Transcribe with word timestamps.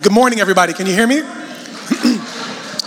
Good 0.00 0.12
morning, 0.12 0.38
everybody. 0.38 0.72
Can 0.74 0.86
you 0.86 0.94
hear 0.94 1.08
me? 1.08 1.22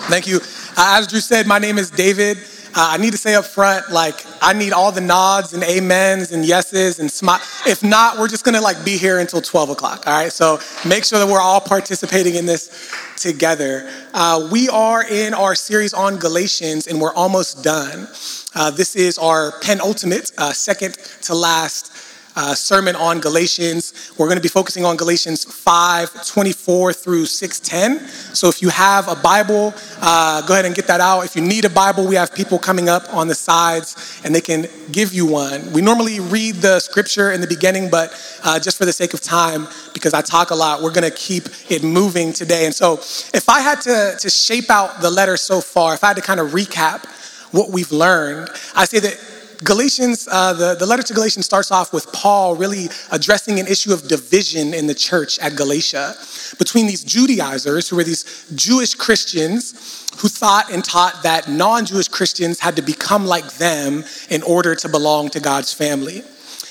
Thank 0.08 0.28
you. 0.28 0.38
Uh, 0.78 0.96
as 0.98 1.08
Drew 1.08 1.20
said, 1.20 1.46
my 1.46 1.60
name 1.60 1.78
is 1.78 1.92
David. 1.92 2.38
Uh, 2.74 2.92
I 2.92 2.96
need 2.96 3.12
to 3.12 3.18
say 3.18 3.36
up 3.36 3.44
front, 3.44 3.92
like, 3.92 4.26
I 4.42 4.54
need 4.54 4.72
all 4.72 4.94
the 4.94 5.02
nods 5.02 5.52
and 5.52 5.62
amens 5.62 6.32
and 6.32 6.46
yeses 6.46 7.00
and 7.00 7.12
smile. 7.12 7.42
If 7.68 7.84
not, 7.84 8.18
we're 8.18 8.30
just 8.30 8.46
gonna 8.46 8.62
like 8.62 8.86
be 8.86 8.96
here 8.98 9.20
until 9.20 9.42
12 9.42 9.72
o'clock, 9.72 10.08
all 10.08 10.14
right? 10.14 10.32
So 10.32 10.62
make 10.88 11.04
sure 11.04 11.20
that 11.20 11.28
we're 11.28 11.42
all 11.42 11.60
participating 11.60 12.36
in 12.36 12.46
this 12.46 12.90
together. 13.18 13.92
Uh, 14.14 14.48
we 14.50 14.70
are 14.70 15.04
in 15.04 15.34
our 15.34 15.54
series 15.54 15.94
on 15.94 16.16
Galatians 16.16 16.88
and 16.88 17.02
we're 17.02 17.14
almost 17.14 17.62
done. 17.62 18.08
Uh, 18.56 18.72
this 18.72 18.96
is 18.96 19.18
our 19.18 19.52
penultimate, 19.60 20.32
uh, 20.38 20.54
second 20.54 20.94
to 21.24 21.36
last 21.36 21.92
uh, 22.36 22.56
sermon 22.56 22.96
on 22.96 23.20
Galatians. 23.20 24.14
We're 24.18 24.28
going 24.28 24.38
to 24.38 24.42
be 24.42 24.48
focusing 24.50 24.86
on 24.86 24.98
Galatians 24.98 25.44
5 25.44 26.28
24 26.28 26.94
through 26.94 27.26
610. 27.26 28.08
So 28.36 28.48
if 28.48 28.62
you 28.62 28.70
have 28.70 29.08
a 29.08 29.16
Bible, 29.16 29.74
uh, 30.02 30.46
go 30.46 30.54
ahead 30.54 30.66
and 30.66 30.76
get 30.76 30.88
that 30.88 31.02
out. 31.02 31.22
If 31.22 31.36
you 31.36 31.42
need 31.42 31.66
a 31.66 31.70
Bible, 31.70 32.08
we 32.08 32.16
have 32.16 32.34
people 32.34 32.58
coming 32.58 32.90
up 32.90 33.14
on 33.14 33.28
the 33.28 33.36
sides 33.36 34.22
and 34.24 34.34
they 34.34 34.42
can 34.42 34.68
give 34.92 35.14
you 35.14 35.26
one. 35.26 35.72
We 35.74 35.82
normally 35.82 36.20
read 36.20 36.56
the 36.56 36.80
scripture 36.80 37.32
in 37.32 37.42
the 37.42 37.48
beginning, 37.48 37.90
but 37.90 38.14
uh, 38.44 38.60
just 38.60 38.78
for 38.78 38.86
the 38.86 38.94
sake 38.94 39.14
of 39.14 39.22
time, 39.22 39.68
because 39.94 40.14
I 40.14 40.22
talk 40.22 40.52
a 40.52 40.56
lot, 40.56 40.82
we're 40.82 40.92
going 40.92 41.10
to 41.10 41.16
keep 41.16 41.44
it 41.70 41.84
moving 41.84 42.34
today. 42.34 42.66
And 42.66 42.74
so 42.74 42.94
if 43.34 43.50
I 43.50 43.62
had 43.62 43.82
to, 43.82 44.16
to 44.20 44.30
shape 44.30 44.70
out 44.70 45.02
the 45.02 45.10
letter 45.10 45.38
so 45.38 45.62
far, 45.62 45.94
if 45.94 46.04
I 46.04 46.08
had 46.08 46.18
to 46.18 46.22
kind 46.22 46.40
of 46.40 46.52
recap 46.52 47.06
what 47.52 47.70
we've 47.70 47.92
learned, 47.92 48.50
I 48.76 48.86
say 48.86 49.00
that 49.00 49.20
Galatians, 49.64 50.28
uh, 50.32 50.54
the, 50.54 50.76
the 50.76 50.86
letter 50.88 51.04
to 51.04 51.14
Galatians 51.14 51.46
starts 51.46 51.72
off 51.72 51.94
with 51.94 52.12
Paul 52.12 52.56
really 52.56 52.90
addressing 53.12 53.60
an 53.60 53.68
issue 53.68 53.94
of 53.94 54.08
division 54.08 54.74
in 54.74 54.88
the 54.88 54.96
church 54.96 55.38
at 55.38 55.56
Galatia 55.56 56.16
between 56.58 56.88
these 56.88 57.04
Judaizers, 57.04 57.88
who 57.88 57.96
were 57.96 58.04
these 58.04 58.46
Jewish 58.56 58.96
Christians 58.96 60.10
who 60.20 60.28
thought 60.28 60.72
and 60.72 60.84
taught 60.84 61.22
that 61.24 61.48
non 61.48 61.86
Jewish 61.86 62.08
Christians 62.08 62.60
had 62.60 62.76
to 62.76 62.82
become 62.82 63.26
like 63.26 63.54
them 63.54 64.04
in 64.30 64.42
order 64.44 64.74
to 64.76 64.90
belong 64.90 65.30
to 65.30 65.40
God's 65.40 65.74
family. 65.74 66.24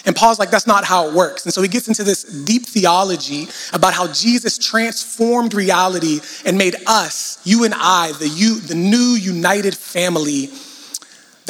And 0.07 0.17
Paul's 0.17 0.39
like, 0.39 0.51
that's 0.51 0.67
not 0.67 0.85
how 0.85 1.09
it 1.09 1.15
works. 1.15 1.45
And 1.45 1.53
so 1.53 1.63
he 1.63 1.69
gets 1.69 1.87
into 1.87 2.03
this 2.03 2.25
deep 2.45 2.67
theology 2.67 3.49
about 3.73 3.93
how 3.93 4.11
Jesus 4.13 4.59
transformed 4.59 5.55
reality 5.55 6.21
and 6.45 6.57
made 6.57 6.75
us, 6.87 7.39
you 7.45 7.65
and 7.65 7.75
I, 7.77 8.13
the, 8.13 8.29
you, 8.29 8.61
the 8.61 8.75
new 8.75 9.15
united 9.15 9.77
family 9.77 10.49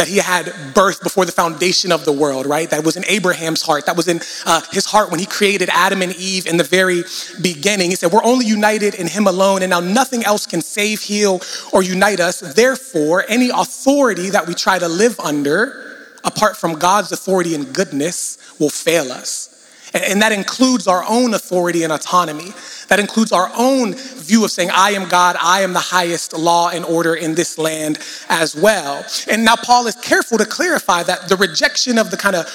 that 0.00 0.08
he 0.08 0.16
had 0.16 0.46
birthed 0.72 1.02
before 1.02 1.26
the 1.26 1.32
foundation 1.32 1.92
of 1.92 2.06
the 2.06 2.12
world, 2.12 2.46
right? 2.46 2.70
That 2.70 2.86
was 2.86 2.96
in 2.96 3.04
Abraham's 3.04 3.60
heart. 3.60 3.84
That 3.84 3.98
was 3.98 4.08
in 4.08 4.20
uh, 4.46 4.62
his 4.72 4.86
heart 4.86 5.10
when 5.10 5.20
he 5.20 5.26
created 5.26 5.68
Adam 5.70 6.00
and 6.00 6.16
Eve 6.16 6.46
in 6.46 6.56
the 6.56 6.64
very 6.64 7.02
beginning. 7.42 7.90
He 7.90 7.96
said, 7.96 8.10
We're 8.10 8.24
only 8.24 8.46
united 8.46 8.94
in 8.94 9.06
him 9.06 9.26
alone, 9.26 9.60
and 9.60 9.68
now 9.68 9.80
nothing 9.80 10.24
else 10.24 10.46
can 10.46 10.62
save, 10.62 11.02
heal, 11.02 11.42
or 11.74 11.82
unite 11.82 12.18
us. 12.18 12.40
Therefore, 12.40 13.26
any 13.28 13.50
authority 13.50 14.30
that 14.30 14.46
we 14.46 14.54
try 14.54 14.78
to 14.78 14.88
live 14.88 15.20
under, 15.20 16.08
apart 16.24 16.56
from 16.56 16.78
God's 16.78 17.12
authority 17.12 17.54
and 17.54 17.70
goodness, 17.74 18.38
will 18.58 18.70
fail 18.70 19.12
us. 19.12 19.49
And 19.92 20.22
that 20.22 20.32
includes 20.32 20.86
our 20.86 21.04
own 21.08 21.34
authority 21.34 21.82
and 21.82 21.92
autonomy. 21.92 22.52
That 22.88 23.00
includes 23.00 23.32
our 23.32 23.50
own 23.56 23.94
view 23.94 24.44
of 24.44 24.50
saying, 24.50 24.70
I 24.72 24.90
am 24.90 25.08
God, 25.08 25.36
I 25.40 25.62
am 25.62 25.72
the 25.72 25.78
highest 25.78 26.36
law 26.36 26.70
and 26.70 26.84
order 26.84 27.14
in 27.14 27.34
this 27.34 27.58
land 27.58 27.98
as 28.28 28.54
well. 28.54 29.04
And 29.28 29.44
now 29.44 29.56
Paul 29.56 29.86
is 29.86 29.96
careful 29.96 30.38
to 30.38 30.44
clarify 30.44 31.02
that 31.04 31.28
the 31.28 31.36
rejection 31.36 31.98
of 31.98 32.10
the 32.10 32.16
kind 32.16 32.36
of 32.36 32.46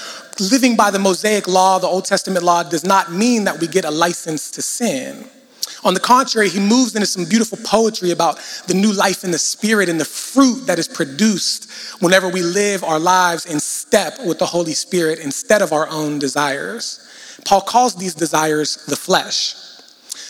living 0.51 0.75
by 0.75 0.91
the 0.91 0.99
Mosaic 0.99 1.47
law, 1.47 1.79
the 1.79 1.87
Old 1.87 2.05
Testament 2.05 2.43
law, 2.43 2.63
does 2.63 2.85
not 2.85 3.11
mean 3.11 3.45
that 3.45 3.59
we 3.59 3.67
get 3.67 3.85
a 3.85 3.91
license 3.91 4.51
to 4.51 4.61
sin. 4.61 5.25
On 5.83 5.93
the 5.93 5.99
contrary, 5.99 6.49
he 6.49 6.59
moves 6.59 6.95
into 6.95 7.05
some 7.05 7.25
beautiful 7.25 7.59
poetry 7.63 8.11
about 8.11 8.39
the 8.67 8.73
new 8.73 8.91
life 8.91 9.23
in 9.23 9.31
the 9.31 9.37
spirit 9.37 9.87
and 9.87 9.99
the 9.99 10.05
fruit 10.05 10.65
that 10.65 10.79
is 10.79 10.87
produced 10.87 11.69
whenever 11.99 12.27
we 12.27 12.41
live 12.41 12.83
our 12.83 12.99
lives 12.99 13.45
in 13.45 13.59
step 13.59 14.17
with 14.25 14.39
the 14.39 14.45
Holy 14.47 14.73
Spirit 14.73 15.19
instead 15.19 15.61
of 15.61 15.71
our 15.71 15.87
own 15.89 16.17
desires. 16.17 17.04
Paul 17.45 17.61
calls 17.61 17.95
these 17.95 18.15
desires 18.15 18.85
the 18.87 18.95
flesh. 18.95 19.55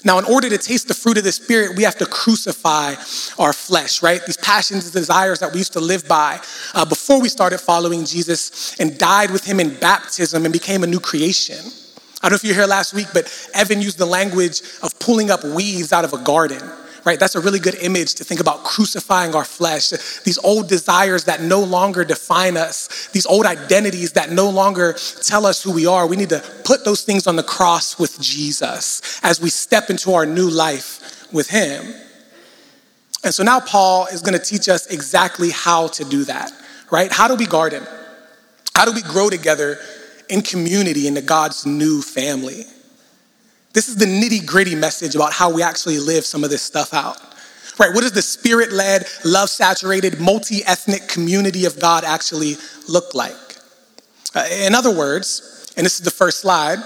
Now, 0.03 0.19
in 0.19 0.25
order 0.25 0.49
to 0.49 0.57
taste 0.57 0.87
the 0.87 0.93
fruit 0.93 1.17
of 1.17 1.23
the 1.23 1.31
Spirit, 1.31 1.75
we 1.75 1.83
have 1.83 1.97
to 1.97 2.05
crucify 2.05 2.93
our 3.39 3.53
flesh, 3.53 4.03
right? 4.03 4.23
These 4.23 4.37
passions 4.37 4.85
and 4.85 4.93
desires 4.93 5.39
that 5.39 5.51
we 5.51 5.57
used 5.57 5.73
to 5.73 5.79
live 5.79 6.07
by 6.07 6.39
uh, 6.75 6.85
before 6.85 7.19
we 7.19 7.27
started 7.27 7.59
following 7.59 8.05
Jesus 8.05 8.79
and 8.79 8.99
died 8.99 9.31
with 9.31 9.43
Him 9.43 9.59
in 9.59 9.73
baptism 9.79 10.45
and 10.45 10.53
became 10.53 10.83
a 10.83 10.87
new 10.87 10.99
creation. 10.99 11.57
I 12.21 12.29
don't 12.29 12.33
know 12.33 12.35
if 12.35 12.43
you 12.43 12.51
were 12.51 12.55
here 12.55 12.67
last 12.67 12.93
week, 12.93 13.07
but 13.13 13.31
Evan 13.55 13.81
used 13.81 13.97
the 13.97 14.05
language 14.05 14.61
of 14.83 14.97
pulling 14.99 15.31
up 15.31 15.43
weeds 15.43 15.91
out 15.91 16.05
of 16.05 16.13
a 16.13 16.23
garden 16.23 16.61
right? 17.05 17.19
That's 17.19 17.35
a 17.35 17.39
really 17.39 17.59
good 17.59 17.75
image 17.75 18.16
to 18.16 18.23
think 18.23 18.41
about 18.41 18.63
crucifying 18.63 19.35
our 19.35 19.45
flesh, 19.45 19.91
these 20.23 20.39
old 20.39 20.67
desires 20.67 21.25
that 21.25 21.41
no 21.41 21.61
longer 21.61 22.03
define 22.03 22.57
us, 22.57 23.07
these 23.09 23.27
old 23.27 23.45
identities 23.45 24.13
that 24.13 24.31
no 24.31 24.49
longer 24.49 24.95
tell 25.21 25.45
us 25.45 25.61
who 25.61 25.71
we 25.71 25.85
are. 25.85 26.07
We 26.07 26.17
need 26.17 26.29
to 26.29 26.43
put 26.63 26.83
those 26.83 27.03
things 27.03 27.27
on 27.27 27.35
the 27.35 27.43
cross 27.43 27.99
with 27.99 28.19
Jesus 28.19 29.19
as 29.23 29.39
we 29.39 29.51
step 29.51 29.91
into 29.91 30.13
our 30.13 30.25
new 30.25 30.49
life 30.49 31.31
with 31.31 31.47
Him. 31.47 31.93
And 33.23 33.33
so 33.33 33.43
now 33.43 33.59
Paul 33.59 34.07
is 34.07 34.22
going 34.22 34.37
to 34.37 34.43
teach 34.43 34.67
us 34.67 34.87
exactly 34.87 35.51
how 35.51 35.87
to 35.89 36.03
do 36.03 36.25
that, 36.25 36.51
right? 36.91 37.11
How 37.11 37.27
do 37.27 37.35
we 37.35 37.45
garden? 37.45 37.83
How 38.75 38.85
do 38.85 38.91
we 38.91 39.03
grow 39.03 39.29
together 39.29 39.77
in 40.27 40.41
community 40.41 41.07
into 41.07 41.22
God's 41.22 41.66
new 41.66 42.01
family? 42.01 42.66
This 43.75 43.89
is 43.89 43.97
the 43.97 44.05
nitty 44.05 44.45
gritty 44.45 44.73
message 44.73 45.15
about 45.15 45.33
how 45.33 45.51
we 45.51 45.61
actually 45.61 45.99
live 45.99 46.25
some 46.25 46.45
of 46.45 46.49
this 46.49 46.61
stuff 46.61 46.93
out. 46.93 47.17
Right? 47.77 47.93
What 47.93 48.03
does 48.03 48.13
the 48.13 48.21
spirit 48.21 48.71
led, 48.71 49.05
love 49.25 49.49
saturated, 49.49 50.21
multi 50.21 50.63
ethnic 50.63 51.09
community 51.09 51.65
of 51.65 51.77
God 51.77 52.05
actually 52.05 52.55
look 52.87 53.13
like? 53.13 53.35
Uh, 54.33 54.47
in 54.49 54.73
other 54.73 54.95
words, 54.95 55.73
and 55.75 55.85
this 55.85 55.99
is 55.99 56.05
the 56.05 56.09
first 56.09 56.39
slide, 56.39 56.79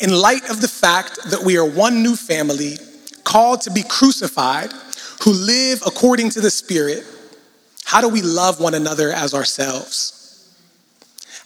in 0.00 0.10
light 0.10 0.48
of 0.48 0.62
the 0.62 0.68
fact 0.68 1.18
that 1.30 1.42
we 1.44 1.58
are 1.58 1.66
one 1.68 2.02
new 2.02 2.16
family 2.16 2.78
called 3.24 3.60
to 3.60 3.70
be 3.70 3.82
crucified, 3.82 4.72
who 5.22 5.32
live 5.32 5.82
according 5.84 6.30
to 6.30 6.40
the 6.40 6.50
Spirit, 6.50 7.04
how 7.84 8.00
do 8.00 8.08
we 8.08 8.22
love 8.22 8.58
one 8.58 8.72
another 8.72 9.12
as 9.12 9.34
ourselves? 9.34 10.19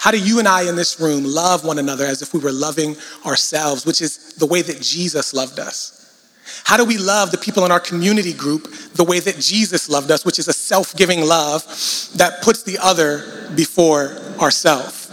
How 0.04 0.10
do 0.10 0.20
you 0.20 0.38
and 0.38 0.46
I 0.46 0.68
in 0.68 0.76
this 0.76 1.00
room 1.00 1.24
love 1.24 1.64
one 1.64 1.78
another 1.78 2.04
as 2.04 2.20
if 2.20 2.34
we 2.34 2.38
were 2.38 2.52
loving 2.52 2.94
ourselves, 3.24 3.86
which 3.86 4.02
is 4.02 4.34
the 4.34 4.44
way 4.44 4.60
that 4.60 4.82
Jesus 4.82 5.32
loved 5.32 5.58
us? 5.58 6.30
How 6.64 6.76
do 6.76 6.84
we 6.84 6.98
love 6.98 7.30
the 7.30 7.38
people 7.38 7.64
in 7.64 7.72
our 7.72 7.80
community 7.80 8.34
group 8.34 8.70
the 8.92 9.02
way 9.02 9.18
that 9.18 9.38
Jesus 9.40 9.88
loved 9.88 10.10
us, 10.10 10.26
which 10.26 10.38
is 10.38 10.46
a 10.46 10.52
self 10.52 10.94
giving 10.94 11.22
love 11.22 11.64
that 12.16 12.42
puts 12.42 12.64
the 12.64 12.76
other 12.82 13.48
before 13.56 14.10
ourselves? 14.38 15.10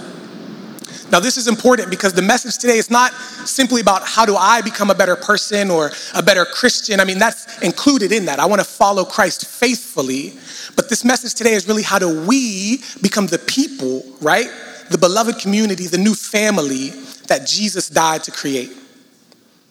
Now, 1.09 1.21
this 1.21 1.37
is 1.37 1.47
important 1.47 1.89
because 1.89 2.11
the 2.11 2.21
message 2.21 2.57
today 2.57 2.77
is 2.77 2.91
not 2.91 3.13
simply 3.13 3.79
about 3.79 4.05
how 4.05 4.25
do 4.25 4.35
I 4.35 4.59
become 4.61 4.89
a 4.89 4.95
better 4.95 5.15
person 5.15 5.71
or 5.71 5.91
a 6.13 6.21
better 6.21 6.43
Christian. 6.43 6.99
I 6.99 7.05
mean, 7.05 7.17
that's 7.17 7.61
included 7.61 8.11
in 8.11 8.25
that. 8.25 8.39
I 8.39 8.45
want 8.45 8.59
to 8.59 8.67
follow 8.67 9.05
Christ 9.05 9.47
faithfully. 9.47 10.33
But 10.75 10.89
this 10.89 11.05
message 11.05 11.33
today 11.33 11.53
is 11.53 11.65
really 11.65 11.83
how 11.83 11.97
do 11.97 12.25
we 12.25 12.83
become 13.01 13.27
the 13.27 13.39
people, 13.39 14.03
right? 14.19 14.49
The 14.91 14.97
beloved 14.97 15.39
community, 15.39 15.87
the 15.87 15.97
new 15.97 16.13
family 16.13 16.89
that 17.27 17.47
Jesus 17.47 17.89
died 17.89 18.23
to 18.23 18.31
create. 18.31 18.71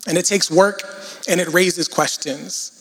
And 0.07 0.17
it 0.17 0.25
takes 0.25 0.51
work 0.51 0.83
and 1.29 1.41
it 1.41 1.49
raises 1.49 1.89
questions. 1.89 2.77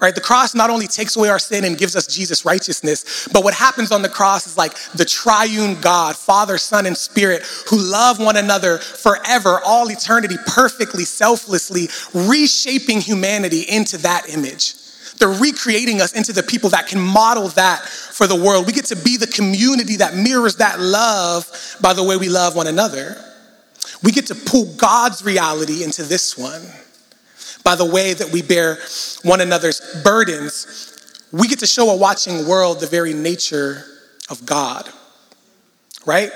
Right, 0.00 0.14
the 0.14 0.20
cross 0.20 0.54
not 0.54 0.70
only 0.70 0.88
takes 0.88 1.16
away 1.16 1.28
our 1.28 1.38
sin 1.38 1.64
and 1.64 1.78
gives 1.78 1.94
us 1.94 2.06
Jesus' 2.06 2.44
righteousness, 2.44 3.28
but 3.32 3.44
what 3.44 3.54
happens 3.54 3.92
on 3.92 4.02
the 4.02 4.08
cross 4.08 4.46
is 4.46 4.56
like 4.56 4.76
the 4.94 5.04
triune 5.04 5.80
God, 5.80 6.16
Father, 6.16 6.58
Son, 6.58 6.84
and 6.84 6.96
Spirit, 6.96 7.42
who 7.70 7.78
love 7.78 8.18
one 8.18 8.36
another 8.36 8.78
forever, 8.78 9.60
all 9.64 9.88
eternity, 9.90 10.36
perfectly, 10.48 11.04
selflessly, 11.04 11.88
reshaping 12.12 13.00
humanity 13.00 13.62
into 13.62 13.96
that 13.98 14.28
image. 14.28 14.74
They're 15.18 15.28
recreating 15.28 16.00
us 16.00 16.12
into 16.12 16.32
the 16.32 16.42
people 16.42 16.70
that 16.70 16.86
can 16.86 17.00
model 17.00 17.48
that 17.48 17.82
for 17.84 18.26
the 18.26 18.36
world. 18.36 18.66
We 18.66 18.72
get 18.72 18.86
to 18.86 18.96
be 18.96 19.16
the 19.16 19.26
community 19.26 19.96
that 19.96 20.14
mirrors 20.14 20.56
that 20.56 20.80
love 20.80 21.76
by 21.80 21.92
the 21.92 22.02
way 22.02 22.16
we 22.16 22.28
love 22.28 22.56
one 22.56 22.66
another. 22.66 23.16
We 24.02 24.12
get 24.12 24.26
to 24.26 24.34
pull 24.34 24.74
God's 24.76 25.24
reality 25.24 25.84
into 25.84 26.02
this 26.02 26.36
one 26.36 26.62
by 27.64 27.74
the 27.74 27.84
way 27.84 28.12
that 28.12 28.30
we 28.30 28.42
bear 28.42 28.78
one 29.22 29.40
another's 29.40 29.80
burdens. 30.04 31.22
We 31.32 31.48
get 31.48 31.60
to 31.60 31.66
show 31.66 31.90
a 31.90 31.96
watching 31.96 32.46
world 32.46 32.80
the 32.80 32.86
very 32.86 33.14
nature 33.14 33.84
of 34.28 34.44
God, 34.44 34.88
right? 36.06 36.30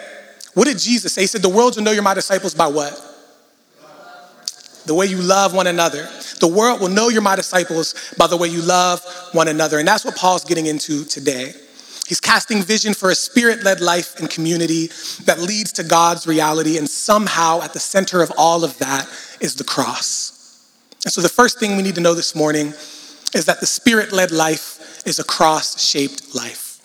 What 0.55 0.67
did 0.67 0.79
Jesus 0.79 1.13
say? 1.13 1.23
He 1.23 1.27
said, 1.27 1.43
The 1.43 1.49
world 1.49 1.77
will 1.77 1.85
know 1.85 1.93
you're 1.93 2.03
my 2.03 2.15
disciples 2.15 2.55
by 2.55 2.67
what? 2.67 3.05
The 4.89 4.95
way 4.95 5.05
you 5.05 5.19
love 5.19 5.53
one 5.53 5.67
another. 5.67 6.09
The 6.41 6.49
world 6.49 6.81
will 6.81 6.89
know 6.89 7.11
you're 7.11 7.21
my 7.21 7.37
disciples 7.37 7.95
by 8.17 8.27
the 8.27 8.39
way 8.39 8.49
you 8.49 8.63
love 8.63 9.05
one 9.33 9.49
another. 9.49 9.79
And 9.79 9.87
that's 9.87 10.03
what 10.03 10.17
Paul's 10.17 10.47
getting 10.47 10.65
into 10.65 11.05
today. 11.05 11.53
He's 12.07 12.21
casting 12.21 12.63
vision 12.63 12.95
for 12.95 13.11
a 13.11 13.15
spirit 13.15 13.63
led 13.63 13.83
life 13.83 14.19
and 14.19 14.31
community 14.31 14.87
that 15.25 15.41
leads 15.41 15.73
to 15.73 15.85
God's 15.85 16.27
reality. 16.27 16.79
And 16.79 16.89
somehow, 16.89 17.61
at 17.61 17.75
the 17.75 17.79
center 17.79 18.23
of 18.23 18.33
all 18.39 18.65
of 18.65 18.79
that 18.79 19.07
is 19.43 19.57
the 19.57 19.65
cross. 19.65 20.65
And 21.05 21.13
so 21.13 21.21
the 21.21 21.29
first 21.29 21.61
thing 21.61 21.77
we 21.77 21.83
need 21.83 21.97
to 21.97 22.01
know 22.01 22.15
this 22.15 22.35
morning 22.35 22.69
is 23.35 23.45
that 23.45 23.61
the 23.61 23.67
spirit 23.67 24.11
led 24.11 24.31
life 24.31 25.07
is 25.07 25.19
a 25.19 25.25
cross 25.25 25.79
shaped 25.85 26.35
life. 26.35 26.81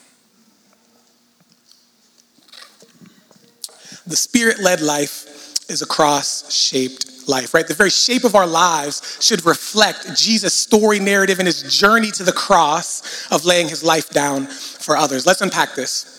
The 4.05 4.17
spirit 4.17 4.59
led 4.59 4.81
life 4.81 5.33
is 5.69 5.81
a 5.81 5.85
cross 5.85 6.51
shaped 6.53 7.27
life, 7.27 7.53
right? 7.53 7.67
The 7.67 7.73
very 7.73 7.89
shape 7.89 8.23
of 8.23 8.35
our 8.35 8.47
lives 8.47 9.17
should 9.21 9.45
reflect 9.45 10.15
Jesus' 10.15 10.53
story 10.53 10.99
narrative 10.99 11.39
and 11.39 11.47
his 11.47 11.63
journey 11.63 12.11
to 12.11 12.23
the 12.23 12.33
cross 12.33 13.31
of 13.31 13.45
laying 13.45 13.69
his 13.69 13.83
life 13.83 14.09
down 14.09 14.47
for 14.47 14.97
others. 14.97 15.25
Let's 15.25 15.41
unpack 15.41 15.75
this. 15.75 16.09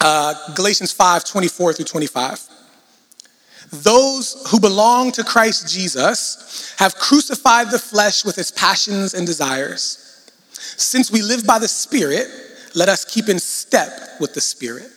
Uh, 0.00 0.34
Galatians 0.54 0.92
5 0.92 1.24
24 1.24 1.74
through 1.74 1.84
25. 1.84 2.48
Those 3.70 4.50
who 4.50 4.60
belong 4.60 5.12
to 5.12 5.24
Christ 5.24 5.72
Jesus 5.72 6.74
have 6.78 6.96
crucified 6.96 7.70
the 7.70 7.78
flesh 7.78 8.24
with 8.24 8.36
its 8.36 8.50
passions 8.50 9.14
and 9.14 9.26
desires. 9.26 10.30
Since 10.52 11.10
we 11.10 11.22
live 11.22 11.46
by 11.46 11.58
the 11.58 11.68
Spirit, 11.68 12.28
let 12.74 12.88
us 12.88 13.04
keep 13.04 13.28
in 13.28 13.38
step 13.38 14.20
with 14.20 14.34
the 14.34 14.40
Spirit. 14.40 14.90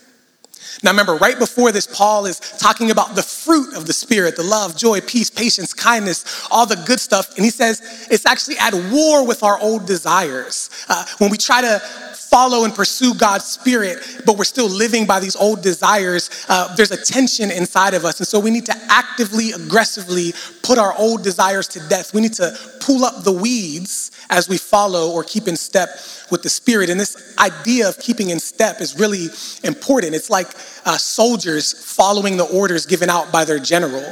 Now, 0.82 0.90
remember, 0.90 1.14
right 1.16 1.38
before 1.38 1.72
this, 1.72 1.86
Paul 1.86 2.26
is 2.26 2.40
talking 2.40 2.90
about 2.90 3.14
the 3.14 3.22
fruit 3.22 3.74
of 3.74 3.86
the 3.86 3.92
Spirit 3.92 4.36
the 4.36 4.42
love, 4.42 4.76
joy, 4.76 5.00
peace, 5.00 5.30
patience, 5.30 5.72
kindness, 5.72 6.46
all 6.50 6.66
the 6.66 6.76
good 6.76 7.00
stuff. 7.00 7.34
And 7.36 7.44
he 7.44 7.50
says 7.50 7.80
it's 8.10 8.26
actually 8.26 8.58
at 8.58 8.74
war 8.92 9.26
with 9.26 9.42
our 9.42 9.58
old 9.58 9.86
desires. 9.86 10.70
Uh, 10.88 11.04
when 11.18 11.30
we 11.30 11.38
try 11.38 11.60
to 11.60 11.82
follow 12.30 12.64
and 12.64 12.74
pursue 12.74 13.14
God's 13.14 13.44
Spirit, 13.44 13.98
but 14.24 14.36
we're 14.36 14.44
still 14.44 14.68
living 14.68 15.06
by 15.06 15.20
these 15.20 15.36
old 15.36 15.62
desires, 15.62 16.30
uh, 16.48 16.74
there's 16.76 16.90
a 16.90 17.02
tension 17.02 17.50
inside 17.50 17.94
of 17.94 18.04
us. 18.04 18.20
And 18.20 18.26
so 18.26 18.38
we 18.40 18.50
need 18.50 18.66
to 18.66 18.74
actively, 18.88 19.52
aggressively 19.52 20.32
put 20.62 20.78
our 20.78 20.94
old 20.98 21.22
desires 21.22 21.68
to 21.68 21.88
death. 21.88 22.14
We 22.14 22.20
need 22.20 22.34
to 22.34 22.56
pull 22.80 23.04
up 23.04 23.24
the 23.24 23.32
weeds 23.32 24.10
as 24.30 24.48
we 24.48 24.58
follow 24.58 25.12
or 25.12 25.24
keep 25.24 25.48
in 25.48 25.56
step 25.56 25.88
with 26.30 26.42
the 26.42 26.48
Spirit. 26.48 26.90
And 26.90 26.98
this 26.98 27.36
idea 27.38 27.88
of 27.88 27.98
keeping 27.98 28.30
in 28.30 28.40
step 28.40 28.80
is 28.80 28.98
really 28.98 29.28
important. 29.64 30.14
It's 30.14 30.30
like 30.30 30.48
uh, 30.84 30.96
soldiers 30.96 31.72
following 31.72 32.36
the 32.36 32.44
orders 32.44 32.86
given 32.86 33.10
out 33.10 33.32
by 33.32 33.44
their 33.44 33.58
general. 33.58 34.04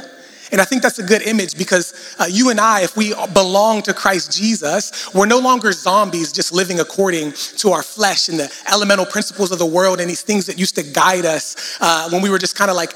And 0.55 0.61
I 0.61 0.63
think 0.63 0.83
that's 0.83 0.99
a 0.99 1.03
good 1.03 1.21
image 1.23 1.57
because 1.57 2.15
uh, 2.17 2.27
you 2.29 2.49
and 2.49 2.61
I, 2.61 2.79
if 2.79 2.95
we 2.95 3.13
belong 3.33 3.81
to 3.81 3.93
Christ 3.93 4.31
Jesus, 4.31 5.13
we're 5.13 5.25
no 5.25 5.39
longer 5.39 5.73
zombies 5.73 6.31
just 6.31 6.53
living 6.53 6.79
according 6.79 7.33
to 7.57 7.71
our 7.71 7.83
flesh 7.83 8.29
and 8.29 8.39
the 8.39 8.49
elemental 8.71 9.05
principles 9.05 9.51
of 9.51 9.59
the 9.59 9.65
world 9.65 9.99
and 9.99 10.09
these 10.09 10.21
things 10.21 10.45
that 10.45 10.57
used 10.57 10.75
to 10.75 10.83
guide 10.83 11.25
us 11.25 11.77
uh, 11.81 12.07
when 12.09 12.21
we 12.21 12.29
were 12.29 12.37
just 12.37 12.55
kind 12.55 12.71
of 12.71 12.77
like 12.77 12.93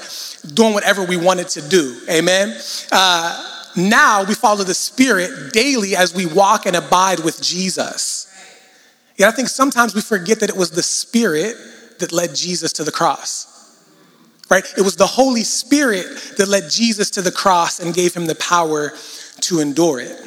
doing 0.54 0.72
whatever 0.72 1.04
we 1.04 1.18
wanted 1.18 1.48
to 1.48 1.60
do. 1.68 2.00
Amen. 2.08 2.58
Uh, 2.90 3.66
now 3.76 4.24
we 4.24 4.32
follow 4.32 4.64
the 4.64 4.72
Spirit 4.72 5.52
daily 5.52 5.94
as 5.94 6.14
we 6.14 6.24
walk 6.24 6.64
and 6.64 6.74
abide 6.74 7.20
with 7.20 7.42
Jesus. 7.42 8.34
Yet 9.18 9.28
I 9.28 9.32
think 9.32 9.50
sometimes 9.50 9.94
we 9.94 10.00
forget 10.00 10.40
that 10.40 10.48
it 10.48 10.56
was 10.56 10.70
the 10.70 10.82
Spirit 10.82 11.56
that 11.98 12.10
led 12.10 12.34
Jesus 12.34 12.72
to 12.72 12.84
the 12.84 12.90
cross. 12.90 13.49
Right? 14.50 14.64
It 14.76 14.82
was 14.82 14.96
the 14.96 15.06
Holy 15.06 15.44
Spirit 15.44 16.34
that 16.36 16.48
led 16.48 16.70
Jesus 16.70 17.08
to 17.10 17.22
the 17.22 17.30
cross 17.30 17.78
and 17.78 17.94
gave 17.94 18.14
him 18.14 18.26
the 18.26 18.34
power 18.34 18.92
to 19.42 19.60
endure 19.60 20.00
it. 20.00 20.20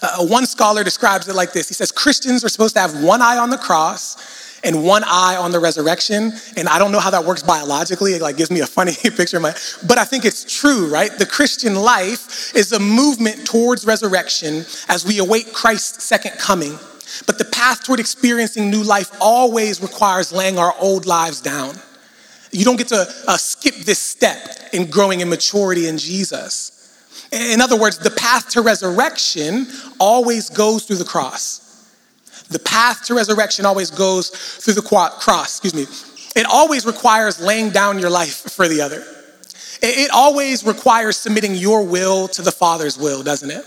Uh, 0.00 0.26
one 0.26 0.46
scholar 0.46 0.82
describes 0.82 1.28
it 1.28 1.34
like 1.34 1.52
this 1.52 1.68
He 1.68 1.74
says, 1.74 1.92
Christians 1.92 2.44
are 2.44 2.48
supposed 2.48 2.74
to 2.74 2.80
have 2.80 3.02
one 3.02 3.22
eye 3.22 3.38
on 3.38 3.50
the 3.50 3.58
cross 3.58 4.60
and 4.64 4.82
one 4.82 5.04
eye 5.04 5.36
on 5.36 5.52
the 5.52 5.60
resurrection. 5.60 6.32
And 6.56 6.68
I 6.68 6.78
don't 6.78 6.90
know 6.90 6.98
how 7.00 7.10
that 7.10 7.24
works 7.24 7.42
biologically. 7.42 8.14
It 8.14 8.22
like 8.22 8.36
gives 8.36 8.50
me 8.50 8.60
a 8.60 8.66
funny 8.66 8.94
picture 9.02 9.36
in 9.36 9.42
my, 9.42 9.54
but 9.86 9.98
I 9.98 10.04
think 10.04 10.24
it's 10.24 10.60
true, 10.60 10.90
right? 10.90 11.10
The 11.16 11.26
Christian 11.26 11.74
life 11.74 12.54
is 12.56 12.72
a 12.72 12.80
movement 12.80 13.46
towards 13.46 13.84
resurrection 13.84 14.64
as 14.88 15.04
we 15.06 15.18
await 15.18 15.52
Christ's 15.52 16.04
second 16.04 16.38
coming. 16.38 16.78
But 17.26 17.38
the 17.38 17.44
path 17.44 17.84
toward 17.84 18.00
experiencing 18.00 18.70
new 18.70 18.82
life 18.82 19.10
always 19.20 19.82
requires 19.82 20.32
laying 20.32 20.58
our 20.58 20.74
old 20.80 21.06
lives 21.06 21.40
down. 21.40 21.76
You 22.54 22.64
don't 22.64 22.76
get 22.76 22.88
to 22.88 23.12
uh, 23.26 23.36
skip 23.36 23.74
this 23.74 23.98
step 23.98 24.38
in 24.72 24.88
growing 24.88 25.20
in 25.20 25.28
maturity 25.28 25.88
in 25.88 25.98
Jesus. 25.98 26.70
In 27.32 27.60
other 27.60 27.76
words, 27.76 27.98
the 27.98 28.12
path 28.12 28.50
to 28.50 28.62
resurrection 28.62 29.66
always 29.98 30.50
goes 30.50 30.84
through 30.84 30.98
the 30.98 31.04
cross. 31.04 31.60
The 32.48 32.60
path 32.60 33.04
to 33.06 33.14
resurrection 33.14 33.66
always 33.66 33.90
goes 33.90 34.28
through 34.28 34.74
the 34.74 34.82
cross, 34.82 35.58
excuse 35.58 35.74
me. 35.74 35.86
It 36.40 36.46
always 36.46 36.86
requires 36.86 37.40
laying 37.40 37.70
down 37.70 37.98
your 37.98 38.10
life 38.10 38.52
for 38.52 38.68
the 38.68 38.80
other. 38.80 39.04
It 39.82 40.10
always 40.12 40.64
requires 40.64 41.16
submitting 41.16 41.56
your 41.56 41.84
will 41.84 42.28
to 42.28 42.42
the 42.42 42.52
Father's 42.52 42.96
will, 42.96 43.24
doesn't 43.24 43.50
it? 43.50 43.64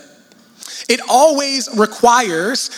It 0.87 1.01
always 1.09 1.67
requires 1.75 2.69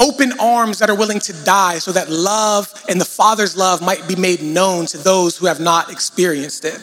open 0.00 0.32
arms 0.40 0.78
that 0.78 0.90
are 0.90 0.96
willing 0.96 1.20
to 1.20 1.32
die 1.44 1.78
so 1.78 1.92
that 1.92 2.10
love 2.10 2.72
and 2.88 3.00
the 3.00 3.04
Father's 3.04 3.56
love 3.56 3.82
might 3.82 4.08
be 4.08 4.16
made 4.16 4.42
known 4.42 4.86
to 4.86 4.98
those 4.98 5.36
who 5.36 5.46
have 5.46 5.60
not 5.60 5.90
experienced 5.92 6.64
it. 6.64 6.80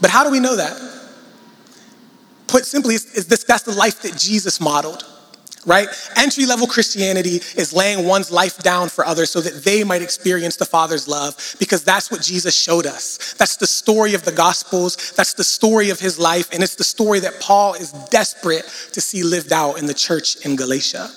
But 0.00 0.10
how 0.10 0.24
do 0.24 0.30
we 0.30 0.40
know 0.40 0.56
that? 0.56 0.76
Put 2.46 2.66
simply, 2.66 2.96
is 2.96 3.26
this, 3.26 3.44
that's 3.44 3.62
the 3.62 3.72
life 3.72 4.02
that 4.02 4.16
Jesus 4.16 4.60
modeled 4.60 5.04
right? 5.66 5.88
Entry 6.16 6.46
level 6.46 6.66
Christianity 6.66 7.40
is 7.56 7.72
laying 7.72 8.06
one's 8.06 8.30
life 8.30 8.62
down 8.62 8.88
for 8.88 9.04
others 9.04 9.30
so 9.30 9.40
that 9.40 9.64
they 9.64 9.84
might 9.84 10.02
experience 10.02 10.56
the 10.56 10.64
Father's 10.64 11.08
love 11.08 11.56
because 11.58 11.84
that's 11.84 12.10
what 12.10 12.22
Jesus 12.22 12.54
showed 12.54 12.86
us. 12.86 13.34
That's 13.38 13.56
the 13.56 13.66
story 13.66 14.14
of 14.14 14.24
the 14.24 14.32
Gospels, 14.32 15.12
that's 15.12 15.34
the 15.34 15.44
story 15.44 15.90
of 15.90 16.00
his 16.00 16.18
life, 16.18 16.52
and 16.52 16.62
it's 16.62 16.74
the 16.74 16.84
story 16.84 17.20
that 17.20 17.40
Paul 17.40 17.74
is 17.74 17.92
desperate 18.10 18.64
to 18.92 19.00
see 19.00 19.22
lived 19.22 19.52
out 19.52 19.78
in 19.78 19.86
the 19.86 19.94
church 19.94 20.44
in 20.44 20.56
Galatia. 20.56 21.10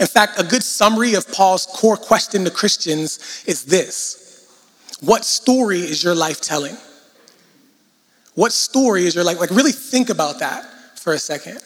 In 0.00 0.06
fact, 0.06 0.40
a 0.40 0.44
good 0.44 0.62
summary 0.62 1.14
of 1.14 1.30
Paul's 1.30 1.66
core 1.66 1.96
question 1.96 2.44
to 2.44 2.50
Christians 2.50 3.44
is 3.46 3.64
this 3.64 4.46
What 5.00 5.24
story 5.24 5.80
is 5.80 6.02
your 6.02 6.14
life 6.14 6.40
telling? 6.40 6.76
What 8.34 8.52
story 8.52 9.06
is 9.06 9.14
your 9.14 9.24
life? 9.24 9.38
Like, 9.38 9.50
really 9.50 9.72
think 9.72 10.10
about 10.10 10.40
that 10.40 10.64
for 10.98 11.12
a 11.12 11.18
second. 11.18 11.58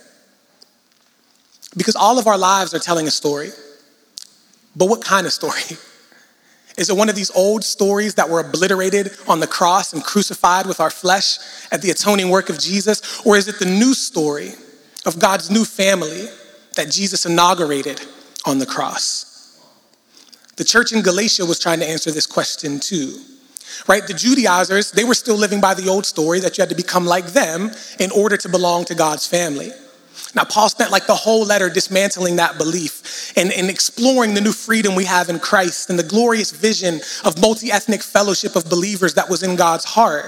Because 1.76 1.96
all 1.96 2.18
of 2.18 2.26
our 2.26 2.36
lives 2.36 2.74
are 2.74 2.78
telling 2.78 3.06
a 3.06 3.10
story. 3.10 3.50
But 4.76 4.86
what 4.86 5.02
kind 5.02 5.26
of 5.26 5.32
story? 5.32 5.62
Is 6.78 6.88
it 6.88 6.96
one 6.96 7.08
of 7.08 7.16
these 7.16 7.32
old 7.32 7.64
stories 7.64 8.14
that 8.14 8.30
were 8.30 8.38
obliterated 8.38 9.10
on 9.26 9.40
the 9.40 9.48
cross 9.48 9.92
and 9.92 10.04
crucified 10.04 10.64
with 10.64 10.78
our 10.78 10.90
flesh 10.90 11.38
at 11.72 11.82
the 11.82 11.90
atoning 11.90 12.30
work 12.30 12.50
of 12.50 12.60
Jesus? 12.60 13.20
Or 13.26 13.36
is 13.36 13.48
it 13.48 13.58
the 13.58 13.64
new 13.64 13.94
story 13.94 14.52
of 15.04 15.18
God's 15.18 15.50
new 15.50 15.64
family 15.64 16.28
that 16.76 16.88
Jesus 16.88 17.26
inaugurated 17.26 18.00
on 18.48 18.58
the 18.58 18.66
cross? 18.66 19.28
The 20.56 20.64
church 20.64 20.92
in 20.92 21.02
Galatia 21.02 21.46
was 21.46 21.60
trying 21.60 21.78
to 21.80 21.88
answer 21.88 22.10
this 22.10 22.26
question 22.26 22.80
too. 22.80 23.20
Right? 23.86 24.04
The 24.04 24.14
Judaizers, 24.14 24.90
they 24.90 25.04
were 25.04 25.14
still 25.14 25.36
living 25.36 25.60
by 25.60 25.74
the 25.74 25.88
old 25.88 26.04
story 26.04 26.40
that 26.40 26.58
you 26.58 26.62
had 26.62 26.70
to 26.70 26.74
become 26.74 27.04
like 27.04 27.26
them 27.26 27.70
in 28.00 28.10
order 28.10 28.36
to 28.38 28.48
belong 28.48 28.84
to 28.86 28.94
God's 28.94 29.26
family. 29.26 29.70
Now, 30.34 30.44
Paul 30.44 30.68
spent 30.68 30.90
like 30.90 31.06
the 31.06 31.14
whole 31.14 31.44
letter 31.44 31.70
dismantling 31.70 32.36
that 32.36 32.58
belief 32.58 33.32
and, 33.36 33.52
and 33.52 33.70
exploring 33.70 34.34
the 34.34 34.40
new 34.40 34.52
freedom 34.52 34.94
we 34.94 35.04
have 35.04 35.28
in 35.28 35.38
Christ 35.38 35.90
and 35.90 35.98
the 35.98 36.02
glorious 36.02 36.50
vision 36.50 37.00
of 37.24 37.40
multi 37.40 37.70
ethnic 37.70 38.02
fellowship 38.02 38.56
of 38.56 38.68
believers 38.68 39.14
that 39.14 39.28
was 39.28 39.42
in 39.42 39.56
God's 39.56 39.84
heart. 39.84 40.26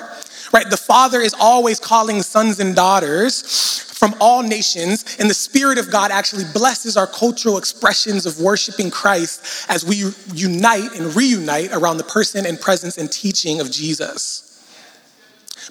Right? 0.53 0.69
The 0.69 0.77
Father 0.77 1.21
is 1.21 1.35
always 1.39 1.81
calling 1.81 2.23
sons 2.23 2.61
and 2.61 2.77
daughters 2.77 3.90
from 4.01 4.15
all 4.19 4.43
nations, 4.43 5.19
and 5.21 5.29
the 5.29 5.35
Spirit 5.35 5.77
of 5.77 5.91
God 5.91 6.11
actually 6.11 6.45
blesses 6.55 6.97
our 6.97 7.07
cultural 7.07 7.59
expressions 7.59 8.25
of 8.25 8.41
worshiping 8.41 8.91
Christ 8.91 9.69
as 9.69 9.85
we 9.85 10.11
unite 10.33 10.99
and 10.99 11.15
reunite 11.15 11.71
around 11.71 11.99
the 11.99 12.05
person 12.05 12.47
and 12.47 12.59
presence 12.59 12.97
and 12.97 13.13
teaching 13.13 13.61
of 13.61 13.71
Jesus. 13.71 14.47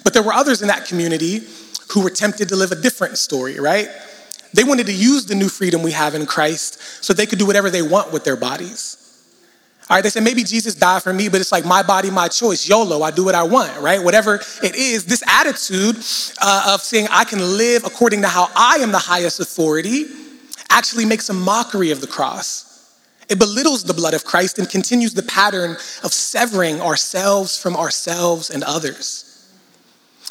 But 0.04 0.14
there 0.14 0.22
were 0.22 0.32
others 0.32 0.62
in 0.62 0.68
that 0.68 0.86
community 0.86 1.40
who 1.92 2.04
were 2.04 2.10
tempted 2.10 2.48
to 2.50 2.54
live 2.54 2.70
a 2.70 2.76
different 2.76 3.18
story, 3.18 3.58
right? 3.58 3.88
They 4.54 4.62
wanted 4.62 4.86
to 4.86 4.94
use 4.94 5.26
the 5.26 5.34
new 5.34 5.48
freedom 5.48 5.82
we 5.82 5.90
have 5.90 6.14
in 6.14 6.24
Christ 6.24 6.80
so 7.04 7.12
they 7.12 7.26
could 7.26 7.40
do 7.40 7.46
whatever 7.46 7.68
they 7.68 7.82
want 7.82 8.12
with 8.12 8.22
their 8.22 8.36
bodies. 8.36 8.99
All 9.90 9.96
right, 9.96 10.02
they 10.04 10.10
said, 10.10 10.22
maybe 10.22 10.44
Jesus 10.44 10.76
died 10.76 11.02
for 11.02 11.12
me, 11.12 11.28
but 11.28 11.40
it's 11.40 11.50
like 11.50 11.64
my 11.64 11.82
body, 11.82 12.12
my 12.12 12.28
choice. 12.28 12.68
YOLO, 12.68 13.02
I 13.02 13.10
do 13.10 13.24
what 13.24 13.34
I 13.34 13.42
want, 13.42 13.76
right? 13.80 14.00
Whatever 14.00 14.36
it 14.62 14.76
is, 14.76 15.04
this 15.04 15.20
attitude 15.26 15.96
uh, 16.40 16.74
of 16.74 16.80
saying 16.80 17.08
I 17.10 17.24
can 17.24 17.40
live 17.40 17.84
according 17.84 18.22
to 18.22 18.28
how 18.28 18.48
I 18.54 18.76
am 18.76 18.92
the 18.92 19.00
highest 19.00 19.40
authority 19.40 20.04
actually 20.70 21.06
makes 21.06 21.28
a 21.28 21.32
mockery 21.32 21.90
of 21.90 22.00
the 22.00 22.06
cross. 22.06 22.94
It 23.28 23.40
belittles 23.40 23.82
the 23.82 23.92
blood 23.92 24.14
of 24.14 24.24
Christ 24.24 24.60
and 24.60 24.70
continues 24.70 25.12
the 25.12 25.24
pattern 25.24 25.72
of 26.04 26.12
severing 26.12 26.80
ourselves 26.80 27.60
from 27.60 27.76
ourselves 27.76 28.50
and 28.50 28.62
others. 28.62 29.29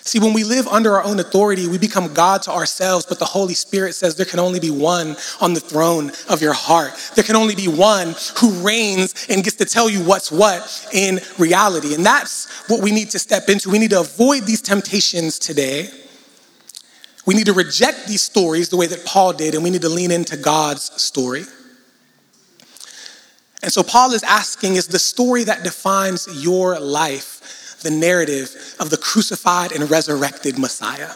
See, 0.09 0.17
when 0.17 0.33
we 0.33 0.43
live 0.43 0.67
under 0.67 0.95
our 0.95 1.03
own 1.03 1.19
authority, 1.19 1.67
we 1.67 1.77
become 1.77 2.13
God 2.15 2.41
to 2.43 2.51
ourselves, 2.51 3.05
but 3.05 3.19
the 3.19 3.25
Holy 3.25 3.53
Spirit 3.53 3.93
says 3.93 4.15
there 4.15 4.25
can 4.25 4.39
only 4.39 4.59
be 4.59 4.71
one 4.71 5.15
on 5.39 5.53
the 5.53 5.59
throne 5.59 6.11
of 6.27 6.41
your 6.41 6.53
heart. 6.53 6.93
There 7.13 7.23
can 7.23 7.35
only 7.35 7.53
be 7.53 7.67
one 7.67 8.15
who 8.37 8.49
reigns 8.65 9.27
and 9.29 9.43
gets 9.43 9.57
to 9.57 9.65
tell 9.65 9.87
you 9.87 10.03
what's 10.03 10.31
what 10.31 10.89
in 10.91 11.19
reality. 11.37 11.93
And 11.93 12.03
that's 12.03 12.49
what 12.67 12.81
we 12.81 12.91
need 12.91 13.11
to 13.11 13.19
step 13.19 13.49
into. 13.49 13.69
We 13.69 13.77
need 13.77 13.91
to 13.91 13.99
avoid 13.99 14.45
these 14.45 14.63
temptations 14.63 15.37
today 15.37 15.89
We 17.29 17.35
need 17.35 17.45
to 17.45 17.53
reject 17.53 18.07
these 18.07 18.23
stories 18.23 18.69
the 18.69 18.77
way 18.77 18.87
that 18.87 19.05
Paul 19.05 19.33
did, 19.33 19.53
and 19.53 19.63
we 19.63 19.69
need 19.69 19.83
to 19.83 19.89
lean 19.89 20.09
into 20.09 20.35
God's 20.35 20.99
story. 20.99 21.43
And 23.61 23.71
so 23.71 23.83
Paul 23.83 24.13
is 24.13 24.23
asking 24.23 24.77
is 24.77 24.87
the 24.87 24.97
story 24.97 25.43
that 25.43 25.63
defines 25.63 26.27
your 26.43 26.79
life 26.79 27.58
the 27.81 27.91
narrative 27.91 28.75
of 28.79 28.89
the 28.89 28.97
crucified 28.97 29.71
and 29.71 29.89
resurrected 29.89 30.57
Messiah? 30.57 31.11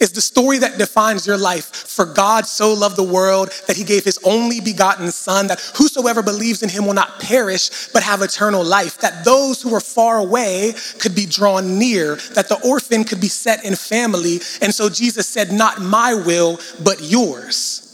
Is 0.00 0.12
the 0.12 0.20
story 0.20 0.58
that 0.58 0.78
defines 0.78 1.26
your 1.26 1.36
life 1.36 1.66
for 1.66 2.04
God 2.04 2.46
so 2.46 2.72
loved 2.72 2.96
the 2.96 3.02
world 3.02 3.50
that 3.66 3.76
he 3.76 3.84
gave 3.84 4.04
his 4.04 4.18
only 4.24 4.60
begotten 4.60 5.10
Son, 5.12 5.46
that 5.46 5.60
whosoever 5.76 6.22
believes 6.22 6.62
in 6.62 6.68
him 6.68 6.86
will 6.86 6.94
not 6.94 7.20
perish 7.20 7.88
but 7.92 8.02
have 8.02 8.22
eternal 8.22 8.64
life, 8.64 8.98
that 9.00 9.24
those 9.24 9.62
who 9.62 9.72
are 9.74 9.80
far 9.80 10.18
away 10.18 10.74
could 10.98 11.14
be 11.14 11.26
drawn 11.26 11.78
near, 11.78 12.16
that 12.34 12.48
the 12.48 12.60
orphan 12.66 13.04
could 13.04 13.20
be 13.20 13.28
set 13.28 13.64
in 13.64 13.76
family. 13.76 14.40
And 14.60 14.74
so 14.74 14.88
Jesus 14.88 15.28
said, 15.28 15.52
Not 15.52 15.80
my 15.80 16.14
will, 16.14 16.58
but 16.82 17.00
yours. 17.00 17.84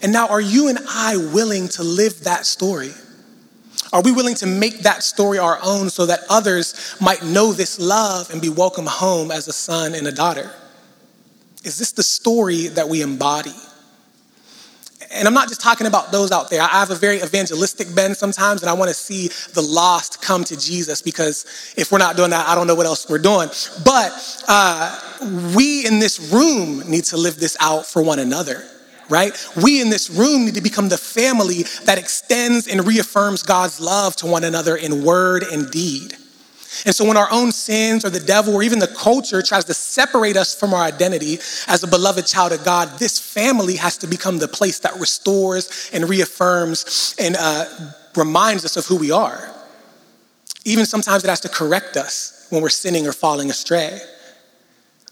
And 0.00 0.12
now, 0.12 0.28
are 0.28 0.40
you 0.40 0.68
and 0.68 0.78
I 0.88 1.16
willing 1.16 1.68
to 1.70 1.82
live 1.82 2.22
that 2.24 2.46
story? 2.46 2.92
Are 3.92 4.02
we 4.02 4.12
willing 4.12 4.34
to 4.36 4.46
make 4.46 4.80
that 4.80 5.02
story 5.02 5.38
our 5.38 5.58
own 5.62 5.88
so 5.90 6.06
that 6.06 6.20
others 6.28 6.96
might 7.00 7.24
know 7.24 7.52
this 7.52 7.78
love 7.78 8.30
and 8.30 8.40
be 8.40 8.50
welcome 8.50 8.86
home 8.86 9.30
as 9.30 9.48
a 9.48 9.52
son 9.52 9.94
and 9.94 10.06
a 10.06 10.12
daughter? 10.12 10.50
Is 11.64 11.78
this 11.78 11.92
the 11.92 12.02
story 12.02 12.68
that 12.68 12.88
we 12.88 13.02
embody? 13.02 13.54
And 15.10 15.26
I'm 15.26 15.32
not 15.32 15.48
just 15.48 15.62
talking 15.62 15.86
about 15.86 16.12
those 16.12 16.30
out 16.32 16.50
there. 16.50 16.60
I 16.60 16.66
have 16.66 16.90
a 16.90 16.94
very 16.94 17.16
evangelistic 17.22 17.94
bend 17.94 18.16
sometimes, 18.16 18.60
and 18.62 18.68
I 18.68 18.74
want 18.74 18.90
to 18.90 18.94
see 18.94 19.28
the 19.54 19.62
lost 19.62 20.20
come 20.20 20.44
to 20.44 20.56
Jesus 20.56 21.00
because 21.00 21.46
if 21.78 21.90
we're 21.90 21.98
not 21.98 22.14
doing 22.16 22.30
that, 22.30 22.46
I 22.46 22.54
don't 22.54 22.66
know 22.66 22.74
what 22.74 22.84
else 22.84 23.08
we're 23.08 23.18
doing. 23.18 23.48
But 23.86 24.44
uh, 24.48 25.00
we 25.56 25.86
in 25.86 25.98
this 25.98 26.30
room 26.30 26.80
need 26.90 27.04
to 27.04 27.16
live 27.16 27.40
this 27.40 27.56
out 27.58 27.86
for 27.86 28.02
one 28.02 28.18
another 28.18 28.64
right? 29.08 29.32
We 29.62 29.80
in 29.80 29.90
this 29.90 30.10
room 30.10 30.44
need 30.44 30.54
to 30.54 30.60
become 30.60 30.88
the 30.88 30.98
family 30.98 31.64
that 31.84 31.98
extends 31.98 32.66
and 32.66 32.86
reaffirms 32.86 33.42
God's 33.42 33.80
love 33.80 34.16
to 34.16 34.26
one 34.26 34.44
another 34.44 34.76
in 34.76 35.04
word 35.04 35.42
and 35.42 35.70
deed. 35.70 36.16
And 36.84 36.94
so, 36.94 37.04
when 37.04 37.16
our 37.16 37.28
own 37.30 37.50
sins 37.50 38.04
or 38.04 38.10
the 38.10 38.20
devil 38.20 38.54
or 38.54 38.62
even 38.62 38.78
the 38.78 38.86
culture 38.86 39.42
tries 39.42 39.64
to 39.64 39.74
separate 39.74 40.36
us 40.36 40.54
from 40.54 40.74
our 40.74 40.82
identity 40.82 41.38
as 41.66 41.82
a 41.82 41.86
beloved 41.86 42.26
child 42.26 42.52
of 42.52 42.64
God, 42.64 42.98
this 42.98 43.18
family 43.18 43.76
has 43.76 43.96
to 43.98 44.06
become 44.06 44.38
the 44.38 44.48
place 44.48 44.78
that 44.80 44.94
restores 44.96 45.90
and 45.92 46.08
reaffirms 46.08 47.16
and 47.18 47.36
uh, 47.38 47.64
reminds 48.16 48.64
us 48.64 48.76
of 48.76 48.86
who 48.86 48.96
we 48.96 49.10
are. 49.10 49.52
Even 50.64 50.86
sometimes 50.86 51.24
it 51.24 51.30
has 51.30 51.40
to 51.40 51.48
correct 51.48 51.96
us 51.96 52.46
when 52.50 52.62
we're 52.62 52.68
sinning 52.68 53.06
or 53.06 53.12
falling 53.12 53.50
astray. 53.50 53.98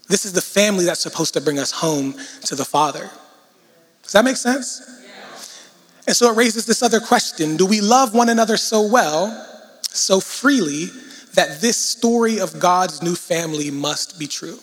This 0.07 0.25
is 0.25 0.33
the 0.33 0.41
family 0.41 0.85
that's 0.85 1.01
supposed 1.01 1.33
to 1.33 1.41
bring 1.41 1.59
us 1.59 1.71
home 1.71 2.15
to 2.45 2.55
the 2.55 2.63
Father. 2.65 3.09
Does 4.07 4.13
that 4.13 4.23
make 4.23 4.37
sense? 4.37 4.81
And 6.07 6.15
so 6.15 6.31
it 6.31 6.37
raises 6.37 6.65
this 6.65 6.81
other 6.81 7.01
question 7.01 7.57
Do 7.57 7.65
we 7.65 7.81
love 7.81 8.13
one 8.13 8.29
another 8.29 8.55
so 8.55 8.87
well, 8.87 9.45
so 9.81 10.21
freely, 10.21 10.85
that 11.33 11.59
this 11.59 11.75
story 11.75 12.39
of 12.39 12.57
God's 12.57 13.03
new 13.03 13.15
family 13.15 13.69
must 13.69 14.17
be 14.17 14.25
true? 14.25 14.59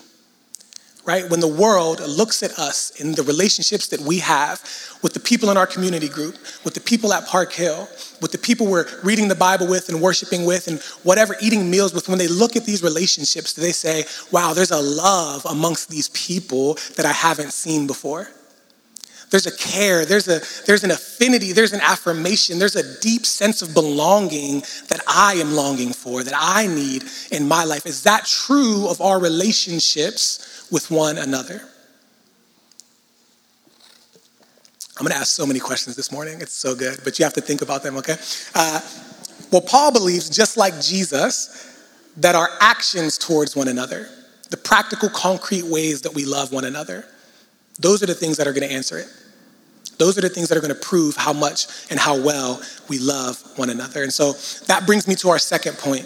Right? 1.05 1.29
When 1.29 1.41
the 1.41 1.47
world 1.47 1.99
looks 1.99 2.41
at 2.41 2.57
us 2.57 2.89
in 2.99 3.11
the 3.11 3.21
relationships 3.21 3.89
that 3.89 3.99
we 3.99 4.17
have 4.17 4.59
with 5.03 5.13
the 5.13 5.19
people 5.19 5.51
in 5.51 5.57
our 5.57 5.67
community 5.67 6.09
group, 6.09 6.35
with 6.63 6.73
the 6.73 6.79
people 6.79 7.13
at 7.13 7.27
Park 7.27 7.53
Hill, 7.53 7.87
with 8.23 8.31
the 8.31 8.39
people 8.39 8.65
we're 8.65 8.87
reading 9.03 9.27
the 9.27 9.35
Bible 9.35 9.67
with 9.67 9.87
and 9.89 10.01
worshiping 10.01 10.45
with, 10.45 10.67
and 10.67 10.81
whatever, 11.03 11.35
eating 11.39 11.69
meals 11.69 11.93
with, 11.93 12.09
when 12.09 12.17
they 12.17 12.27
look 12.27 12.55
at 12.55 12.65
these 12.65 12.81
relationships, 12.81 13.53
do 13.53 13.61
they 13.61 13.71
say, 13.71 14.05
wow, 14.31 14.53
there's 14.53 14.71
a 14.71 14.81
love 14.81 15.45
amongst 15.45 15.91
these 15.91 16.09
people 16.09 16.79
that 16.95 17.05
I 17.05 17.11
haven't 17.11 17.53
seen 17.53 17.85
before. 17.85 18.27
There's 19.31 19.47
a 19.47 19.57
care, 19.57 20.05
there's, 20.05 20.27
a, 20.27 20.41
there's 20.65 20.83
an 20.83 20.91
affinity, 20.91 21.51
there's 21.51 21.73
an 21.73 21.81
affirmation, 21.81 22.59
there's 22.59 22.75
a 22.75 23.01
deep 23.01 23.25
sense 23.25 23.61
of 23.61 23.73
belonging 23.73 24.61
that 24.87 25.01
I 25.07 25.35
am 25.35 25.53
longing 25.53 25.93
for, 25.93 26.23
that 26.23 26.33
I 26.35 26.67
need 26.67 27.03
in 27.31 27.47
my 27.47 27.63
life. 27.63 27.85
Is 27.85 28.03
that 28.03 28.25
true 28.25 28.87
of 28.87 29.01
our 29.01 29.19
relationships 29.19 30.67
with 30.71 30.91
one 30.91 31.17
another? 31.17 31.61
I'm 34.97 35.05
gonna 35.05 35.19
ask 35.19 35.35
so 35.35 35.45
many 35.45 35.59
questions 35.59 35.95
this 35.95 36.11
morning. 36.11 36.39
It's 36.39 36.53
so 36.53 36.73
good, 36.73 36.99
but 37.03 37.19
you 37.19 37.25
have 37.25 37.33
to 37.33 37.41
think 37.41 37.61
about 37.61 37.83
them, 37.83 37.97
okay? 37.97 38.15
Uh, 38.53 38.79
well, 39.51 39.61
Paul 39.61 39.91
believes, 39.91 40.29
just 40.29 40.55
like 40.55 40.79
Jesus, 40.79 41.81
that 42.17 42.35
our 42.35 42.49
actions 42.61 43.17
towards 43.17 43.55
one 43.55 43.67
another, 43.67 44.07
the 44.49 44.57
practical, 44.57 45.09
concrete 45.09 45.65
ways 45.65 46.01
that 46.01 46.13
we 46.13 46.23
love 46.25 46.53
one 46.53 46.63
another, 46.63 47.05
those 47.79 48.01
are 48.01 48.05
the 48.05 48.13
things 48.13 48.37
that 48.37 48.47
are 48.47 48.53
going 48.53 48.67
to 48.67 48.73
answer 48.73 48.97
it. 48.97 49.07
Those 49.97 50.17
are 50.17 50.21
the 50.21 50.29
things 50.29 50.49
that 50.49 50.57
are 50.57 50.61
going 50.61 50.73
to 50.73 50.79
prove 50.79 51.15
how 51.15 51.33
much 51.33 51.67
and 51.89 51.99
how 51.99 52.19
well 52.19 52.61
we 52.89 52.99
love 52.99 53.41
one 53.55 53.69
another. 53.69 54.03
And 54.03 54.11
so 54.11 54.33
that 54.65 54.85
brings 54.85 55.07
me 55.07 55.15
to 55.15 55.29
our 55.29 55.39
second 55.39 55.77
point. 55.77 56.05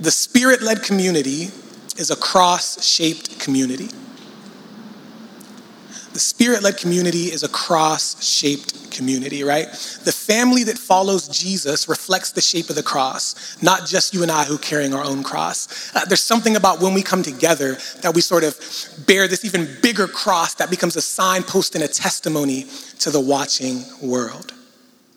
The 0.00 0.10
spirit 0.10 0.62
led 0.62 0.82
community 0.82 1.50
is 1.96 2.10
a 2.10 2.16
cross 2.16 2.84
shaped 2.84 3.38
community. 3.40 3.88
The 6.18 6.24
spirit 6.24 6.64
led 6.64 6.76
community 6.76 7.26
is 7.26 7.44
a 7.44 7.48
cross 7.48 8.20
shaped 8.20 8.90
community, 8.90 9.44
right? 9.44 9.68
The 10.02 10.10
family 10.10 10.64
that 10.64 10.76
follows 10.76 11.28
Jesus 11.28 11.88
reflects 11.88 12.32
the 12.32 12.40
shape 12.40 12.70
of 12.70 12.74
the 12.74 12.82
cross, 12.82 13.56
not 13.62 13.86
just 13.86 14.12
you 14.12 14.24
and 14.24 14.32
I 14.32 14.42
who 14.42 14.56
are 14.56 14.58
carrying 14.58 14.94
our 14.94 15.04
own 15.04 15.22
cross. 15.22 15.94
Uh, 15.94 16.04
there's 16.06 16.20
something 16.20 16.56
about 16.56 16.80
when 16.80 16.92
we 16.92 17.02
come 17.04 17.22
together 17.22 17.78
that 18.02 18.16
we 18.16 18.20
sort 18.20 18.42
of 18.42 18.58
bear 19.06 19.28
this 19.28 19.44
even 19.44 19.68
bigger 19.80 20.08
cross 20.08 20.54
that 20.54 20.70
becomes 20.70 20.96
a 20.96 21.00
signpost 21.00 21.76
and 21.76 21.84
a 21.84 21.88
testimony 21.88 22.66
to 22.98 23.10
the 23.10 23.20
watching 23.20 23.84
world, 24.02 24.52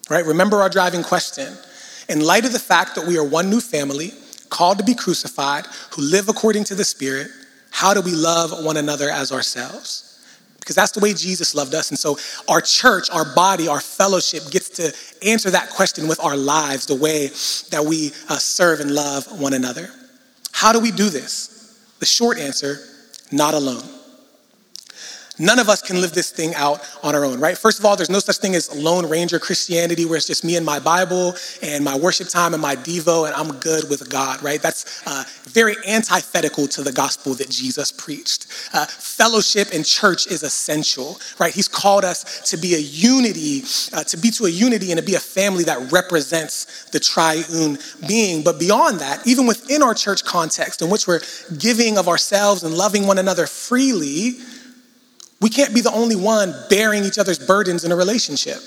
right? 0.08 0.24
Remember 0.24 0.62
our 0.62 0.70
driving 0.70 1.02
question. 1.02 1.52
In 2.10 2.22
light 2.22 2.46
of 2.46 2.54
the 2.54 2.60
fact 2.60 2.94
that 2.94 3.08
we 3.08 3.18
are 3.18 3.26
one 3.26 3.50
new 3.50 3.60
family, 3.60 4.12
called 4.52 4.78
to 4.78 4.84
be 4.84 4.94
crucified, 4.94 5.66
who 5.94 6.04
live 6.04 6.30
according 6.30 6.66
to 6.66 6.76
the 6.76 6.86
Spirit, 6.86 7.32
how 7.72 7.92
do 7.92 8.02
we 8.02 8.12
love 8.12 8.64
one 8.64 8.78
another 8.78 9.10
as 9.10 9.32
ourselves? 9.32 10.10
Because 10.62 10.76
that's 10.76 10.94
the 10.94 11.02
way 11.02 11.14
Jesus 11.14 11.54
loved 11.54 11.76
us. 11.76 11.90
And 11.90 12.00
so 12.00 12.18
our 12.48 12.62
church, 12.62 13.10
our 13.12 13.26
body, 13.36 13.68
our 13.68 13.82
fellowship 13.82 14.50
gets 14.50 14.70
to 14.70 14.96
answer 15.28 15.50
that 15.50 15.72
question 15.72 16.08
with 16.08 16.20
our 16.24 16.38
lives, 16.38 16.86
the 16.86 16.96
way 16.96 17.28
that 17.72 17.84
we 17.86 18.14
uh, 18.30 18.38
serve 18.38 18.80
and 18.80 18.92
love 18.92 19.28
one 19.42 19.54
another. 19.54 19.90
How 20.54 20.72
do 20.72 20.80
we 20.80 20.92
do 20.92 21.10
this? 21.10 21.76
The 22.00 22.06
short 22.06 22.38
answer 22.38 22.78
not 23.32 23.54
alone. 23.54 23.84
None 25.42 25.58
of 25.58 25.70
us 25.70 25.82
can 25.82 26.00
live 26.00 26.14
this 26.14 26.30
thing 26.30 26.54
out 26.54 26.88
on 27.02 27.16
our 27.16 27.26
own, 27.26 27.40
right? 27.40 27.58
First 27.58 27.80
of 27.80 27.86
all, 27.86 27.96
there's 27.96 28.12
no 28.12 28.20
such 28.20 28.38
thing 28.38 28.54
as 28.54 28.74
Lone 28.76 29.10
Ranger 29.10 29.40
Christianity 29.40 30.06
where 30.06 30.16
it's 30.18 30.28
just 30.28 30.44
me 30.44 30.56
and 30.56 30.64
my 30.64 30.80
Bible 30.80 31.36
and 31.64 31.84
my 31.84 31.98
worship 31.98 32.28
time 32.28 32.54
and 32.54 32.62
my 32.62 32.76
Devo 32.76 33.26
and 33.26 33.34
I'm 33.34 33.58
good 33.58 33.90
with 33.90 34.08
God, 34.08 34.44
right? 34.44 34.62
That's 34.62 35.02
uh, 35.08 35.24
very 35.46 35.76
antithetical 35.88 36.68
to 36.68 36.84
the 36.84 36.92
gospel 36.92 37.34
that 37.34 37.50
Jesus 37.50 37.92
preached. 37.92 38.46
Uh, 38.72 38.86
fellowship 38.86 39.70
and 39.74 39.84
church 39.84 40.28
is 40.28 40.44
essential, 40.44 41.20
right? 41.40 41.52
He's 41.52 41.68
called 41.68 42.06
us 42.06 42.42
to 42.52 42.58
be 42.58 42.76
a 42.76 42.80
unity, 42.80 43.64
uh, 43.94 44.04
to 44.04 44.18
be 44.18 44.30
to 44.32 44.46
a 44.46 44.50
unity 44.50 44.92
and 44.92 45.00
to 45.00 45.06
be 45.06 45.16
a 45.16 45.20
family 45.20 45.64
that 45.64 45.92
represents 45.92 46.86
the 46.92 47.00
triune 47.00 47.80
being. 48.08 48.44
But 48.44 48.60
beyond 48.60 49.00
that, 49.00 49.26
even 49.26 49.48
within 49.48 49.82
our 49.82 49.96
church 49.96 50.24
context 50.24 50.84
in 50.84 50.92
which 50.92 51.08
we're 51.08 51.22
giving 51.58 51.98
of 51.98 52.08
ourselves 52.08 52.62
and 52.62 52.76
loving 52.76 53.08
one 53.08 53.18
another 53.18 53.48
freely, 53.48 54.38
we 55.42 55.50
can't 55.50 55.74
be 55.74 55.82
the 55.82 55.92
only 55.92 56.16
one 56.16 56.54
bearing 56.70 57.04
each 57.04 57.18
other's 57.18 57.40
burdens 57.40 57.84
in 57.84 57.92
a 57.92 57.96
relationship. 57.96 58.60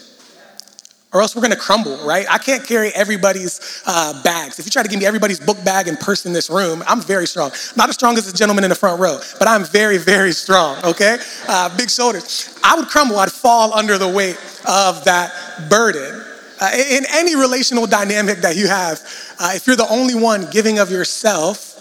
Or 1.13 1.23
else 1.23 1.37
we're 1.37 1.43
gonna 1.43 1.55
crumble, 1.55 1.97
right? 2.05 2.27
I 2.29 2.39
can't 2.39 2.67
carry 2.67 2.89
everybody's 2.89 3.83
uh, 3.87 4.21
bags. 4.25 4.59
If 4.59 4.67
you 4.67 4.73
try 4.73 4.83
to 4.83 4.89
give 4.89 4.99
me 4.99 5.07
everybody's 5.07 5.39
book 5.39 5.65
bag 5.65 5.87
and 5.87 5.99
purse 5.99 6.27
in 6.27 6.33
this 6.33 6.51
room, 6.51 6.83
I'm 6.89 7.01
very 7.01 7.29
strong. 7.29 7.53
Not 7.77 7.89
as 7.89 7.95
strong 7.95 8.19
as 8.19 8.31
the 8.31 8.37
gentleman 8.37 8.65
in 8.65 8.71
the 8.71 8.75
front 8.75 9.01
row, 9.01 9.21
but 9.39 9.47
I'm 9.47 9.63
very, 9.65 9.97
very 9.97 10.33
strong, 10.33 10.77
okay? 10.85 11.19
Uh, 11.47 11.75
big 11.77 11.89
shoulders. 11.89 12.59
I 12.65 12.75
would 12.75 12.89
crumble, 12.89 13.17
I'd 13.21 13.31
fall 13.31 13.73
under 13.73 13.97
the 13.97 14.09
weight 14.09 14.37
of 14.67 15.05
that 15.05 15.71
burden. 15.71 16.25
Uh, 16.61 16.71
in 16.75 17.05
any 17.13 17.37
relational 17.37 17.87
dynamic 17.87 18.39
that 18.39 18.57
you 18.57 18.67
have, 18.67 19.01
uh, 19.39 19.53
if 19.55 19.69
you're 19.69 19.77
the 19.77 19.89
only 19.89 20.17
one 20.17 20.51
giving 20.51 20.81
of 20.81 20.91
yourself, 20.91 21.81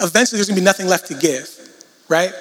eventually 0.00 0.38
there's 0.38 0.48
gonna 0.48 0.60
be 0.60 0.64
nothing 0.64 0.88
left 0.88 1.06
to 1.06 1.14
give, 1.14 1.48
right? 2.08 2.32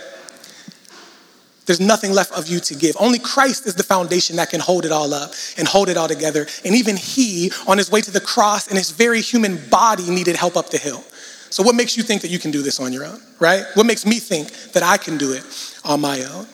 There's 1.65 1.79
nothing 1.79 2.11
left 2.11 2.33
of 2.33 2.47
you 2.47 2.59
to 2.59 2.75
give. 2.75 2.95
Only 2.99 3.19
Christ 3.19 3.65
is 3.65 3.75
the 3.75 3.83
foundation 3.83 4.35
that 4.35 4.49
can 4.49 4.59
hold 4.59 4.85
it 4.85 4.91
all 4.91 5.13
up 5.13 5.31
and 5.57 5.67
hold 5.67 5.89
it 5.89 5.95
all 5.95 6.07
together. 6.07 6.45
And 6.65 6.75
even 6.75 6.97
He, 6.97 7.51
on 7.67 7.77
His 7.77 7.89
way 7.89 8.01
to 8.01 8.11
the 8.11 8.21
cross 8.21 8.67
in 8.67 8.75
His 8.75 8.91
very 8.91 9.21
human 9.21 9.57
body, 9.69 10.09
needed 10.09 10.35
help 10.35 10.57
up 10.57 10.69
the 10.69 10.77
hill. 10.77 11.03
So, 11.49 11.63
what 11.63 11.75
makes 11.75 11.95
you 11.95 12.03
think 12.03 12.23
that 12.23 12.29
you 12.29 12.39
can 12.39 12.51
do 12.51 12.61
this 12.61 12.79
on 12.79 12.91
your 12.91 13.05
own, 13.05 13.21
right? 13.39 13.63
What 13.75 13.85
makes 13.85 14.05
me 14.05 14.19
think 14.19 14.49
that 14.73 14.83
I 14.83 14.97
can 14.97 15.17
do 15.17 15.33
it 15.33 15.43
on 15.85 16.01
my 16.01 16.23
own? 16.23 16.47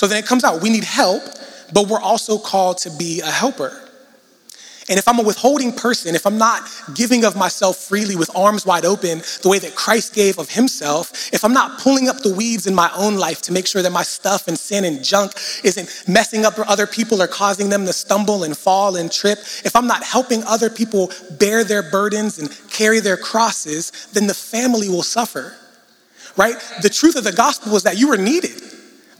So 0.00 0.06
then 0.06 0.16
it 0.16 0.26
comes 0.26 0.44
out 0.44 0.62
we 0.62 0.70
need 0.70 0.84
help, 0.84 1.22
but 1.72 1.88
we're 1.88 2.00
also 2.00 2.38
called 2.38 2.78
to 2.78 2.90
be 2.90 3.20
a 3.20 3.30
helper. 3.30 3.89
And 4.90 4.98
if 4.98 5.06
I'm 5.06 5.20
a 5.20 5.22
withholding 5.22 5.72
person, 5.72 6.16
if 6.16 6.26
I'm 6.26 6.36
not 6.36 6.68
giving 6.94 7.24
of 7.24 7.36
myself 7.36 7.76
freely 7.76 8.16
with 8.16 8.28
arms 8.36 8.66
wide 8.66 8.84
open, 8.84 9.22
the 9.40 9.48
way 9.48 9.60
that 9.60 9.76
Christ 9.76 10.12
gave 10.14 10.36
of 10.36 10.50
himself, 10.50 11.32
if 11.32 11.44
I'm 11.44 11.52
not 11.52 11.78
pulling 11.78 12.08
up 12.08 12.18
the 12.18 12.34
weeds 12.34 12.66
in 12.66 12.74
my 12.74 12.90
own 12.96 13.16
life 13.16 13.40
to 13.42 13.52
make 13.52 13.68
sure 13.68 13.82
that 13.82 13.92
my 13.92 14.02
stuff 14.02 14.48
and 14.48 14.58
sin 14.58 14.84
and 14.84 15.04
junk 15.04 15.32
isn't 15.62 16.08
messing 16.08 16.44
up 16.44 16.54
other 16.58 16.88
people 16.88 17.22
or 17.22 17.28
causing 17.28 17.68
them 17.68 17.86
to 17.86 17.92
stumble 17.92 18.42
and 18.42 18.56
fall 18.56 18.96
and 18.96 19.12
trip, 19.12 19.38
if 19.64 19.76
I'm 19.76 19.86
not 19.86 20.02
helping 20.02 20.42
other 20.42 20.68
people 20.68 21.12
bear 21.38 21.62
their 21.62 21.88
burdens 21.88 22.40
and 22.40 22.50
carry 22.68 22.98
their 22.98 23.16
crosses, 23.16 23.92
then 24.12 24.26
the 24.26 24.34
family 24.34 24.88
will 24.88 25.04
suffer. 25.04 25.56
Right? 26.36 26.56
The 26.82 26.90
truth 26.90 27.14
of 27.14 27.22
the 27.22 27.32
gospel 27.32 27.76
is 27.76 27.84
that 27.84 27.96
you 27.96 28.12
are 28.12 28.18
needed 28.18 28.60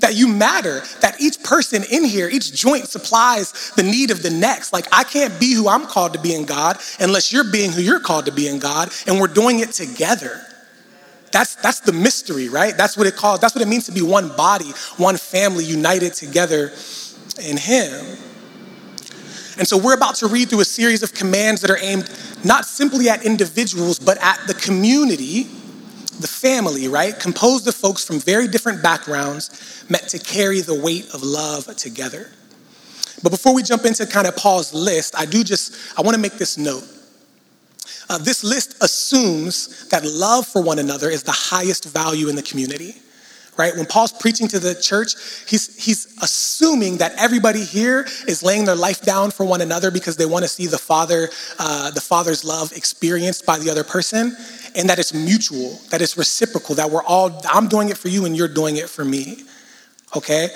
that 0.00 0.14
you 0.14 0.28
matter, 0.28 0.82
that 1.00 1.20
each 1.20 1.42
person 1.42 1.84
in 1.90 2.04
here, 2.04 2.28
each 2.28 2.52
joint 2.54 2.88
supplies 2.88 3.72
the 3.76 3.82
need 3.82 4.10
of 4.10 4.22
the 4.22 4.30
next. 4.30 4.72
Like, 4.72 4.86
I 4.92 5.04
can't 5.04 5.38
be 5.38 5.54
who 5.54 5.68
I'm 5.68 5.86
called 5.86 6.12
to 6.14 6.20
be 6.20 6.34
in 6.34 6.44
God 6.44 6.78
unless 6.98 7.32
you're 7.32 7.50
being 7.50 7.72
who 7.72 7.80
you're 7.80 8.00
called 8.00 8.26
to 8.26 8.32
be 8.32 8.48
in 8.48 8.58
God, 8.58 8.90
and 9.06 9.20
we're 9.20 9.28
doing 9.28 9.60
it 9.60 9.72
together. 9.72 10.40
That's, 11.32 11.54
that's 11.56 11.80
the 11.80 11.92
mystery, 11.92 12.48
right? 12.48 12.76
That's 12.76 12.96
what 12.96 13.06
it 13.06 13.16
calls, 13.16 13.40
that's 13.40 13.54
what 13.54 13.62
it 13.62 13.68
means 13.68 13.86
to 13.86 13.92
be 13.92 14.02
one 14.02 14.34
body, 14.36 14.70
one 14.96 15.16
family 15.16 15.64
united 15.64 16.14
together 16.14 16.72
in 17.42 17.56
Him. 17.56 18.18
And 19.58 19.68
so 19.68 19.76
we're 19.76 19.94
about 19.94 20.14
to 20.16 20.26
read 20.26 20.48
through 20.48 20.60
a 20.60 20.64
series 20.64 21.02
of 21.02 21.12
commands 21.12 21.60
that 21.60 21.70
are 21.70 21.78
aimed 21.78 22.10
not 22.44 22.64
simply 22.64 23.10
at 23.10 23.24
individuals, 23.24 23.98
but 23.98 24.16
at 24.22 24.38
the 24.46 24.54
community 24.54 25.48
the 26.20 26.28
family, 26.28 26.88
right? 26.88 27.18
Composed 27.18 27.66
of 27.68 27.74
folks 27.74 28.04
from 28.04 28.20
very 28.20 28.48
different 28.48 28.82
backgrounds, 28.82 29.84
meant 29.88 30.08
to 30.08 30.18
carry 30.18 30.60
the 30.60 30.74
weight 30.74 31.08
of 31.14 31.22
love 31.22 31.74
together. 31.76 32.30
But 33.22 33.30
before 33.30 33.54
we 33.54 33.62
jump 33.62 33.84
into 33.84 34.06
kind 34.06 34.26
of 34.26 34.36
Paul's 34.36 34.72
list, 34.72 35.14
I 35.18 35.26
do 35.26 35.44
just, 35.44 35.76
I 35.98 36.02
want 36.02 36.14
to 36.14 36.20
make 36.20 36.34
this 36.34 36.56
note. 36.56 36.84
Uh, 38.08 38.18
this 38.18 38.42
list 38.42 38.82
assumes 38.82 39.88
that 39.88 40.04
love 40.04 40.46
for 40.46 40.62
one 40.62 40.78
another 40.78 41.10
is 41.10 41.22
the 41.22 41.32
highest 41.32 41.84
value 41.84 42.28
in 42.28 42.36
the 42.36 42.42
community 42.42 42.96
right? 43.56 43.74
When 43.76 43.86
Paul's 43.86 44.12
preaching 44.12 44.48
to 44.48 44.58
the 44.58 44.74
church, 44.74 45.14
he's, 45.46 45.82
he's 45.82 46.16
assuming 46.22 46.98
that 46.98 47.12
everybody 47.18 47.64
here 47.64 48.06
is 48.26 48.42
laying 48.42 48.64
their 48.64 48.76
life 48.76 49.02
down 49.02 49.30
for 49.30 49.44
one 49.44 49.60
another 49.60 49.90
because 49.90 50.16
they 50.16 50.26
want 50.26 50.44
to 50.44 50.48
see 50.48 50.66
the 50.66 50.78
Father, 50.78 51.28
uh, 51.58 51.90
the 51.90 52.00
Father's 52.00 52.44
love 52.44 52.72
experienced 52.72 53.44
by 53.46 53.58
the 53.58 53.70
other 53.70 53.84
person, 53.84 54.36
and 54.76 54.88
that 54.88 54.98
it's 54.98 55.12
mutual, 55.12 55.78
that 55.90 56.00
it's 56.00 56.16
reciprocal, 56.16 56.74
that 56.76 56.90
we're 56.90 57.04
all, 57.04 57.40
I'm 57.48 57.68
doing 57.68 57.88
it 57.88 57.98
for 57.98 58.08
you 58.08 58.24
and 58.24 58.36
you're 58.36 58.48
doing 58.48 58.76
it 58.76 58.88
for 58.88 59.04
me, 59.04 59.44
okay? 60.16 60.48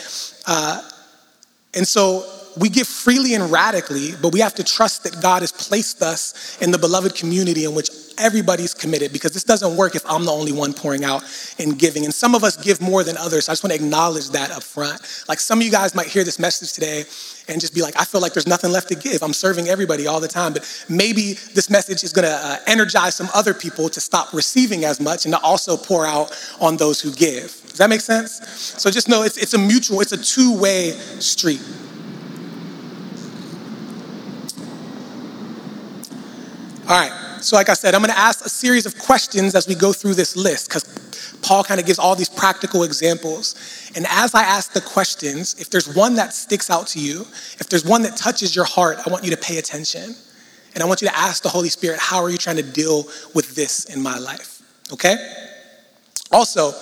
Uh, 0.46 0.82
and 1.74 1.86
so 1.86 2.24
we 2.56 2.68
give 2.68 2.86
freely 2.86 3.34
and 3.34 3.50
radically, 3.50 4.12
but 4.22 4.32
we 4.32 4.40
have 4.40 4.54
to 4.54 4.64
trust 4.64 5.04
that 5.04 5.20
God 5.20 5.42
has 5.42 5.52
placed 5.52 6.02
us 6.02 6.58
in 6.60 6.70
the 6.70 6.78
beloved 6.78 7.14
community 7.14 7.64
in 7.64 7.74
which 7.74 7.90
everybody's 8.18 8.74
committed 8.74 9.12
because 9.12 9.32
this 9.32 9.44
doesn't 9.44 9.76
work 9.76 9.94
if 9.94 10.08
I'm 10.08 10.24
the 10.24 10.32
only 10.32 10.52
one 10.52 10.72
pouring 10.72 11.04
out 11.04 11.24
and 11.58 11.78
giving. 11.78 12.04
And 12.04 12.14
some 12.14 12.34
of 12.34 12.44
us 12.44 12.56
give 12.56 12.80
more 12.80 13.02
than 13.02 13.16
others. 13.16 13.46
So 13.46 13.52
I 13.52 13.54
just 13.54 13.64
want 13.64 13.72
to 13.74 13.84
acknowledge 13.84 14.30
that 14.30 14.50
up 14.50 14.62
front. 14.62 15.00
Like 15.28 15.40
some 15.40 15.58
of 15.58 15.64
you 15.64 15.70
guys 15.70 15.94
might 15.94 16.06
hear 16.06 16.24
this 16.24 16.38
message 16.38 16.72
today 16.72 17.04
and 17.48 17.60
just 17.60 17.74
be 17.74 17.82
like, 17.82 17.98
I 17.98 18.04
feel 18.04 18.20
like 18.20 18.32
there's 18.32 18.46
nothing 18.46 18.70
left 18.70 18.88
to 18.88 18.94
give. 18.94 19.22
I'm 19.22 19.32
serving 19.32 19.68
everybody 19.68 20.06
all 20.06 20.20
the 20.20 20.28
time. 20.28 20.52
But 20.52 20.84
maybe 20.88 21.34
this 21.54 21.68
message 21.70 22.04
is 22.04 22.12
going 22.12 22.26
to 22.26 22.34
uh, 22.34 22.58
energize 22.66 23.14
some 23.16 23.28
other 23.34 23.54
people 23.54 23.88
to 23.88 24.00
stop 24.00 24.32
receiving 24.32 24.84
as 24.84 25.00
much 25.00 25.24
and 25.24 25.34
to 25.34 25.40
also 25.40 25.76
pour 25.76 26.06
out 26.06 26.32
on 26.60 26.76
those 26.76 27.00
who 27.00 27.12
give. 27.12 27.60
Does 27.68 27.78
that 27.78 27.90
make 27.90 28.00
sense? 28.00 28.40
So 28.80 28.90
just 28.90 29.08
know 29.08 29.22
it's, 29.22 29.36
it's 29.36 29.54
a 29.54 29.58
mutual, 29.58 30.00
it's 30.00 30.12
a 30.12 30.22
two 30.22 30.56
way 30.58 30.92
street. 31.18 31.60
All 36.86 36.90
right, 36.90 37.42
so 37.42 37.56
like 37.56 37.70
I 37.70 37.72
said, 37.72 37.94
I'm 37.94 38.02
gonna 38.02 38.12
ask 38.12 38.44
a 38.44 38.48
series 38.50 38.84
of 38.84 38.98
questions 38.98 39.54
as 39.54 39.66
we 39.66 39.74
go 39.74 39.94
through 39.94 40.12
this 40.12 40.36
list 40.36 40.68
because 40.68 40.84
Paul 41.40 41.64
kind 41.64 41.80
of 41.80 41.86
gives 41.86 41.98
all 41.98 42.14
these 42.14 42.28
practical 42.28 42.82
examples. 42.82 43.90
And 43.96 44.06
as 44.06 44.34
I 44.34 44.42
ask 44.42 44.74
the 44.74 44.82
questions, 44.82 45.58
if 45.58 45.70
there's 45.70 45.94
one 45.94 46.14
that 46.16 46.34
sticks 46.34 46.68
out 46.68 46.86
to 46.88 47.00
you, 47.00 47.22
if 47.58 47.70
there's 47.70 47.86
one 47.86 48.02
that 48.02 48.18
touches 48.18 48.54
your 48.54 48.66
heart, 48.66 48.98
I 49.06 49.10
want 49.10 49.24
you 49.24 49.30
to 49.30 49.36
pay 49.38 49.56
attention. 49.56 50.14
And 50.74 50.82
I 50.82 50.86
want 50.86 51.00
you 51.00 51.08
to 51.08 51.16
ask 51.16 51.42
the 51.42 51.48
Holy 51.48 51.70
Spirit, 51.70 52.00
how 52.00 52.22
are 52.22 52.28
you 52.28 52.36
trying 52.36 52.56
to 52.56 52.62
deal 52.62 53.04
with 53.34 53.54
this 53.54 53.86
in 53.86 54.02
my 54.02 54.18
life? 54.18 54.60
Okay? 54.92 55.16
Also, 56.32 56.72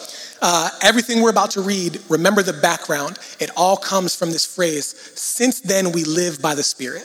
uh, 0.41 0.69
everything 0.83 1.23
we're 1.23 1.31
about 1.31 1.53
to 1.53 1.61
read, 1.61 2.01
remember 2.09 2.43
the 2.43 2.55
background. 2.55 3.21
It 3.39 3.51
all 3.57 3.77
comes 3.77 4.17
from 4.17 4.33
this 4.33 4.47
phrase, 4.47 4.87
since 5.15 5.61
then 5.61 5.93
we 5.93 6.03
live 6.03 6.43
by 6.43 6.57
the 6.57 6.65
Spirit. 6.65 7.05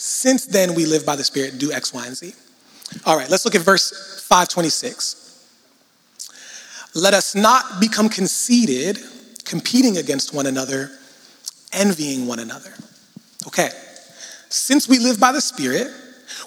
Since 0.00 0.46
then 0.46 0.74
we 0.74 0.86
live 0.86 1.04
by 1.04 1.14
the 1.14 1.22
Spirit, 1.22 1.58
do 1.58 1.72
X, 1.72 1.92
Y, 1.92 2.06
and 2.06 2.16
Z. 2.16 2.32
All 3.04 3.18
right, 3.18 3.28
let's 3.28 3.44
look 3.44 3.54
at 3.54 3.60
verse 3.60 4.24
526. 4.26 5.26
Let 6.94 7.12
us 7.12 7.34
not 7.34 7.82
become 7.82 8.08
conceited, 8.08 8.98
competing 9.44 9.98
against 9.98 10.32
one 10.32 10.46
another, 10.46 10.90
envying 11.74 12.26
one 12.26 12.38
another. 12.38 12.72
Okay, 13.46 13.68
since 14.48 14.88
we 14.88 14.98
live 14.98 15.20
by 15.20 15.32
the 15.32 15.40
Spirit, 15.42 15.88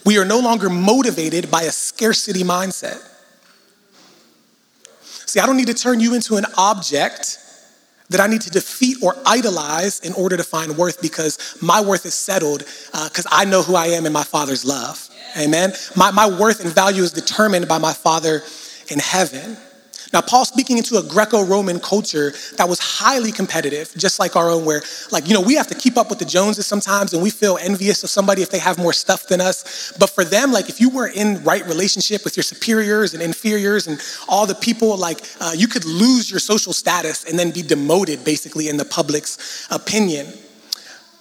we 0.03 0.17
are 0.17 0.25
no 0.25 0.39
longer 0.39 0.67
motivated 0.67 1.51
by 1.51 1.61
a 1.61 1.71
scarcity 1.71 2.41
mindset. 2.41 3.07
See, 5.03 5.39
I 5.39 5.45
don't 5.45 5.57
need 5.57 5.67
to 5.67 5.75
turn 5.75 5.99
you 5.99 6.15
into 6.15 6.37
an 6.37 6.45
object 6.57 7.37
that 8.09 8.19
I 8.19 8.27
need 8.27 8.41
to 8.41 8.49
defeat 8.49 8.97
or 9.01 9.15
idolize 9.25 9.99
in 10.01 10.13
order 10.13 10.37
to 10.37 10.43
find 10.43 10.77
worth 10.77 11.01
because 11.01 11.57
my 11.61 11.81
worth 11.81 12.05
is 12.05 12.13
settled 12.13 12.59
because 12.91 13.25
uh, 13.25 13.29
I 13.31 13.45
know 13.45 13.61
who 13.61 13.75
I 13.75 13.87
am 13.87 14.05
in 14.05 14.13
my 14.13 14.23
Father's 14.23 14.65
love. 14.65 15.09
Amen. 15.37 15.73
My, 15.95 16.11
my 16.11 16.29
worth 16.29 16.63
and 16.63 16.73
value 16.73 17.01
is 17.01 17.11
determined 17.11 17.67
by 17.67 17.77
my 17.79 17.93
Father 17.93 18.43
in 18.89 18.99
heaven. 18.99 19.57
Now, 20.13 20.21
Paul's 20.21 20.49
speaking 20.49 20.77
into 20.77 20.97
a 20.97 21.03
Greco 21.03 21.43
Roman 21.43 21.79
culture 21.79 22.33
that 22.57 22.69
was 22.69 22.77
highly 22.79 23.31
competitive, 23.31 23.91
just 23.97 24.19
like 24.19 24.35
our 24.35 24.51
own, 24.51 24.63
where, 24.63 24.83
like, 25.11 25.27
you 25.27 25.33
know, 25.33 25.41
we 25.41 25.55
have 25.55 25.65
to 25.67 25.75
keep 25.75 25.97
up 25.97 26.11
with 26.11 26.19
the 26.19 26.25
Joneses 26.25 26.67
sometimes 26.67 27.13
and 27.13 27.23
we 27.23 27.31
feel 27.31 27.57
envious 27.59 28.03
of 28.03 28.11
somebody 28.11 28.43
if 28.43 28.51
they 28.51 28.59
have 28.59 28.77
more 28.77 28.93
stuff 28.93 29.27
than 29.27 29.41
us. 29.41 29.91
But 29.97 30.11
for 30.11 30.23
them, 30.23 30.51
like, 30.51 30.69
if 30.69 30.79
you 30.79 30.91
were 30.91 31.07
in 31.07 31.43
right 31.43 31.65
relationship 31.65 32.23
with 32.23 32.37
your 32.37 32.43
superiors 32.43 33.15
and 33.15 33.23
inferiors 33.23 33.87
and 33.87 33.99
all 34.29 34.45
the 34.45 34.53
people, 34.53 34.95
like, 34.97 35.21
uh, 35.41 35.53
you 35.55 35.67
could 35.67 35.83
lose 35.83 36.29
your 36.29 36.39
social 36.39 36.73
status 36.73 37.23
and 37.23 37.39
then 37.39 37.49
be 37.49 37.63
demoted, 37.63 38.23
basically, 38.23 38.69
in 38.69 38.77
the 38.77 38.85
public's 38.85 39.67
opinion. 39.71 40.27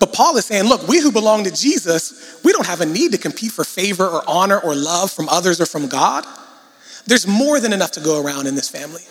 But 0.01 0.13
Paul 0.13 0.37
is 0.37 0.45
saying, 0.45 0.65
look, 0.65 0.87
we 0.87 1.01
who 1.01 1.11
belong 1.13 1.45
to 1.45 1.51
Jesus, 1.51 2.41
we 2.45 2.53
don't 2.53 2.67
have 2.67 2.83
a 2.83 2.87
need 2.87 3.13
to 3.13 3.19
compete 3.19 3.53
for 3.53 3.65
favor 3.65 4.07
or 4.07 4.23
honor 4.29 4.59
or 4.59 4.75
love 4.75 5.11
from 5.11 5.31
others 5.31 5.63
or 5.63 5.67
from 5.67 5.87
God. 5.87 6.27
There's 7.07 7.27
more 7.27 7.61
than 7.61 7.73
enough 7.73 7.93
to 7.93 8.01
go 8.01 8.23
around 8.23 8.47
in 8.47 8.55
this 8.55 8.69
family. 8.69 9.03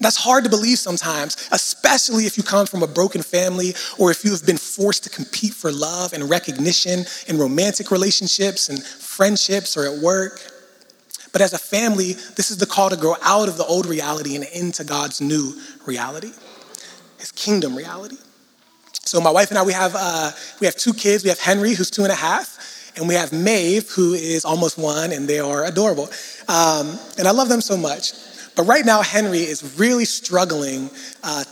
That's 0.00 0.16
hard 0.16 0.42
to 0.44 0.50
believe 0.50 0.78
sometimes, 0.78 1.48
especially 1.52 2.26
if 2.26 2.36
you 2.36 2.42
come 2.42 2.66
from 2.66 2.82
a 2.82 2.88
broken 2.88 3.22
family 3.22 3.74
or 3.98 4.10
if 4.10 4.24
you 4.24 4.32
have 4.32 4.44
been 4.44 4.56
forced 4.56 5.04
to 5.04 5.10
compete 5.10 5.54
for 5.54 5.70
love 5.70 6.12
and 6.12 6.28
recognition 6.28 7.04
in 7.28 7.38
romantic 7.38 7.90
relationships 7.90 8.68
and 8.68 8.82
friendships 8.82 9.76
or 9.76 9.86
at 9.86 10.02
work. 10.02 10.40
But 11.32 11.40
as 11.40 11.52
a 11.52 11.58
family, 11.58 12.14
this 12.36 12.50
is 12.50 12.58
the 12.58 12.66
call 12.66 12.90
to 12.90 12.96
grow 12.96 13.14
out 13.22 13.48
of 13.48 13.56
the 13.56 13.64
old 13.64 13.86
reality 13.86 14.34
and 14.34 14.44
into 14.44 14.82
God's 14.84 15.20
new 15.20 15.54
reality, 15.86 16.32
His 17.18 17.30
kingdom 17.32 17.76
reality. 17.76 18.16
So 19.04 19.20
my 19.20 19.30
wife 19.30 19.50
and 19.50 19.58
I, 19.58 19.62
we 19.62 19.72
have 19.72 19.92
uh, 19.96 20.32
we 20.60 20.66
have 20.66 20.76
two 20.76 20.94
kids. 20.94 21.22
We 21.22 21.28
have 21.28 21.38
Henry, 21.38 21.74
who's 21.74 21.90
two 21.90 22.02
and 22.02 22.12
a 22.12 22.16
half, 22.16 22.58
and 22.96 23.08
we 23.08 23.14
have 23.14 23.32
Maeve, 23.32 23.88
who 23.90 24.14
is 24.14 24.44
almost 24.44 24.78
one, 24.78 25.12
and 25.12 25.28
they 25.28 25.38
are 25.38 25.64
adorable. 25.64 26.10
Um, 26.48 26.98
and 27.18 27.26
I 27.26 27.30
love 27.30 27.48
them 27.48 27.60
so 27.60 27.76
much. 27.76 28.12
But 28.54 28.64
right 28.64 28.84
now, 28.84 29.02
Henry 29.02 29.40
is 29.40 29.78
really 29.78 30.04
struggling 30.04 30.90
uh, 31.22 31.44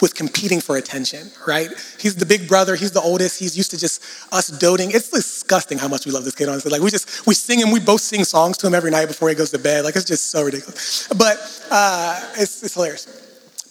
with 0.00 0.14
competing 0.14 0.60
for 0.60 0.76
attention, 0.76 1.28
right? 1.46 1.68
He's 1.98 2.16
the 2.16 2.26
big 2.26 2.48
brother, 2.48 2.76
he's 2.76 2.92
the 2.92 3.00
oldest, 3.00 3.38
he's 3.38 3.56
used 3.56 3.70
to 3.70 3.78
just 3.78 4.02
us 4.32 4.48
doting. 4.48 4.90
It's 4.90 5.10
disgusting 5.10 5.78
how 5.78 5.88
much 5.88 6.06
we 6.06 6.12
love 6.12 6.24
this 6.24 6.34
kid, 6.34 6.48
honestly. 6.48 6.70
Like, 6.70 6.82
we 6.82 6.90
just, 6.90 7.26
we 7.26 7.34
sing 7.34 7.60
him, 7.60 7.70
we 7.70 7.80
both 7.80 8.00
sing 8.00 8.24
songs 8.24 8.56
to 8.58 8.66
him 8.66 8.74
every 8.74 8.90
night 8.90 9.06
before 9.06 9.28
he 9.28 9.34
goes 9.34 9.50
to 9.50 9.58
bed. 9.58 9.84
Like, 9.84 9.96
it's 9.96 10.04
just 10.04 10.30
so 10.30 10.44
ridiculous. 10.44 11.08
But 11.08 11.38
uh, 11.70 12.20
it's, 12.38 12.62
it's 12.62 12.74
hilarious. 12.74 13.22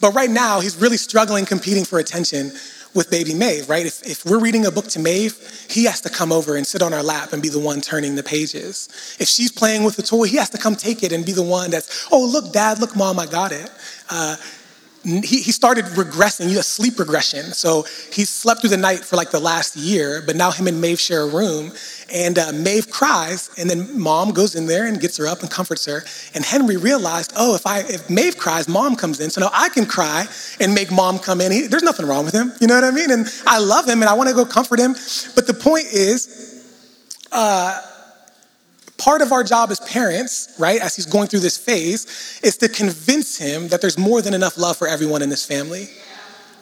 But 0.01 0.13
right 0.13 0.29
now, 0.29 0.59
he's 0.59 0.75
really 0.75 0.97
struggling 0.97 1.45
competing 1.45 1.85
for 1.85 1.99
attention 1.99 2.51
with 2.95 3.11
baby 3.11 3.33
Maeve, 3.33 3.69
right? 3.69 3.85
If, 3.85 4.01
if 4.03 4.25
we're 4.25 4.39
reading 4.39 4.65
a 4.65 4.71
book 4.71 4.87
to 4.89 4.99
Maeve, 4.99 5.37
he 5.69 5.83
has 5.85 6.01
to 6.01 6.09
come 6.09 6.31
over 6.31 6.55
and 6.55 6.65
sit 6.65 6.81
on 6.81 6.93
our 6.93 7.03
lap 7.03 7.33
and 7.33 7.41
be 7.41 7.49
the 7.49 7.59
one 7.59 7.81
turning 7.81 8.15
the 8.15 8.23
pages. 8.23 8.87
If 9.19 9.27
she's 9.27 9.51
playing 9.51 9.83
with 9.83 9.99
a 9.99 10.01
toy, 10.01 10.23
he 10.23 10.37
has 10.37 10.49
to 10.51 10.57
come 10.57 10.75
take 10.75 11.03
it 11.03 11.11
and 11.11 11.25
be 11.25 11.33
the 11.33 11.43
one 11.43 11.69
that's, 11.69 12.07
oh, 12.11 12.25
look, 12.25 12.53
dad, 12.53 12.79
look, 12.79 12.95
mom, 12.95 13.19
I 13.19 13.25
got 13.25 13.51
it. 13.51 13.69
Uh, 14.09 14.37
he, 15.05 15.51
started 15.51 15.85
regressing, 15.85 16.45
a 16.57 16.63
sleep 16.63 16.97
regression. 16.99 17.53
So 17.53 17.85
he 18.11 18.25
slept 18.25 18.61
through 18.61 18.71
the 18.71 18.77
night 18.77 19.05
for 19.05 19.15
like 19.15 19.31
the 19.31 19.39
last 19.39 19.75
year, 19.75 20.23
but 20.25 20.35
now 20.35 20.51
him 20.51 20.67
and 20.67 20.81
Maeve 20.81 20.99
share 20.99 21.21
a 21.21 21.27
room. 21.27 21.71
And 22.13 22.37
uh, 22.37 22.51
Maeve 22.53 22.89
cries, 22.89 23.49
and 23.57 23.69
then 23.69 23.99
mom 23.99 24.31
goes 24.31 24.55
in 24.55 24.67
there 24.67 24.85
and 24.85 24.99
gets 24.99 25.17
her 25.17 25.27
up 25.27 25.41
and 25.41 25.49
comforts 25.49 25.85
her. 25.85 26.03
And 26.33 26.43
Henry 26.43 26.77
realized, 26.77 27.33
oh, 27.35 27.55
if 27.55 27.65
I 27.65 27.79
if 27.79 28.09
Maeve 28.09 28.37
cries, 28.37 28.67
mom 28.67 28.95
comes 28.95 29.19
in, 29.19 29.29
so 29.29 29.41
now 29.41 29.49
I 29.53 29.69
can 29.69 29.85
cry 29.85 30.27
and 30.59 30.73
make 30.73 30.91
mom 30.91 31.17
come 31.17 31.41
in. 31.41 31.51
He, 31.51 31.67
there's 31.67 31.83
nothing 31.83 32.05
wrong 32.05 32.25
with 32.25 32.33
him, 32.33 32.51
you 32.61 32.67
know 32.67 32.75
what 32.75 32.83
I 32.83 32.91
mean? 32.91 33.11
And 33.11 33.27
I 33.47 33.59
love 33.59 33.87
him, 33.87 34.01
and 34.01 34.09
I 34.09 34.13
want 34.13 34.29
to 34.29 34.35
go 34.35 34.45
comfort 34.45 34.79
him. 34.79 34.93
But 35.35 35.47
the 35.47 35.53
point 35.53 35.85
is, 35.91 36.63
uh, 37.31 37.81
part 38.97 39.21
of 39.21 39.31
our 39.31 39.43
job 39.43 39.71
as 39.71 39.79
parents, 39.81 40.53
right, 40.57 40.81
as 40.81 40.95
he's 40.95 41.05
going 41.05 41.27
through 41.27 41.41
this 41.41 41.57
phase, 41.57 42.39
is 42.43 42.57
to 42.57 42.69
convince 42.69 43.37
him 43.37 43.67
that 43.69 43.81
there's 43.81 43.97
more 43.97 44.21
than 44.21 44.33
enough 44.33 44.57
love 44.57 44.77
for 44.77 44.87
everyone 44.87 45.21
in 45.21 45.29
this 45.29 45.45
family, 45.45 45.89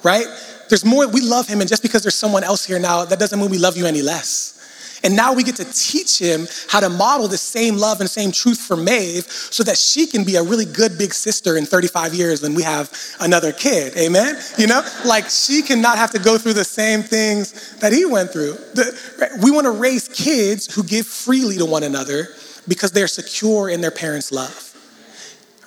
right? 0.04 0.26
There's 0.70 0.86
more, 0.86 1.08
we 1.08 1.22
love 1.22 1.48
him, 1.48 1.60
and 1.62 1.70
just 1.70 1.82
because 1.82 2.02
there's 2.02 2.16
someone 2.16 2.44
else 2.44 2.66
here 2.66 2.80
now, 2.80 3.06
that 3.06 3.20
doesn't 3.20 3.40
mean 3.40 3.50
we 3.50 3.60
love 3.60 3.78
you 3.78 3.86
any 3.86 4.02
less. 4.02 4.60
And 5.04 5.18
now 5.18 5.34
we 5.34 5.44
get 5.44 5.58
to 5.58 5.66
teach 5.66 6.18
him 6.18 6.48
how 6.70 6.80
to 6.80 6.88
model 6.88 7.28
the 7.28 7.38
same 7.38 7.78
love 7.78 8.00
and 8.00 8.10
same 8.10 8.32
truth 8.32 8.60
for 8.60 8.78
Maeve 8.78 9.30
so 9.30 9.62
that 9.64 9.78
she 9.78 10.08
can 10.08 10.24
be 10.24 10.38
a 10.38 10.44
really 10.44 10.66
good 10.66 10.98
big 10.98 11.14
sister 11.14 11.58
in 11.58 11.66
35 11.66 12.14
years 12.14 12.42
when 12.42 12.54
we 12.54 12.64
have 12.64 12.90
another 13.20 13.52
kid. 13.52 13.98
Amen? 13.98 14.42
You 14.58 14.68
know, 14.68 14.82
like 15.06 15.30
she 15.30 15.62
cannot 15.62 15.98
have 15.98 16.12
to 16.12 16.20
go 16.20 16.38
through 16.38 16.54
the 16.54 16.64
same 16.64 17.04
things 17.04 17.78
that 17.80 17.92
he 17.92 18.06
went 18.06 18.32
through. 18.32 18.54
The, 18.54 19.40
we 19.44 19.52
want 19.52 19.66
to 19.66 19.72
raise 19.72 20.08
kids 20.08 20.74
who 20.74 20.84
give 20.84 21.06
freely 21.06 21.58
to 21.58 21.66
one 21.66 21.84
another 21.84 22.30
because 22.68 22.92
they're 22.92 23.08
secure 23.08 23.70
in 23.70 23.82
their 23.82 23.92
parents' 23.92 24.32
love 24.32 24.70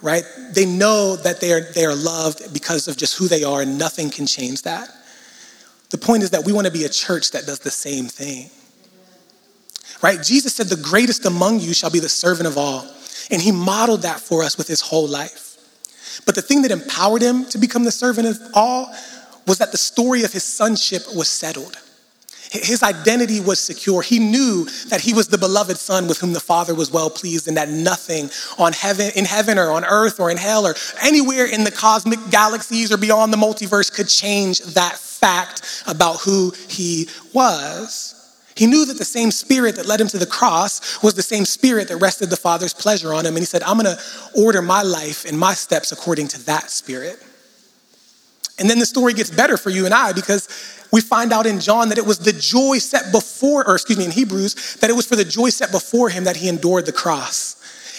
right? 0.03 0.25
They 0.53 0.67
know 0.67 1.17
that 1.17 1.41
they 1.41 1.53
are, 1.53 1.63
they 1.73 1.85
are 1.85 1.95
loved 1.95 2.53
because 2.53 2.87
of 2.87 2.99
just 2.99 3.17
who 3.17 3.29
they 3.29 3.43
are, 3.45 3.63
and 3.63 3.79
nothing 3.79 4.11
can 4.11 4.27
change 4.27 4.63
that. 4.63 4.91
The 5.91 5.97
point 5.97 6.23
is 6.23 6.31
that 6.31 6.45
we 6.45 6.53
want 6.53 6.67
to 6.67 6.73
be 6.73 6.85
a 6.85 6.89
church 6.89 7.31
that 7.31 7.47
does 7.47 7.61
the 7.61 7.71
same 7.71 8.05
thing 8.05 8.51
right? 10.03 10.23
Jesus 10.23 10.55
said, 10.55 10.67
The 10.67 10.77
greatest 10.77 11.25
among 11.27 11.61
you 11.61 11.75
shall 11.75 11.91
be 11.91 12.01
the 12.01 12.09
servant 12.09 12.47
of 12.47 12.59
all. 12.59 12.87
And 13.31 13.43
he 13.43 13.53
modeled 13.53 14.03
that 14.03 14.21
for 14.21 14.43
us 14.43 14.57
with 14.57 14.69
his 14.69 14.81
whole 14.81 15.09
life. 15.09 16.23
But 16.25 16.35
the 16.35 16.43
thing 16.43 16.63
that 16.63 16.71
empowered 16.71 17.23
him 17.23 17.45
to 17.47 17.59
become 17.59 17.85
the 17.85 17.93
servant 17.93 18.29
of 18.29 18.39
all 18.55 18.95
was 19.47 19.59
that 19.59 19.73
the 19.73 19.79
story 19.79 20.25
of 20.25 20.33
his 20.33 20.45
sonship 20.45 21.03
was 21.15 21.29
settled. 21.29 21.79
His 22.51 22.83
identity 22.83 23.41
was 23.41 23.59
secure. 23.59 24.03
He 24.03 24.19
knew 24.19 24.65
that 24.89 25.01
he 25.01 25.13
was 25.13 25.29
the 25.29 25.39
beloved 25.39 25.77
son 25.77 26.07
with 26.07 26.19
whom 26.19 26.33
the 26.33 26.41
Father 26.41 26.75
was 26.75 26.93
well 26.93 27.11
pleased, 27.11 27.49
and 27.49 27.57
that 27.57 27.69
nothing 27.69 28.31
on 28.59 28.73
heaven, 28.73 29.11
in 29.17 29.25
heaven 29.25 29.59
or 29.59 29.73
on 29.73 29.85
earth 29.85 30.21
or 30.21 30.31
in 30.31 30.37
hell 30.37 30.67
or 30.67 30.75
anywhere 31.03 31.47
in 31.47 31.65
the 31.65 31.71
cosmic 31.71 32.21
galaxies 32.31 32.93
or 32.93 32.97
beyond 32.97 33.33
the 33.33 33.37
multiverse 33.37 33.93
could 33.93 34.09
change 34.09 34.61
that 34.61 34.97
fact 34.97 35.83
about 35.87 36.21
who 36.21 36.53
he 36.69 37.09
was. 37.33 38.16
He 38.57 38.67
knew 38.67 38.87
that 38.87 38.97
the 38.97 39.05
same 39.05 39.31
spirit 39.31 39.77
that 39.77 39.87
led 39.87 40.01
him 40.01 40.09
to 40.09 40.19
the 40.19 40.27
cross 40.27 41.03
was 41.03 41.15
the 41.15 41.23
same 41.23 41.45
spirit 41.45 41.89
that 41.89 41.99
rested 41.99 42.31
the 42.31 42.37
Father's 42.37 42.73
pleasure 42.73 43.13
on 43.13 43.27
him. 43.27 43.35
And 43.35 43.41
he 43.41 43.45
said, 43.45 43.63
I'm 43.63 43.79
going 43.79 43.97
to 43.97 44.03
order 44.35 44.63
my 44.63 44.83
life 44.83 45.27
and 45.27 45.39
my 45.39 45.53
steps 45.53 45.93
according 45.93 46.29
to 46.29 46.47
that 46.47 46.71
spirit. 46.71 47.23
And 48.59 48.71
then 48.71 48.79
the 48.79 48.87
story 48.87 49.13
gets 49.13 49.31
better 49.31 49.59
for 49.59 49.69
you 49.69 49.85
and 49.85 49.93
I 49.93 50.13
because 50.13 50.49
we 50.91 51.03
find 51.03 51.33
out 51.33 51.45
in 51.45 51.61
John 51.61 51.91
that 51.91 51.99
it 51.99 52.07
was 52.07 52.19
the 52.19 52.33
joy 52.33 52.79
set 52.79 53.13
before, 53.13 53.69
or 53.69 53.75
excuse 53.75 53.99
me, 53.99 54.07
in 54.07 54.11
Hebrews, 54.11 54.77
that 54.77 54.89
it 54.89 54.95
was 54.95 55.07
for 55.07 55.17
the 55.17 55.25
joy 55.25 55.51
set 55.51 55.71
before 55.71 56.09
him 56.09 56.25
that 56.25 56.37
he 56.37 56.49
endured 56.49 56.87
the 56.87 56.93
cross. 56.93 57.56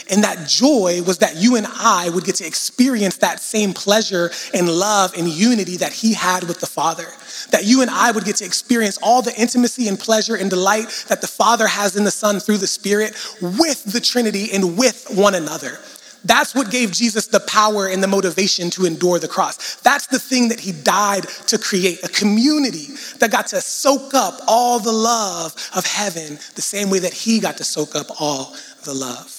And 0.09 0.23
that 0.23 0.47
joy 0.47 1.01
was 1.03 1.17
that 1.19 1.35
you 1.35 1.55
and 1.55 1.67
I 1.67 2.09
would 2.09 2.23
get 2.23 2.35
to 2.35 2.47
experience 2.47 3.17
that 3.17 3.39
same 3.39 3.73
pleasure 3.73 4.31
and 4.53 4.69
love 4.69 5.13
and 5.17 5.27
unity 5.27 5.77
that 5.77 5.93
he 5.93 6.13
had 6.13 6.43
with 6.43 6.59
the 6.59 6.67
Father. 6.67 7.07
That 7.51 7.65
you 7.65 7.81
and 7.81 7.91
I 7.91 8.11
would 8.11 8.25
get 8.25 8.37
to 8.37 8.45
experience 8.45 8.97
all 9.01 9.21
the 9.21 9.39
intimacy 9.39 9.87
and 9.87 9.99
pleasure 9.99 10.35
and 10.35 10.49
delight 10.49 11.05
that 11.09 11.21
the 11.21 11.27
Father 11.27 11.67
has 11.67 11.95
in 11.95 12.03
the 12.03 12.11
Son 12.11 12.39
through 12.39 12.57
the 12.57 12.67
Spirit 12.67 13.13
with 13.41 13.83
the 13.85 13.99
Trinity 13.99 14.51
and 14.53 14.77
with 14.77 15.07
one 15.13 15.35
another. 15.35 15.79
That's 16.23 16.53
what 16.55 16.71
gave 16.71 16.91
Jesus 16.91 17.27
the 17.27 17.39
power 17.41 17.87
and 17.87 18.03
the 18.03 18.07
motivation 18.07 18.69
to 18.71 18.85
endure 18.85 19.19
the 19.19 19.27
cross. 19.27 19.75
That's 19.75 20.07
the 20.07 20.19
thing 20.19 20.49
that 20.49 20.59
he 20.59 20.71
died 20.71 21.23
to 21.47 21.57
create 21.57 22.03
a 22.03 22.09
community 22.09 22.87
that 23.19 23.31
got 23.31 23.47
to 23.47 23.61
soak 23.61 24.13
up 24.13 24.41
all 24.47 24.79
the 24.79 24.91
love 24.91 25.53
of 25.75 25.85
heaven 25.85 26.37
the 26.55 26.61
same 26.61 26.89
way 26.89 26.99
that 26.99 27.13
he 27.13 27.39
got 27.39 27.57
to 27.57 27.63
soak 27.63 27.95
up 27.95 28.07
all 28.19 28.55
the 28.83 28.93
love. 28.93 29.36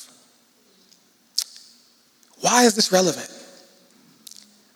Why 2.40 2.64
is 2.64 2.74
this 2.74 2.92
relevant? 2.92 3.30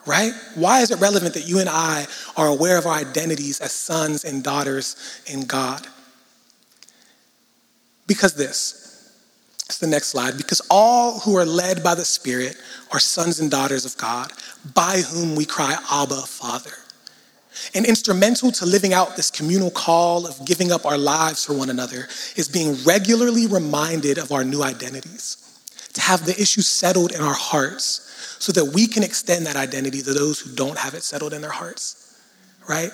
Right? 0.07 0.33
Why 0.57 0.81
is 0.81 0.91
it 0.91 0.99
relevant 0.99 1.35
that 1.35 1.47
you 1.47 1.61
and 1.61 1.69
I 1.69 2.07
are 2.37 2.49
aware 2.49 2.77
of 2.77 2.87
our 2.87 2.95
identities 2.95 3.61
as 3.61 3.73
sons 3.73 4.25
and 4.25 4.43
daughters 4.43 5.23
in 5.27 5.47
God? 5.47 5.87
Because 8.07 8.35
this. 8.35 8.81
It's 9.67 9.79
the 9.79 9.87
next 9.87 10.09
slide. 10.09 10.37
Because 10.37 10.61
all 10.71 11.21
who 11.21 11.37
are 11.37 11.45
led 11.45 11.85
by 11.85 11.95
the 11.95 12.05
Spirit 12.05 12.57
are 12.91 12.99
sons 12.99 13.39
and 13.39 13.51
daughters 13.51 13.85
of 13.85 13.97
God, 13.97 14.33
by 14.75 15.01
whom 15.01 15.37
we 15.37 15.45
cry, 15.45 15.77
Abba, 15.91 16.23
Father. 16.23 16.73
And 17.75 17.87
instrumental 17.87 18.51
to 18.53 18.67
living 18.67 18.93
out 18.93 19.15
this 19.15 19.31
communal 19.31 19.71
call 19.71 20.27
of 20.27 20.45
giving 20.45 20.73
up 20.73 20.85
our 20.85 20.99
lives 20.99 21.45
for 21.45 21.55
one 21.55 21.71
another 21.71 22.09
is 22.35 22.49
being 22.49 22.77
regularly 22.85 23.47
reminded 23.47 24.19
of 24.19 24.33
our 24.33 24.43
new 24.43 24.63
identities 24.63 25.42
to 25.95 26.01
have 26.01 26.25
the 26.25 26.41
issue 26.41 26.63
settled 26.63 27.13
in 27.13 27.21
our 27.21 27.35
hearts 27.35 28.37
so 28.39 28.53
that 28.53 28.65
we 28.65 28.87
can 28.87 29.03
extend 29.03 29.47
that 29.47 29.57
identity 29.57 30.03
to 30.03 30.13
those 30.13 30.41
who 30.41 30.55
don't 30.55 30.79
have 30.79 30.95
it 30.95 31.03
settled 31.03 31.33
in 31.33 31.41
their 31.41 31.51
hearts, 31.51 32.21
right? 32.69 32.91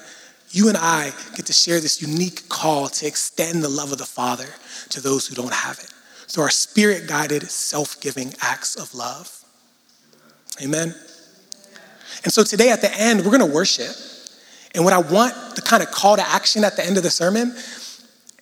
You 0.50 0.68
and 0.68 0.76
I 0.76 1.12
get 1.36 1.46
to 1.46 1.52
share 1.52 1.80
this 1.80 2.00
unique 2.00 2.48
call 2.48 2.88
to 2.88 3.06
extend 3.06 3.62
the 3.62 3.68
love 3.68 3.92
of 3.92 3.98
the 3.98 4.06
Father 4.06 4.48
to 4.90 5.00
those 5.00 5.26
who 5.26 5.34
don't 5.34 5.52
have 5.52 5.78
it 5.78 5.92
through 6.28 6.44
our 6.44 6.50
spirit 6.50 7.06
guided, 7.08 7.42
self 7.44 8.00
giving 8.00 8.34
acts 8.40 8.76
of 8.76 8.94
love. 8.94 9.44
Amen. 10.62 10.94
And 12.24 12.32
so 12.32 12.42
today 12.42 12.70
at 12.70 12.80
the 12.80 12.92
end, 12.94 13.20
we're 13.20 13.36
going 13.36 13.46
to 13.48 13.54
worship. 13.54 13.94
And 14.74 14.84
what 14.84 14.92
I 14.92 14.98
want, 14.98 15.34
the 15.54 15.62
kind 15.62 15.82
of 15.82 15.90
call 15.90 16.16
to 16.16 16.28
action 16.28 16.64
at 16.64 16.76
the 16.76 16.84
end 16.84 16.96
of 16.96 17.02
the 17.02 17.10
sermon, 17.10 17.54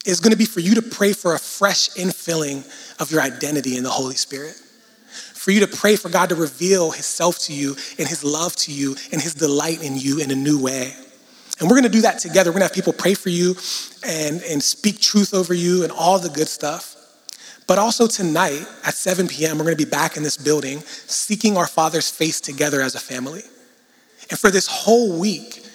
is 0.06 0.20
going 0.20 0.30
to 0.30 0.38
be 0.38 0.44
for 0.44 0.60
you 0.60 0.74
to 0.76 0.82
pray 0.82 1.12
for 1.12 1.34
a 1.34 1.38
fresh 1.38 1.90
infilling 1.90 2.64
of 3.00 3.10
your 3.10 3.20
identity 3.20 3.76
in 3.76 3.82
the 3.82 3.90
Holy 3.90 4.14
Spirit. 4.14 4.54
For 4.54 5.50
you 5.50 5.60
to 5.60 5.66
pray 5.66 5.96
for 5.96 6.08
God 6.08 6.30
to 6.30 6.34
reveal 6.34 6.90
His 6.90 7.06
self 7.06 7.38
to 7.40 7.52
you 7.52 7.76
and 7.98 8.08
His 8.08 8.24
love 8.24 8.56
to 8.56 8.72
you 8.72 8.96
and 9.12 9.20
His 9.20 9.34
delight 9.34 9.82
in 9.82 9.96
you 9.96 10.20
in 10.20 10.30
a 10.30 10.34
new 10.34 10.62
way. 10.62 10.94
And 11.58 11.68
we're 11.68 11.76
gonna 11.76 11.88
do 11.88 12.02
that 12.02 12.18
together. 12.18 12.50
We're 12.50 12.54
gonna 12.54 12.66
have 12.66 12.74
people 12.74 12.92
pray 12.92 13.14
for 13.14 13.30
you 13.30 13.54
and, 14.04 14.42
and 14.42 14.62
speak 14.62 15.00
truth 15.00 15.32
over 15.34 15.54
you 15.54 15.84
and 15.84 15.92
all 15.92 16.18
the 16.18 16.28
good 16.28 16.48
stuff. 16.48 16.94
But 17.66 17.78
also 17.78 18.06
tonight 18.06 18.64
at 18.84 18.94
7 18.94 19.26
p.m., 19.26 19.58
we're 19.58 19.64
gonna 19.64 19.76
be 19.76 19.84
back 19.84 20.16
in 20.16 20.22
this 20.22 20.36
building 20.36 20.80
seeking 20.80 21.56
our 21.56 21.66
Father's 21.66 22.10
face 22.10 22.40
together 22.40 22.80
as 22.80 22.94
a 22.94 23.00
family. 23.00 23.42
And 24.30 24.38
for 24.38 24.50
this 24.50 24.66
whole 24.66 25.18
week, 25.18 25.65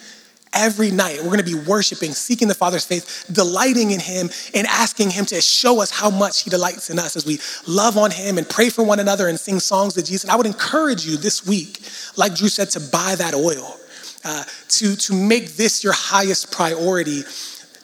Every 0.53 0.91
night, 0.91 1.23
we're 1.23 1.29
gonna 1.29 1.43
be 1.43 1.55
worshiping, 1.55 2.11
seeking 2.11 2.49
the 2.49 2.53
Father's 2.53 2.83
face, 2.83 3.23
delighting 3.31 3.91
in 3.91 4.01
Him, 4.01 4.29
and 4.53 4.67
asking 4.67 5.11
Him 5.11 5.25
to 5.27 5.39
show 5.39 5.81
us 5.81 5.91
how 5.91 6.09
much 6.09 6.41
He 6.41 6.49
delights 6.49 6.89
in 6.89 6.99
us 6.99 7.15
as 7.15 7.25
we 7.25 7.39
love 7.65 7.97
on 7.97 8.11
Him 8.11 8.37
and 8.37 8.47
pray 8.49 8.69
for 8.69 8.83
one 8.83 8.99
another 8.99 9.29
and 9.29 9.39
sing 9.39 9.61
songs 9.61 9.93
to 9.93 10.03
Jesus. 10.03 10.23
And 10.23 10.31
I 10.31 10.35
would 10.35 10.45
encourage 10.45 11.05
you 11.05 11.15
this 11.15 11.47
week, 11.47 11.79
like 12.17 12.35
Drew 12.35 12.49
said, 12.49 12.69
to 12.71 12.81
buy 12.81 13.15
that 13.15 13.33
oil, 13.33 13.79
uh, 14.25 14.43
to, 14.67 14.97
to 14.97 15.13
make 15.13 15.53
this 15.55 15.85
your 15.85 15.93
highest 15.93 16.51
priority, 16.51 17.23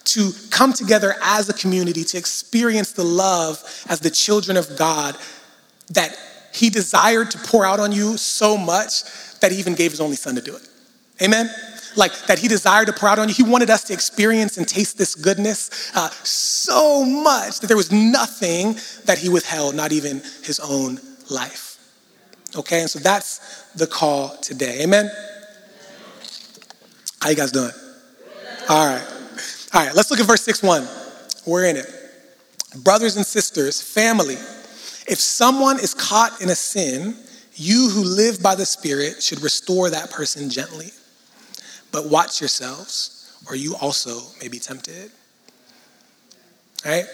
to 0.03 0.31
come 0.49 0.73
together 0.73 1.15
as 1.23 1.47
a 1.47 1.53
community, 1.53 2.03
to 2.03 2.17
experience 2.17 2.91
the 2.91 3.03
love 3.03 3.63
as 3.87 4.01
the 4.01 4.09
children 4.09 4.57
of 4.57 4.77
God 4.77 5.15
that 5.91 6.17
He 6.53 6.69
desired 6.69 7.31
to 7.31 7.37
pour 7.37 7.65
out 7.65 7.79
on 7.79 7.93
you 7.93 8.17
so 8.17 8.57
much 8.57 9.03
that 9.39 9.53
He 9.53 9.57
even 9.57 9.73
gave 9.73 9.91
His 9.91 10.01
only 10.01 10.17
Son 10.17 10.35
to 10.35 10.41
do 10.41 10.53
it. 10.53 10.67
Amen? 11.21 11.49
Like 11.97 12.27
that 12.27 12.39
he 12.39 12.47
desired 12.47 12.87
to 12.87 12.93
pour 12.93 13.09
out 13.09 13.19
on 13.19 13.27
you. 13.27 13.33
He 13.33 13.43
wanted 13.43 13.69
us 13.69 13.83
to 13.85 13.93
experience 13.93 14.57
and 14.57 14.67
taste 14.67 14.97
this 14.97 15.15
goodness 15.15 15.91
uh, 15.95 16.09
so 16.23 17.03
much 17.03 17.59
that 17.59 17.67
there 17.67 17.77
was 17.77 17.91
nothing 17.91 18.77
that 19.05 19.17
he 19.17 19.29
withheld, 19.29 19.75
not 19.75 19.91
even 19.91 20.21
his 20.43 20.59
own 20.59 20.99
life. 21.29 21.77
Okay, 22.55 22.81
and 22.81 22.89
so 22.89 22.99
that's 22.99 23.71
the 23.73 23.87
call 23.87 24.37
today. 24.37 24.83
Amen. 24.83 25.11
How 27.21 27.29
you 27.29 27.35
guys 27.35 27.51
doing? 27.51 27.71
All 28.69 28.85
right. 28.87 29.05
All 29.73 29.85
right, 29.85 29.95
let's 29.95 30.09
look 30.09 30.19
at 30.19 30.25
verse 30.25 30.43
6 30.43 30.63
1. 30.63 30.87
We're 31.45 31.65
in 31.65 31.77
it. 31.77 31.87
Brothers 32.83 33.17
and 33.17 33.25
sisters, 33.25 33.81
family, 33.81 34.35
if 35.07 35.19
someone 35.19 35.79
is 35.79 35.93
caught 35.93 36.41
in 36.41 36.49
a 36.49 36.55
sin, 36.55 37.15
you 37.55 37.89
who 37.89 38.03
live 38.03 38.41
by 38.41 38.55
the 38.55 38.65
Spirit 38.65 39.21
should 39.21 39.41
restore 39.41 39.89
that 39.89 40.11
person 40.11 40.49
gently. 40.49 40.91
But 41.91 42.09
watch 42.09 42.41
yourselves, 42.41 43.37
or 43.47 43.55
you 43.55 43.75
also 43.81 44.19
may 44.41 44.47
be 44.47 44.59
tempted. 44.59 45.11
All 46.85 46.91
right? 46.91 47.05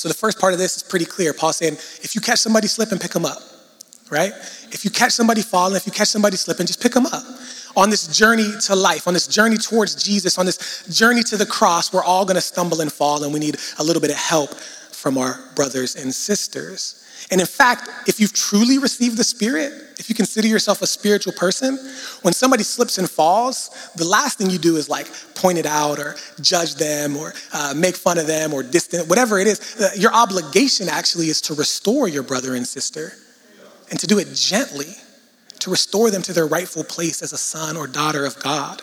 So 0.00 0.08
the 0.08 0.14
first 0.14 0.40
part 0.40 0.52
of 0.52 0.58
this 0.58 0.76
is 0.76 0.82
pretty 0.82 1.04
clear. 1.04 1.34
Paul's 1.34 1.58
saying, 1.58 1.74
if 1.74 2.14
you 2.14 2.20
catch 2.20 2.38
somebody 2.38 2.68
slipping, 2.68 2.98
pick 2.98 3.10
them 3.10 3.26
up, 3.26 3.42
right? 4.10 4.32
If 4.72 4.84
you 4.84 4.90
catch 4.90 5.12
somebody 5.12 5.42
falling, 5.42 5.76
if 5.76 5.84
you 5.84 5.92
catch 5.92 6.08
somebody 6.08 6.36
slipping, 6.36 6.66
just 6.66 6.80
pick 6.80 6.92
them 6.92 7.06
up. 7.06 7.22
On 7.76 7.90
this 7.90 8.06
journey 8.06 8.50
to 8.62 8.74
life, 8.74 9.06
on 9.06 9.14
this 9.14 9.26
journey 9.26 9.56
towards 9.56 10.02
Jesus, 10.02 10.38
on 10.38 10.46
this 10.46 10.86
journey 10.88 11.22
to 11.24 11.36
the 11.36 11.46
cross, 11.46 11.92
we're 11.92 12.02
all 12.02 12.24
gonna 12.24 12.40
stumble 12.40 12.80
and 12.80 12.90
fall, 12.90 13.22
and 13.24 13.32
we 13.32 13.38
need 13.38 13.58
a 13.78 13.84
little 13.84 14.00
bit 14.00 14.10
of 14.10 14.16
help 14.16 14.54
from 14.54 15.18
our 15.18 15.38
brothers 15.54 15.96
and 15.96 16.14
sisters. 16.14 17.04
And 17.30 17.40
in 17.40 17.46
fact, 17.46 17.88
if 18.08 18.18
you've 18.18 18.32
truly 18.32 18.78
received 18.78 19.16
the 19.16 19.24
Spirit, 19.24 19.72
if 19.98 20.08
you 20.08 20.14
consider 20.14 20.48
yourself 20.48 20.82
a 20.82 20.86
spiritual 20.86 21.32
person, 21.34 21.76
when 22.22 22.32
somebody 22.32 22.62
slips 22.62 22.98
and 22.98 23.08
falls, 23.08 23.90
the 23.96 24.04
last 24.04 24.38
thing 24.38 24.48
you 24.50 24.58
do 24.58 24.76
is 24.76 24.88
like 24.88 25.06
point 25.34 25.58
it 25.58 25.66
out 25.66 25.98
or 25.98 26.16
judge 26.40 26.76
them 26.76 27.16
or 27.16 27.34
uh, 27.52 27.74
make 27.76 27.96
fun 27.96 28.18
of 28.18 28.26
them 28.26 28.54
or 28.54 28.62
distant, 28.62 29.08
whatever 29.08 29.38
it 29.38 29.46
is. 29.46 29.76
Uh, 29.80 29.90
your 29.96 30.12
obligation 30.12 30.88
actually 30.88 31.26
is 31.26 31.40
to 31.42 31.54
restore 31.54 32.08
your 32.08 32.22
brother 32.22 32.54
and 32.54 32.66
sister 32.66 33.12
and 33.90 33.98
to 34.00 34.06
do 34.06 34.18
it 34.18 34.28
gently, 34.34 34.94
to 35.58 35.70
restore 35.70 36.10
them 36.10 36.22
to 36.22 36.32
their 36.32 36.46
rightful 36.46 36.84
place 36.84 37.22
as 37.22 37.32
a 37.32 37.38
son 37.38 37.76
or 37.76 37.86
daughter 37.86 38.24
of 38.24 38.38
God. 38.42 38.82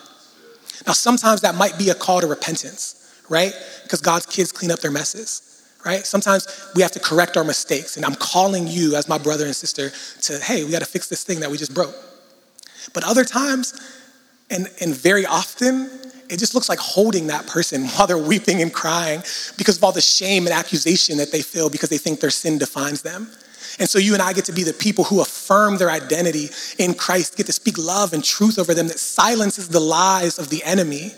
Now, 0.85 0.93
sometimes 0.93 1.41
that 1.41 1.55
might 1.55 1.77
be 1.77 1.89
a 1.89 1.95
call 1.95 2.21
to 2.21 2.27
repentance, 2.27 3.23
right? 3.29 3.53
Because 3.83 4.01
God's 4.01 4.27
kids 4.27 4.51
clean 4.51 4.69
up 4.69 4.79
their 4.79 4.91
messes 4.91 5.46
right? 5.87 6.05
Sometimes 6.05 6.69
we 6.75 6.81
have 6.81 6.91
to 6.91 6.99
correct 6.99 7.37
our 7.37 7.45
mistakes. 7.45 7.95
And 7.95 8.05
I'm 8.05 8.15
calling 8.15 8.67
you 8.67 8.95
as 8.95 9.07
my 9.07 9.17
brother 9.17 9.45
and 9.45 9.55
sister 9.55 9.91
to, 10.23 10.39
hey, 10.43 10.63
we 10.65 10.71
got 10.71 10.79
to 10.79 10.85
fix 10.85 11.07
this 11.07 11.23
thing 11.23 11.39
that 11.39 11.49
we 11.49 11.57
just 11.57 11.73
broke. 11.73 11.95
But 12.93 13.05
other 13.05 13.23
times, 13.23 13.73
and, 14.51 14.67
and 14.81 14.93
very 14.93 15.25
often, 15.25 15.89
it 16.29 16.39
just 16.39 16.53
looks 16.53 16.67
like 16.67 16.79
holding 16.79 17.27
that 17.27 17.47
person 17.47 17.85
while 17.87 18.05
they're 18.05 18.17
weeping 18.17 18.61
and 18.61 18.73
crying 18.73 19.23
because 19.57 19.77
of 19.77 19.83
all 19.83 19.93
the 19.93 20.01
shame 20.01 20.45
and 20.45 20.53
accusation 20.53 21.17
that 21.17 21.31
they 21.31 21.41
feel 21.41 21.69
because 21.69 21.89
they 21.89 21.97
think 21.97 22.19
their 22.19 22.29
sin 22.29 22.57
defines 22.57 23.01
them. 23.01 23.29
And 23.79 23.87
so 23.87 23.99
you 23.99 24.13
and 24.13 24.21
I 24.21 24.33
get 24.33 24.45
to 24.45 24.53
be 24.53 24.63
the 24.63 24.73
people 24.73 25.03
who 25.05 25.21
affirm 25.21 25.77
their 25.77 25.91
identity 25.91 26.49
in 26.79 26.95
Christ, 26.95 27.37
get 27.37 27.45
to 27.45 27.53
speak 27.53 27.77
love 27.77 28.11
and 28.11 28.23
truth 28.23 28.59
over 28.59 28.73
them 28.73 28.87
that 28.87 28.99
silences 28.99 29.69
the 29.69 29.79
lies 29.79 30.37
of 30.39 30.49
the 30.49 30.63
enemy 30.63 31.13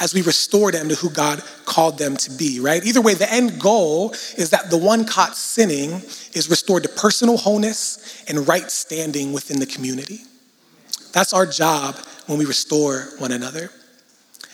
as 0.00 0.14
we 0.14 0.22
restore 0.22 0.70
them 0.70 0.88
to 0.88 0.94
who 0.94 1.10
God 1.10 1.42
called 1.64 1.98
them 1.98 2.16
to 2.18 2.30
be, 2.30 2.60
right? 2.60 2.84
Either 2.84 3.00
way, 3.00 3.14
the 3.14 3.30
end 3.32 3.60
goal 3.60 4.12
is 4.36 4.50
that 4.50 4.70
the 4.70 4.78
one 4.78 5.04
caught 5.04 5.36
sinning 5.36 6.02
is 6.34 6.48
restored 6.48 6.84
to 6.84 6.88
personal 6.88 7.36
wholeness 7.36 8.24
and 8.28 8.46
right 8.46 8.70
standing 8.70 9.32
within 9.32 9.58
the 9.58 9.66
community. 9.66 10.20
That's 11.12 11.32
our 11.32 11.46
job 11.46 11.96
when 12.26 12.38
we 12.38 12.44
restore 12.44 13.08
one 13.18 13.32
another. 13.32 13.70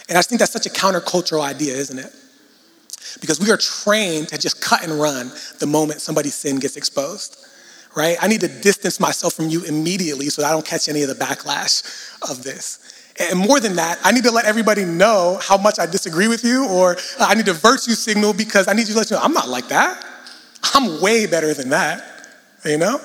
And 0.08 0.16
I 0.16 0.22
think 0.22 0.38
that's 0.38 0.52
such 0.52 0.66
a 0.66 0.70
countercultural 0.70 1.42
idea, 1.42 1.74
isn't 1.74 1.98
it? 1.98 2.12
Because 3.20 3.40
we 3.40 3.50
are 3.50 3.56
trained 3.56 4.28
to 4.28 4.38
just 4.38 4.60
cut 4.60 4.82
and 4.82 4.98
run 5.00 5.30
the 5.60 5.66
moment 5.66 6.00
somebody's 6.00 6.34
sin 6.34 6.58
gets 6.58 6.76
exposed, 6.76 7.36
right? 7.96 8.16
I 8.20 8.28
need 8.28 8.40
to 8.40 8.48
distance 8.48 8.98
myself 8.98 9.34
from 9.34 9.48
you 9.48 9.64
immediately 9.64 10.28
so 10.30 10.44
I 10.44 10.50
don't 10.50 10.64
catch 10.64 10.88
any 10.88 11.02
of 11.02 11.08
the 11.08 11.14
backlash 11.14 11.82
of 12.28 12.42
this. 12.42 12.93
And 13.18 13.38
more 13.38 13.60
than 13.60 13.76
that, 13.76 13.98
I 14.02 14.10
need 14.10 14.24
to 14.24 14.32
let 14.32 14.44
everybody 14.44 14.84
know 14.84 15.38
how 15.40 15.56
much 15.56 15.78
I 15.78 15.86
disagree 15.86 16.26
with 16.26 16.44
you, 16.44 16.68
or 16.68 16.96
I 17.20 17.34
need 17.34 17.46
to 17.46 17.52
virtue 17.52 17.92
signal 17.92 18.32
because 18.32 18.66
I 18.66 18.72
need 18.72 18.88
you 18.88 18.94
to 18.94 18.98
let 18.98 19.10
you 19.10 19.16
know 19.16 19.22
I'm 19.22 19.32
not 19.32 19.48
like 19.48 19.68
that. 19.68 20.04
I'm 20.74 21.00
way 21.00 21.26
better 21.26 21.54
than 21.54 21.68
that. 21.70 22.02
You 22.64 22.78
know? 22.78 23.00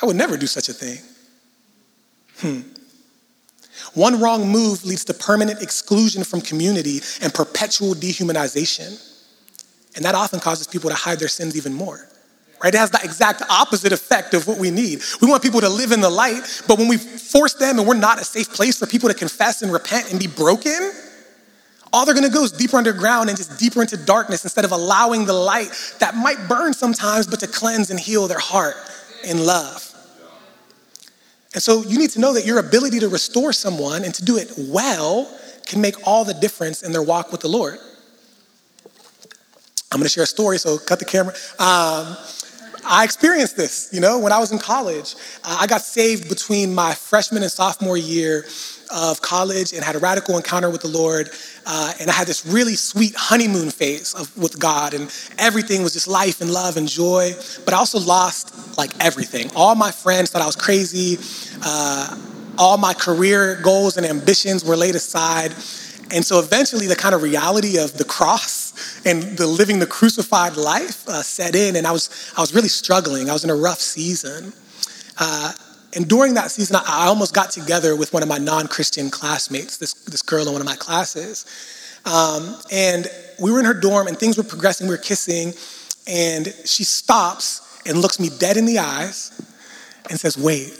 I 0.00 0.06
would 0.06 0.16
never 0.16 0.36
do 0.36 0.46
such 0.46 0.68
a 0.68 0.72
thing. 0.72 0.98
Hmm. 2.38 2.60
One 3.94 4.20
wrong 4.20 4.48
move 4.48 4.84
leads 4.84 5.04
to 5.06 5.14
permanent 5.14 5.60
exclusion 5.60 6.24
from 6.24 6.40
community 6.40 7.00
and 7.20 7.34
perpetual 7.34 7.94
dehumanization. 7.94 9.08
And 9.96 10.04
that 10.04 10.14
often 10.14 10.40
causes 10.40 10.66
people 10.66 10.88
to 10.88 10.96
hide 10.96 11.18
their 11.18 11.28
sins 11.28 11.56
even 11.56 11.74
more 11.74 12.08
right? 12.62 12.74
It 12.74 12.78
has 12.78 12.90
the 12.90 13.00
exact 13.02 13.42
opposite 13.48 13.92
effect 13.92 14.34
of 14.34 14.46
what 14.46 14.58
we 14.58 14.70
need. 14.70 15.02
We 15.20 15.28
want 15.28 15.42
people 15.42 15.60
to 15.60 15.68
live 15.68 15.92
in 15.92 16.00
the 16.00 16.10
light, 16.10 16.62
but 16.68 16.78
when 16.78 16.88
we 16.88 16.96
force 16.96 17.54
them 17.54 17.78
and 17.78 17.88
we're 17.88 17.94
not 17.94 18.20
a 18.20 18.24
safe 18.24 18.52
place 18.52 18.78
for 18.78 18.86
people 18.86 19.08
to 19.08 19.14
confess 19.14 19.62
and 19.62 19.72
repent 19.72 20.10
and 20.10 20.20
be 20.20 20.28
broken, 20.28 20.92
all 21.92 22.06
they're 22.06 22.14
gonna 22.14 22.30
go 22.30 22.44
is 22.44 22.52
deeper 22.52 22.76
underground 22.76 23.28
and 23.28 23.36
just 23.36 23.58
deeper 23.58 23.82
into 23.82 23.96
darkness 23.96 24.44
instead 24.44 24.64
of 24.64 24.72
allowing 24.72 25.26
the 25.26 25.32
light 25.32 25.70
that 25.98 26.14
might 26.14 26.48
burn 26.48 26.72
sometimes, 26.72 27.26
but 27.26 27.40
to 27.40 27.46
cleanse 27.46 27.90
and 27.90 28.00
heal 28.00 28.26
their 28.28 28.38
heart 28.38 28.76
in 29.24 29.44
love. 29.44 29.88
And 31.54 31.62
so 31.62 31.82
you 31.82 31.98
need 31.98 32.10
to 32.10 32.20
know 32.20 32.32
that 32.32 32.46
your 32.46 32.58
ability 32.58 33.00
to 33.00 33.08
restore 33.08 33.52
someone 33.52 34.04
and 34.04 34.14
to 34.14 34.24
do 34.24 34.38
it 34.38 34.52
well 34.56 35.30
can 35.66 35.80
make 35.80 35.94
all 36.06 36.24
the 36.24 36.34
difference 36.34 36.82
in 36.82 36.92
their 36.92 37.02
walk 37.02 37.30
with 37.30 37.42
the 37.42 37.48
Lord. 37.48 37.78
I'm 39.92 39.98
gonna 39.98 40.08
share 40.08 40.24
a 40.24 40.26
story, 40.26 40.58
so 40.58 40.78
cut 40.78 40.98
the 40.98 41.04
camera. 41.04 41.34
Um, 41.58 42.16
I 42.84 43.04
experienced 43.04 43.56
this, 43.56 43.88
you 43.92 44.00
know, 44.00 44.18
when 44.18 44.32
I 44.32 44.38
was 44.38 44.52
in 44.52 44.58
college. 44.58 45.14
Uh, 45.44 45.58
I 45.60 45.66
got 45.66 45.82
saved 45.82 46.28
between 46.28 46.74
my 46.74 46.94
freshman 46.94 47.42
and 47.42 47.50
sophomore 47.50 47.96
year 47.96 48.44
of 48.92 49.22
college 49.22 49.72
and 49.72 49.82
had 49.82 49.96
a 49.96 49.98
radical 49.98 50.36
encounter 50.36 50.68
with 50.68 50.82
the 50.82 50.88
Lord. 50.88 51.30
Uh, 51.64 51.92
and 52.00 52.10
I 52.10 52.12
had 52.12 52.26
this 52.26 52.44
really 52.44 52.74
sweet 52.74 53.14
honeymoon 53.16 53.70
phase 53.70 54.14
of, 54.14 54.36
with 54.36 54.58
God, 54.58 54.94
and 54.94 55.12
everything 55.38 55.82
was 55.82 55.92
just 55.92 56.08
life 56.08 56.40
and 56.40 56.50
love 56.50 56.76
and 56.76 56.88
joy. 56.88 57.32
But 57.64 57.74
I 57.74 57.78
also 57.78 58.00
lost 58.00 58.76
like 58.76 58.90
everything. 59.00 59.50
All 59.54 59.74
my 59.74 59.90
friends 59.90 60.30
thought 60.30 60.42
I 60.42 60.46
was 60.46 60.56
crazy. 60.56 61.18
Uh, 61.64 62.18
all 62.58 62.76
my 62.76 62.92
career 62.94 63.60
goals 63.62 63.96
and 63.96 64.04
ambitions 64.04 64.64
were 64.64 64.76
laid 64.76 64.94
aside. 64.94 65.52
And 66.10 66.24
so 66.24 66.38
eventually, 66.38 66.86
the 66.86 66.96
kind 66.96 67.14
of 67.14 67.22
reality 67.22 67.78
of 67.78 67.96
the 67.96 68.04
cross 68.04 68.61
and 69.04 69.22
the 69.36 69.46
living 69.46 69.78
the 69.78 69.86
crucified 69.86 70.56
life 70.56 71.08
uh, 71.08 71.22
set 71.22 71.54
in, 71.54 71.76
and 71.76 71.86
I 71.86 71.92
was, 71.92 72.32
I 72.36 72.40
was 72.40 72.54
really 72.54 72.68
struggling. 72.68 73.28
I 73.28 73.32
was 73.32 73.44
in 73.44 73.50
a 73.50 73.56
rough 73.56 73.80
season. 73.80 74.52
Uh, 75.18 75.52
and 75.94 76.08
during 76.08 76.34
that 76.34 76.50
season, 76.50 76.76
I, 76.76 77.04
I 77.04 77.06
almost 77.06 77.34
got 77.34 77.50
together 77.50 77.96
with 77.96 78.12
one 78.12 78.22
of 78.22 78.28
my 78.28 78.38
non 78.38 78.66
Christian 78.66 79.10
classmates, 79.10 79.76
this, 79.76 79.94
this 80.04 80.22
girl 80.22 80.46
in 80.46 80.52
one 80.52 80.62
of 80.62 80.66
my 80.66 80.76
classes. 80.76 81.46
Um, 82.04 82.56
and 82.72 83.06
we 83.40 83.52
were 83.52 83.60
in 83.60 83.64
her 83.64 83.74
dorm, 83.74 84.06
and 84.06 84.18
things 84.18 84.36
were 84.36 84.44
progressing. 84.44 84.86
We 84.88 84.94
were 84.94 85.02
kissing, 85.02 85.52
and 86.06 86.46
she 86.64 86.84
stops 86.84 87.82
and 87.86 87.98
looks 87.98 88.18
me 88.18 88.30
dead 88.38 88.56
in 88.56 88.64
the 88.64 88.78
eyes 88.78 89.40
and 90.10 90.18
says, 90.18 90.38
Wait, 90.38 90.78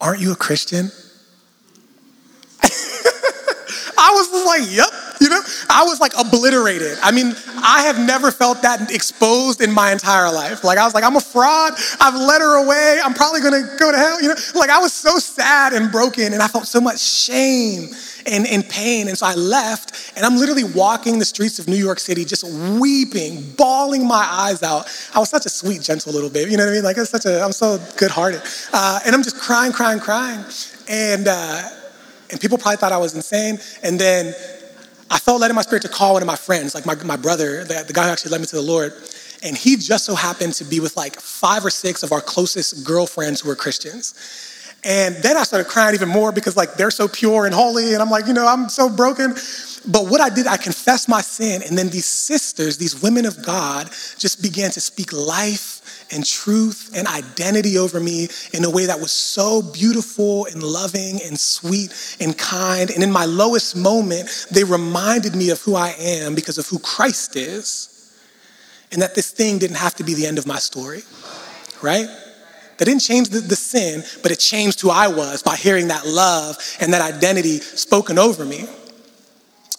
aren't 0.00 0.20
you 0.20 0.32
a 0.32 0.36
Christian? 0.36 0.90
I 2.62 4.10
was 4.12 4.46
like, 4.46 4.76
Yep. 4.76 5.09
You 5.20 5.28
know, 5.28 5.40
I 5.68 5.84
was 5.84 6.00
like 6.00 6.12
obliterated. 6.18 6.96
I 7.02 7.12
mean, 7.12 7.34
I 7.62 7.82
have 7.82 7.98
never 7.98 8.30
felt 8.30 8.62
that 8.62 8.90
exposed 8.90 9.60
in 9.60 9.70
my 9.70 9.92
entire 9.92 10.32
life. 10.32 10.64
Like, 10.64 10.78
I 10.78 10.84
was 10.84 10.94
like, 10.94 11.04
I'm 11.04 11.16
a 11.16 11.20
fraud. 11.20 11.74
I've 12.00 12.14
led 12.14 12.40
her 12.40 12.64
away. 12.64 12.98
I'm 13.04 13.12
probably 13.12 13.42
gonna 13.42 13.76
go 13.78 13.92
to 13.92 13.98
hell. 13.98 14.22
You 14.22 14.28
know, 14.28 14.34
like 14.54 14.70
I 14.70 14.78
was 14.78 14.94
so 14.94 15.18
sad 15.18 15.74
and 15.74 15.92
broken, 15.92 16.32
and 16.32 16.42
I 16.42 16.48
felt 16.48 16.66
so 16.66 16.80
much 16.80 17.00
shame 17.00 17.90
and, 18.26 18.46
and 18.46 18.66
pain. 18.66 19.08
And 19.08 19.18
so 19.18 19.26
I 19.26 19.34
left, 19.34 20.12
and 20.16 20.24
I'm 20.24 20.36
literally 20.36 20.64
walking 20.64 21.18
the 21.18 21.26
streets 21.26 21.58
of 21.58 21.68
New 21.68 21.76
York 21.76 21.98
City, 21.98 22.24
just 22.24 22.44
weeping, 22.80 23.42
bawling 23.58 24.08
my 24.08 24.26
eyes 24.30 24.62
out. 24.62 24.86
I 25.14 25.18
was 25.18 25.28
such 25.28 25.44
a 25.44 25.50
sweet, 25.50 25.82
gentle 25.82 26.14
little 26.14 26.30
baby. 26.30 26.52
You 26.52 26.56
know 26.56 26.64
what 26.64 26.72
I 26.72 26.74
mean? 26.76 26.84
Like, 26.84 26.96
it's 26.96 27.10
such 27.10 27.26
a, 27.26 27.42
I'm 27.42 27.52
so 27.52 27.78
good 27.98 28.10
hearted. 28.10 28.40
Uh, 28.72 29.00
and 29.04 29.14
I'm 29.14 29.22
just 29.22 29.38
crying, 29.38 29.72
crying, 29.72 30.00
crying. 30.00 30.42
And, 30.88 31.28
uh, 31.28 31.68
and 32.30 32.40
people 32.40 32.56
probably 32.56 32.76
thought 32.76 32.92
I 32.92 32.98
was 32.98 33.14
insane. 33.14 33.58
And 33.82 33.98
then 33.98 34.34
I 35.10 35.18
felt 35.18 35.40
led 35.40 35.50
in 35.50 35.56
my 35.56 35.62
spirit 35.62 35.82
to 35.82 35.88
call 35.88 36.14
one 36.14 36.22
of 36.22 36.26
my 36.26 36.36
friends, 36.36 36.74
like 36.74 36.86
my, 36.86 36.94
my 37.04 37.16
brother, 37.16 37.64
the, 37.64 37.84
the 37.86 37.92
guy 37.92 38.04
who 38.04 38.10
actually 38.10 38.30
led 38.30 38.40
me 38.40 38.46
to 38.46 38.56
the 38.56 38.62
Lord. 38.62 38.92
And 39.42 39.56
he 39.56 39.76
just 39.76 40.04
so 40.04 40.14
happened 40.14 40.54
to 40.54 40.64
be 40.64 40.80
with 40.80 40.96
like 40.96 41.18
five 41.18 41.64
or 41.64 41.70
six 41.70 42.02
of 42.02 42.12
our 42.12 42.20
closest 42.20 42.86
girlfriends 42.86 43.40
who 43.40 43.48
were 43.48 43.56
Christians. 43.56 44.14
And 44.84 45.16
then 45.16 45.36
I 45.36 45.42
started 45.42 45.68
crying 45.68 45.94
even 45.94 46.08
more 46.08 46.30
because 46.32 46.56
like 46.56 46.74
they're 46.74 46.90
so 46.90 47.08
pure 47.08 47.46
and 47.46 47.54
holy. 47.54 47.92
And 47.92 48.02
I'm 48.02 48.10
like, 48.10 48.26
you 48.26 48.32
know, 48.32 48.46
I'm 48.46 48.68
so 48.68 48.88
broken. 48.88 49.34
But 49.86 50.08
what 50.08 50.20
I 50.20 50.28
did, 50.28 50.46
I 50.46 50.56
confessed 50.56 51.08
my 51.08 51.22
sin. 51.22 51.62
And 51.66 51.76
then 51.76 51.88
these 51.88 52.06
sisters, 52.06 52.76
these 52.76 53.00
women 53.00 53.24
of 53.24 53.42
God, 53.42 53.90
just 54.18 54.42
began 54.42 54.70
to 54.72 54.80
speak 54.80 55.12
life 55.12 56.06
and 56.12 56.24
truth 56.24 56.90
and 56.94 57.06
identity 57.06 57.78
over 57.78 58.00
me 58.00 58.28
in 58.52 58.64
a 58.64 58.70
way 58.70 58.86
that 58.86 59.00
was 59.00 59.12
so 59.12 59.62
beautiful 59.62 60.46
and 60.46 60.62
loving 60.62 61.20
and 61.24 61.38
sweet 61.38 62.16
and 62.20 62.36
kind. 62.36 62.90
And 62.90 63.02
in 63.02 63.10
my 63.10 63.24
lowest 63.24 63.76
moment, 63.76 64.46
they 64.50 64.64
reminded 64.64 65.34
me 65.34 65.50
of 65.50 65.60
who 65.62 65.76
I 65.76 65.94
am 65.98 66.34
because 66.34 66.58
of 66.58 66.66
who 66.66 66.78
Christ 66.78 67.36
is, 67.36 67.86
and 68.92 69.00
that 69.00 69.14
this 69.14 69.30
thing 69.30 69.58
didn't 69.58 69.76
have 69.76 69.94
to 69.96 70.04
be 70.04 70.14
the 70.14 70.26
end 70.26 70.38
of 70.38 70.46
my 70.46 70.58
story, 70.58 71.02
right? 71.80 72.08
That 72.76 72.86
didn't 72.86 73.02
change 73.02 73.28
the, 73.28 73.40
the 73.40 73.56
sin, 73.56 74.02
but 74.22 74.32
it 74.32 74.38
changed 74.38 74.80
who 74.80 74.90
I 74.90 75.08
was 75.08 75.42
by 75.42 75.56
hearing 75.56 75.88
that 75.88 76.06
love 76.06 76.56
and 76.80 76.92
that 76.92 77.02
identity 77.02 77.60
spoken 77.60 78.18
over 78.18 78.44
me. 78.44 78.66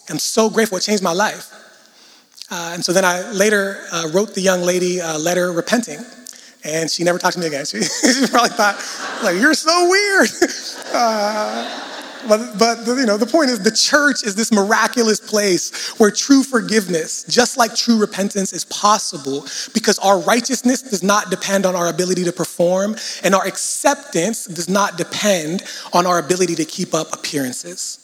I'm 0.09 0.19
so 0.19 0.49
grateful. 0.49 0.77
It 0.77 0.81
changed 0.81 1.03
my 1.03 1.13
life. 1.13 1.53
Uh, 2.49 2.71
and 2.73 2.83
so 2.83 2.91
then 2.91 3.05
I 3.05 3.31
later 3.31 3.85
uh, 3.91 4.09
wrote 4.13 4.35
the 4.35 4.41
young 4.41 4.61
lady 4.61 4.99
a 4.99 5.17
letter 5.17 5.51
repenting 5.51 5.99
and 6.63 6.89
she 6.89 7.03
never 7.03 7.17
talked 7.17 7.35
to 7.35 7.39
me 7.39 7.47
again. 7.47 7.65
She, 7.71 7.81
she 7.81 8.27
probably 8.27 8.49
thought, 8.49 8.75
like, 9.23 9.39
you're 9.39 9.53
so 9.53 9.89
weird. 9.89 10.29
Uh, 10.93 11.87
but, 12.27 12.59
but 12.59 12.85
you 12.85 13.05
know, 13.05 13.15
the 13.15 13.25
point 13.25 13.49
is 13.49 13.63
the 13.63 13.71
church 13.71 14.25
is 14.25 14.35
this 14.35 14.51
miraculous 14.51 15.21
place 15.21 15.97
where 15.97 16.11
true 16.11 16.43
forgiveness, 16.43 17.23
just 17.29 17.57
like 17.57 17.73
true 17.73 17.97
repentance, 17.97 18.51
is 18.51 18.65
possible 18.65 19.45
because 19.73 19.97
our 19.99 20.19
righteousness 20.19 20.81
does 20.81 21.01
not 21.01 21.29
depend 21.29 21.65
on 21.65 21.77
our 21.77 21.87
ability 21.87 22.25
to 22.25 22.33
perform, 22.33 22.97
and 23.23 23.33
our 23.33 23.47
acceptance 23.47 24.47
does 24.47 24.67
not 24.67 24.97
depend 24.97 25.63
on 25.93 26.05
our 26.05 26.19
ability 26.19 26.55
to 26.55 26.65
keep 26.65 26.93
up 26.93 27.07
appearances. 27.13 28.00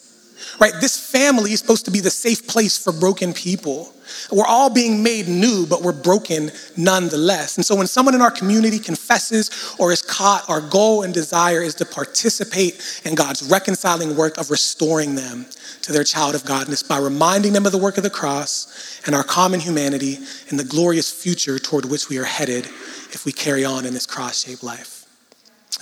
Right? 0.60 0.74
This 0.80 1.00
family 1.12 1.54
is 1.54 1.60
supposed 1.60 1.86
to 1.86 1.92
be 1.92 2.00
the 2.00 2.10
safe 2.10 2.48
place 2.48 2.78
for 2.78 2.92
broken 2.92 3.34
people. 3.34 3.94
We're 4.32 4.46
all 4.46 4.70
being 4.70 5.04
made 5.04 5.28
new, 5.28 5.66
but 5.66 5.82
we're 5.82 5.92
broken 5.92 6.52
nonetheless. 6.76 7.58
And 7.58 7.66
so 7.66 7.76
when 7.76 7.88
someone 7.88 8.16
in 8.16 8.22
our 8.22 8.32
community 8.32 8.80
confesses 8.80 9.76
or 9.78 9.92
is 9.92 10.02
caught, 10.02 10.50
our 10.50 10.62
goal 10.62 11.04
and 11.04 11.14
desire 11.14 11.62
is 11.62 11.76
to 11.76 11.86
participate 11.86 13.02
in 13.06 13.16
God's 13.16 13.50
reconciling 13.50 14.16
work 14.16 14.38
of 14.38 14.50
restoring 14.50 15.16
them 15.16 15.46
to 15.82 15.92
their 15.92 16.04
child 16.04 16.36
of 16.36 16.44
Godness 16.44 16.88
by 16.88 17.00
reminding 17.00 17.54
them 17.54 17.66
of 17.66 17.72
the 17.72 17.78
work 17.78 17.98
of 17.98 18.04
the 18.04 18.10
cross 18.10 19.02
and 19.06 19.16
our 19.16 19.24
common 19.24 19.60
humanity 19.60 20.18
and 20.50 20.60
the 20.60 20.66
glorious 20.66 21.12
future 21.12 21.60
toward 21.60 21.86
which 21.86 22.10
we 22.10 22.18
are 22.18 22.26
headed 22.26 22.66
if 23.14 23.26
we 23.26 23.32
carry 23.32 23.66
on 23.66 23.86
in 23.86 23.94
this 23.94 24.06
cross 24.06 24.44
shaped 24.44 24.64
life. 24.64 25.06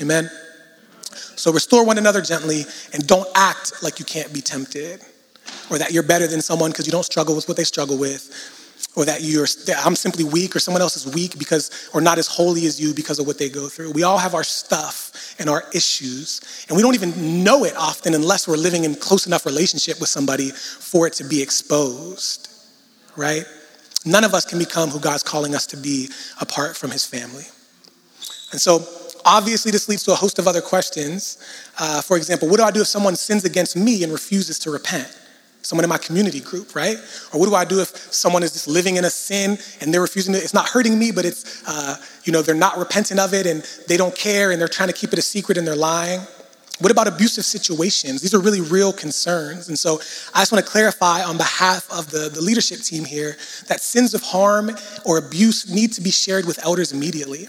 Amen. 0.02 0.30
So 1.16 1.52
restore 1.52 1.86
one 1.86 1.98
another 1.98 2.22
gently 2.22 2.66
and 2.94 3.06
don't 3.08 3.28
act 3.36 3.84
like 3.84 4.00
you 4.00 4.06
can't 4.06 4.34
be 4.34 4.42
tempted 4.42 5.02
or 5.70 5.78
that 5.78 5.92
you're 5.92 6.04
better 6.04 6.28
than 6.28 6.42
someone 6.42 6.72
because 6.72 6.86
you 6.86 6.92
don't 6.92 7.04
struggle 7.04 7.36
with 7.36 7.48
what 7.48 7.58
they 7.58 7.64
struggle 7.64 7.98
with 7.98 8.30
or 8.96 9.06
that 9.06 9.22
you're 9.22 9.48
that 9.66 9.86
I'm 9.86 9.96
simply 9.96 10.24
weak 10.24 10.56
or 10.56 10.60
someone 10.60 10.82
else 10.82 10.96
is 10.96 11.14
weak 11.14 11.38
because 11.38 11.90
or 11.94 12.02
not 12.02 12.18
as 12.18 12.28
holy 12.28 12.66
as 12.66 12.80
you 12.80 12.94
because 12.94 13.20
of 13.20 13.28
what 13.28 13.38
they 13.38 13.50
go 13.50 13.68
through. 13.68 13.92
We 13.92 14.04
all 14.04 14.18
have 14.18 14.34
our 14.34 14.44
stuff 14.44 15.36
and 15.40 15.50
our 15.50 15.64
issues 15.74 16.66
and 16.68 16.76
we 16.76 16.82
don't 16.82 16.96
even 16.96 17.44
know 17.44 17.64
it 17.64 17.76
often 17.76 18.14
unless 18.14 18.48
we're 18.48 18.58
living 18.58 18.84
in 18.84 18.96
close 18.96 19.28
enough 19.28 19.46
relationship 19.46 20.00
with 20.00 20.10
somebody 20.10 20.52
for 20.52 21.08
it 21.08 21.14
to 21.14 21.24
be 21.24 21.42
exposed. 21.42 22.50
Right? 23.16 23.46
None 24.06 24.24
of 24.24 24.34
us 24.34 24.46
can 24.46 24.60
become 24.60 24.90
who 24.90 25.00
God's 25.00 25.24
calling 25.24 25.56
us 25.56 25.66
to 25.68 25.78
be 25.78 26.10
apart 26.40 26.78
from 26.78 26.92
his 26.92 27.06
family. 27.06 27.46
And 28.52 28.62
so 28.62 28.80
Obviously, 29.26 29.72
this 29.72 29.90
leads 29.90 30.04
to 30.04 30.12
a 30.12 30.16
host 30.16 30.38
of 30.38 30.48
other 30.48 30.62
questions. 30.62 31.40
Uh, 31.80 32.00
for 32.02 32.16
example, 32.16 32.48
what 32.48 32.58
do 32.58 32.64
I 32.64 32.70
do 32.70 32.82
if 32.82 32.88
someone 32.88 33.16
sins 33.16 33.44
against 33.44 33.76
me 33.76 34.04
and 34.04 34.12
refuses 34.12 34.60
to 34.60 34.72
repent? 34.72 35.18
Someone 35.64 35.84
in 35.84 35.90
my 35.90 35.98
community 35.98 36.42
group, 36.42 36.76
right? 36.76 36.98
Or 37.34 37.40
what 37.40 37.50
do 37.50 37.56
I 37.56 37.66
do 37.66 37.80
if 37.80 37.88
someone 38.14 38.44
is 38.44 38.54
just 38.54 38.68
living 38.68 38.98
in 38.98 39.06
a 39.06 39.10
sin 39.10 39.58
and 39.82 39.92
they're 39.92 40.02
refusing 40.02 40.36
to, 40.36 40.40
it's 40.40 40.54
not 40.54 40.70
hurting 40.70 41.00
me, 41.00 41.12
but 41.12 41.26
it's, 41.26 41.68
uh, 41.68 41.98
you 42.24 42.32
know, 42.32 42.44
they're 42.44 42.54
not 42.54 42.78
repentant 42.78 43.20
of 43.20 43.34
it 43.34 43.48
and 43.48 43.64
they 43.88 43.98
don't 43.98 44.16
care 44.16 44.52
and 44.52 44.62
they're 44.62 44.68
trying 44.68 44.90
to 44.90 44.94
keep 44.94 45.12
it 45.12 45.18
a 45.18 45.24
secret 45.24 45.58
and 45.58 45.66
they're 45.66 45.76
lying? 45.76 46.22
What 46.80 46.92
about 46.92 47.08
abusive 47.08 47.46
situations? 47.46 48.22
These 48.22 48.36
are 48.36 48.40
really 48.40 48.62
real 48.62 48.94
concerns. 48.94 49.70
And 49.70 49.80
so 49.80 49.96
I 50.36 50.42
just 50.42 50.52
want 50.52 50.64
to 50.64 50.70
clarify 50.70 51.24
on 51.24 51.38
behalf 51.38 51.92
of 51.92 52.12
the, 52.12 52.30
the 52.30 52.42
leadership 52.42 52.82
team 52.82 53.04
here 53.06 53.38
that 53.68 53.82
sins 53.82 54.14
of 54.14 54.22
harm 54.22 54.70
or 55.04 55.18
abuse 55.18 55.74
need 55.74 55.94
to 55.94 56.02
be 56.02 56.12
shared 56.12 56.46
with 56.46 56.64
elders 56.64 56.92
immediately. 56.92 57.48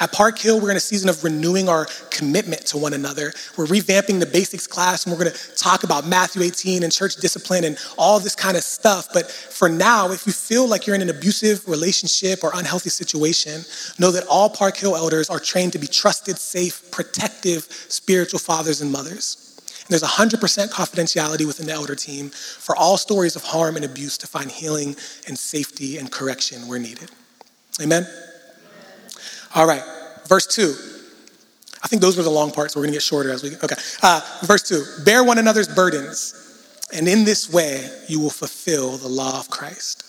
At 0.00 0.12
Park 0.12 0.38
Hill, 0.38 0.60
we're 0.60 0.70
in 0.70 0.76
a 0.76 0.80
season 0.80 1.08
of 1.08 1.24
renewing 1.24 1.68
our 1.68 1.86
commitment 2.10 2.66
to 2.66 2.78
one 2.78 2.92
another. 2.92 3.32
We're 3.56 3.66
revamping 3.66 4.20
the 4.20 4.26
basics 4.26 4.66
class, 4.66 5.04
and 5.04 5.12
we're 5.12 5.22
going 5.24 5.34
to 5.34 5.54
talk 5.56 5.84
about 5.84 6.06
Matthew 6.06 6.42
18 6.42 6.82
and 6.82 6.92
church 6.92 7.16
discipline 7.16 7.64
and 7.64 7.78
all 7.96 8.20
this 8.20 8.34
kind 8.34 8.56
of 8.56 8.62
stuff. 8.62 9.08
But 9.12 9.30
for 9.30 9.68
now, 9.68 10.10
if 10.10 10.26
you 10.26 10.32
feel 10.32 10.68
like 10.68 10.86
you're 10.86 10.96
in 10.96 11.02
an 11.02 11.10
abusive 11.10 11.68
relationship 11.68 12.44
or 12.44 12.50
unhealthy 12.54 12.90
situation, 12.90 13.62
know 13.98 14.10
that 14.10 14.26
all 14.26 14.50
Park 14.50 14.76
Hill 14.76 14.96
elders 14.96 15.30
are 15.30 15.40
trained 15.40 15.72
to 15.72 15.78
be 15.78 15.86
trusted, 15.86 16.38
safe, 16.38 16.90
protective 16.90 17.66
spiritual 17.88 18.38
fathers 18.38 18.80
and 18.80 18.92
mothers. 18.92 19.44
And 19.88 19.98
there's 19.98 20.02
100% 20.02 20.38
confidentiality 20.70 21.46
within 21.46 21.66
the 21.66 21.72
elder 21.72 21.94
team 21.94 22.28
for 22.28 22.76
all 22.76 22.98
stories 22.98 23.36
of 23.36 23.42
harm 23.42 23.76
and 23.76 23.86
abuse 23.86 24.18
to 24.18 24.26
find 24.26 24.50
healing 24.50 24.96
and 25.26 25.38
safety 25.38 25.96
and 25.96 26.12
correction 26.12 26.68
where 26.68 26.78
needed. 26.78 27.10
Amen? 27.80 28.06
All 29.58 29.66
right, 29.66 29.82
verse 30.28 30.46
2. 30.46 30.72
I 31.82 31.88
think 31.88 32.00
those 32.00 32.16
were 32.16 32.22
the 32.22 32.30
long 32.30 32.52
parts. 32.52 32.76
We're 32.76 32.82
going 32.82 32.92
to 32.92 32.94
get 32.94 33.02
shorter 33.02 33.32
as 33.32 33.42
we. 33.42 33.56
Okay. 33.56 33.74
Uh, 34.04 34.20
verse 34.44 34.62
2 34.68 35.02
Bear 35.04 35.24
one 35.24 35.36
another's 35.38 35.66
burdens, 35.66 36.86
and 36.92 37.08
in 37.08 37.24
this 37.24 37.52
way 37.52 37.84
you 38.06 38.20
will 38.20 38.30
fulfill 38.30 38.98
the 38.98 39.08
law 39.08 39.40
of 39.40 39.50
Christ. 39.50 40.04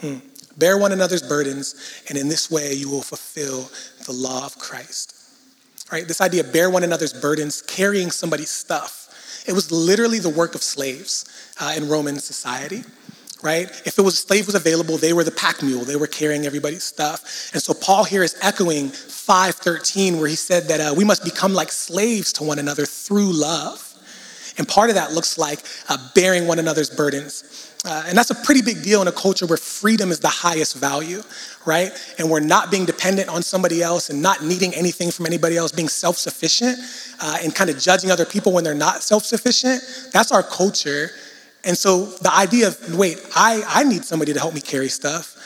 Hmm. 0.00 0.16
Bear 0.58 0.76
one 0.76 0.90
another's 0.90 1.22
burdens, 1.22 2.02
and 2.08 2.18
in 2.18 2.28
this 2.28 2.50
way 2.50 2.72
you 2.72 2.90
will 2.90 3.02
fulfill 3.02 3.70
the 4.06 4.12
law 4.12 4.44
of 4.44 4.58
Christ. 4.58 5.14
All 5.92 5.96
right, 5.96 6.08
this 6.08 6.20
idea 6.20 6.40
of 6.40 6.52
bear 6.52 6.68
one 6.68 6.82
another's 6.82 7.12
burdens, 7.12 7.62
carrying 7.62 8.10
somebody's 8.10 8.50
stuff. 8.50 9.44
It 9.46 9.52
was 9.52 9.70
literally 9.70 10.18
the 10.18 10.30
work 10.30 10.56
of 10.56 10.64
slaves 10.64 11.54
uh, 11.60 11.74
in 11.76 11.88
Roman 11.88 12.16
society 12.16 12.82
right? 13.46 13.70
If 13.86 13.96
it 13.96 14.02
was 14.02 14.18
slave 14.18 14.46
was 14.46 14.56
available, 14.56 14.98
they 14.98 15.12
were 15.12 15.22
the 15.22 15.30
pack 15.30 15.62
mule. 15.62 15.84
They 15.84 15.94
were 15.94 16.08
carrying 16.08 16.46
everybody's 16.46 16.82
stuff. 16.82 17.50
And 17.52 17.62
so 17.62 17.72
Paul 17.72 18.02
here 18.02 18.24
is 18.24 18.36
echoing 18.42 18.88
513, 18.88 20.18
where 20.18 20.28
he 20.28 20.34
said 20.34 20.64
that 20.64 20.80
uh, 20.80 20.94
we 20.96 21.04
must 21.04 21.22
become 21.22 21.54
like 21.54 21.70
slaves 21.70 22.32
to 22.34 22.42
one 22.42 22.58
another 22.58 22.84
through 22.84 23.32
love. 23.32 23.94
And 24.58 24.66
part 24.66 24.90
of 24.90 24.96
that 24.96 25.12
looks 25.12 25.38
like 25.38 25.60
uh, 25.88 25.96
bearing 26.16 26.48
one 26.48 26.58
another's 26.58 26.90
burdens. 26.90 27.72
Uh, 27.84 28.02
and 28.08 28.18
that's 28.18 28.30
a 28.30 28.34
pretty 28.34 28.62
big 28.62 28.82
deal 28.82 29.00
in 29.00 29.06
a 29.06 29.12
culture 29.12 29.46
where 29.46 29.56
freedom 29.56 30.10
is 30.10 30.18
the 30.18 30.28
highest 30.28 30.74
value, 30.76 31.22
right? 31.66 31.92
And 32.18 32.28
we're 32.28 32.40
not 32.40 32.68
being 32.68 32.84
dependent 32.84 33.28
on 33.28 33.42
somebody 33.42 33.80
else 33.80 34.10
and 34.10 34.20
not 34.20 34.42
needing 34.42 34.74
anything 34.74 35.12
from 35.12 35.24
anybody 35.24 35.56
else, 35.56 35.70
being 35.70 35.88
self 35.88 36.16
sufficient 36.16 36.78
uh, 37.20 37.38
and 37.44 37.54
kind 37.54 37.70
of 37.70 37.78
judging 37.78 38.10
other 38.10 38.24
people 38.24 38.52
when 38.52 38.64
they're 38.64 38.74
not 38.74 39.04
self 39.04 39.24
sufficient. 39.24 39.82
That's 40.12 40.32
our 40.32 40.42
culture. 40.42 41.10
And 41.66 41.76
so 41.76 42.04
the 42.06 42.32
idea 42.32 42.68
of, 42.68 42.96
wait, 42.96 43.20
I, 43.34 43.62
I 43.66 43.82
need 43.82 44.04
somebody 44.04 44.32
to 44.32 44.38
help 44.38 44.54
me 44.54 44.60
carry 44.60 44.88
stuff, 44.88 45.36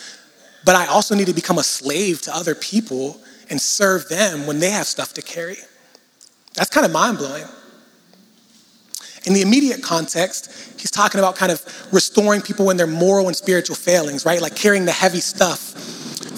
but 0.67 0.77
I 0.77 0.87
also 0.87 1.15
need 1.15 1.29
to 1.29 1.33
become 1.33 1.57
a 1.57 1.63
slave 1.63 2.21
to 2.23 2.37
other 2.37 2.55
people 2.55 3.19
and 3.49 3.59
serve 3.59 4.07
them 4.09 4.47
when 4.47 4.61
they 4.61 4.71
have 4.71 4.87
stuff 4.87 5.15
to 5.15 5.23
carry. 5.23 5.57
That's 6.55 6.69
kind 6.69 6.85
of 6.85 6.93
mind 6.93 7.17
blowing. 7.17 7.45
In 9.25 9.33
the 9.33 9.41
immediate 9.41 9.83
context, 9.83 10.79
he's 10.79 10.91
talking 10.91 11.19
about 11.19 11.37
kind 11.37 11.51
of 11.51 11.65
restoring 11.91 12.43
people 12.43 12.69
in 12.69 12.77
their 12.77 12.87
moral 12.87 13.27
and 13.27 13.37
spiritual 13.37 13.77
failings, 13.77 14.27
right? 14.27 14.43
Like 14.43 14.55
carrying 14.55 14.85
the 14.85 14.93
heavy 14.93 15.21
stuff 15.21 15.59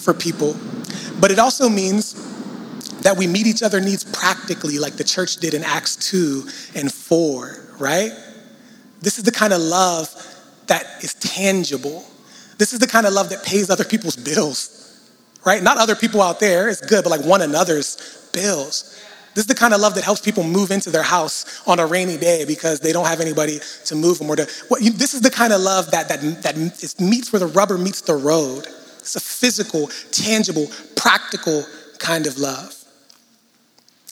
for 0.00 0.14
people. 0.14 0.56
But 1.20 1.32
it 1.32 1.40
also 1.40 1.68
means 1.68 2.14
that 3.00 3.16
we 3.16 3.26
meet 3.26 3.48
each 3.48 3.64
other's 3.64 3.84
needs 3.84 4.04
practically, 4.04 4.78
like 4.78 4.94
the 4.94 5.04
church 5.04 5.38
did 5.38 5.54
in 5.54 5.64
Acts 5.64 5.96
2 5.96 6.46
and 6.76 6.92
4, 6.92 7.60
right? 7.78 8.12
This 9.02 9.18
is 9.18 9.24
the 9.24 9.32
kind 9.32 9.52
of 9.52 9.60
love 9.60 10.08
that 10.68 11.02
is 11.02 11.14
tangible. 11.14 12.04
This 12.56 12.72
is 12.72 12.78
the 12.78 12.86
kind 12.86 13.04
of 13.04 13.12
love 13.12 13.30
that 13.30 13.44
pays 13.44 13.68
other 13.68 13.84
people's 13.84 14.16
bills, 14.16 15.00
right? 15.44 15.62
Not 15.62 15.76
other 15.76 15.96
people 15.96 16.22
out 16.22 16.38
there, 16.38 16.68
it's 16.68 16.80
good, 16.80 17.02
but 17.02 17.10
like 17.10 17.24
one 17.24 17.42
another's 17.42 18.30
bills. 18.32 18.88
This 19.34 19.44
is 19.44 19.46
the 19.46 19.54
kind 19.54 19.74
of 19.74 19.80
love 19.80 19.94
that 19.96 20.04
helps 20.04 20.20
people 20.20 20.44
move 20.44 20.70
into 20.70 20.90
their 20.90 21.02
house 21.02 21.66
on 21.66 21.80
a 21.80 21.86
rainy 21.86 22.16
day 22.16 22.44
because 22.44 22.80
they 22.80 22.92
don't 22.92 23.06
have 23.06 23.20
anybody 23.20 23.58
to 23.86 23.94
move 23.96 24.18
them 24.18 24.30
or 24.30 24.36
to. 24.36 24.48
What, 24.68 24.82
you, 24.82 24.90
this 24.90 25.14
is 25.14 25.22
the 25.22 25.30
kind 25.30 25.52
of 25.52 25.60
love 25.60 25.90
that, 25.90 26.08
that, 26.08 26.20
that 26.42 26.56
is, 26.56 27.00
meets 27.00 27.32
where 27.32 27.40
the 27.40 27.46
rubber 27.46 27.78
meets 27.78 28.02
the 28.02 28.14
road. 28.14 28.66
It's 28.98 29.16
a 29.16 29.20
physical, 29.20 29.88
tangible, 30.12 30.68
practical 30.96 31.64
kind 31.98 32.26
of 32.26 32.38
love. 32.38 32.74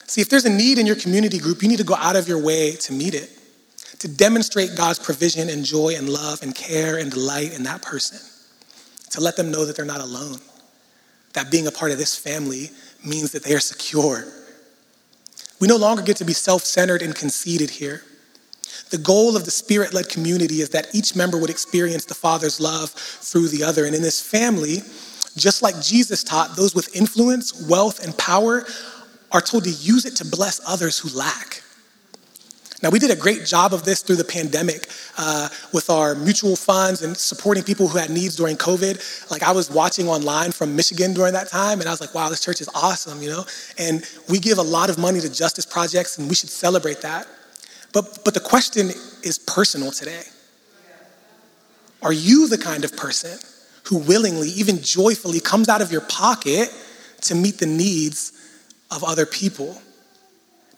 See, 0.06 0.20
if 0.20 0.30
there's 0.30 0.46
a 0.46 0.50
need 0.50 0.78
in 0.78 0.86
your 0.86 0.96
community 0.96 1.38
group, 1.38 1.62
you 1.62 1.68
need 1.68 1.78
to 1.78 1.84
go 1.84 1.94
out 1.94 2.16
of 2.16 2.26
your 2.26 2.42
way 2.42 2.72
to 2.72 2.92
meet 2.92 3.14
it 3.14 3.30
to 4.00 4.08
demonstrate 4.08 4.76
God's 4.76 4.98
provision 4.98 5.48
and 5.48 5.64
joy 5.64 5.94
and 5.96 6.08
love 6.08 6.42
and 6.42 6.54
care 6.54 6.98
and 6.98 7.10
delight 7.10 7.54
in 7.54 7.62
that 7.64 7.82
person, 7.82 8.18
to 9.10 9.20
let 9.20 9.36
them 9.36 9.50
know 9.50 9.64
that 9.64 9.76
they're 9.76 9.84
not 9.84 10.00
alone, 10.00 10.38
that 11.34 11.50
being 11.50 11.66
a 11.66 11.70
part 11.70 11.92
of 11.92 11.98
this 11.98 12.16
family 12.16 12.70
means 13.04 13.32
that 13.32 13.44
they 13.44 13.54
are 13.54 13.60
secure. 13.60 14.24
We 15.60 15.68
no 15.68 15.76
longer 15.76 16.02
get 16.02 16.16
to 16.16 16.24
be 16.24 16.32
self 16.32 16.62
centered 16.62 17.02
and 17.02 17.14
conceited 17.14 17.70
here. 17.70 18.02
The 18.90 18.98
goal 18.98 19.36
of 19.36 19.44
the 19.44 19.50
spirit 19.50 19.92
led 19.92 20.08
community 20.08 20.62
is 20.62 20.70
that 20.70 20.92
each 20.94 21.14
member 21.14 21.38
would 21.38 21.50
experience 21.50 22.06
the 22.06 22.14
Father's 22.14 22.58
love 22.58 22.90
through 22.90 23.48
the 23.48 23.62
other. 23.62 23.84
And 23.84 23.94
in 23.94 24.02
this 24.02 24.20
family, 24.20 24.78
just 25.36 25.62
like 25.62 25.80
Jesus 25.80 26.24
taught, 26.24 26.56
those 26.56 26.74
with 26.74 26.96
influence, 26.96 27.68
wealth, 27.68 28.02
and 28.02 28.16
power 28.16 28.64
are 29.30 29.40
told 29.40 29.64
to 29.64 29.70
use 29.70 30.06
it 30.06 30.16
to 30.16 30.24
bless 30.24 30.60
others 30.66 30.98
who 30.98 31.16
lack. 31.16 31.62
Now, 32.82 32.88
we 32.88 32.98
did 32.98 33.10
a 33.10 33.16
great 33.16 33.44
job 33.44 33.74
of 33.74 33.84
this 33.84 34.00
through 34.00 34.16
the 34.16 34.24
pandemic 34.24 34.86
uh, 35.18 35.50
with 35.72 35.90
our 35.90 36.14
mutual 36.14 36.56
funds 36.56 37.02
and 37.02 37.14
supporting 37.14 37.62
people 37.62 37.88
who 37.88 37.98
had 37.98 38.08
needs 38.08 38.36
during 38.36 38.56
COVID. 38.56 39.30
Like, 39.30 39.42
I 39.42 39.52
was 39.52 39.70
watching 39.70 40.08
online 40.08 40.52
from 40.52 40.74
Michigan 40.74 41.12
during 41.12 41.34
that 41.34 41.48
time, 41.48 41.80
and 41.80 41.88
I 41.88 41.92
was 41.92 42.00
like, 42.00 42.14
wow, 42.14 42.30
this 42.30 42.42
church 42.42 42.62
is 42.62 42.70
awesome, 42.74 43.22
you 43.22 43.28
know? 43.28 43.44
And 43.78 44.02
we 44.30 44.38
give 44.38 44.56
a 44.56 44.62
lot 44.62 44.88
of 44.88 44.96
money 44.96 45.20
to 45.20 45.30
justice 45.30 45.66
projects, 45.66 46.16
and 46.16 46.26
we 46.26 46.34
should 46.34 46.48
celebrate 46.48 47.02
that. 47.02 47.26
But, 47.92 48.20
but 48.24 48.32
the 48.32 48.40
question 48.40 48.88
is 49.22 49.38
personal 49.38 49.90
today. 49.90 50.22
Are 52.02 52.14
you 52.14 52.48
the 52.48 52.56
kind 52.56 52.84
of 52.84 52.96
person 52.96 53.38
who 53.84 53.98
willingly, 53.98 54.48
even 54.48 54.80
joyfully, 54.80 55.40
comes 55.40 55.68
out 55.68 55.82
of 55.82 55.92
your 55.92 56.00
pocket 56.02 56.72
to 57.22 57.34
meet 57.34 57.58
the 57.58 57.66
needs 57.66 58.32
of 58.90 59.04
other 59.04 59.26
people? 59.26 59.82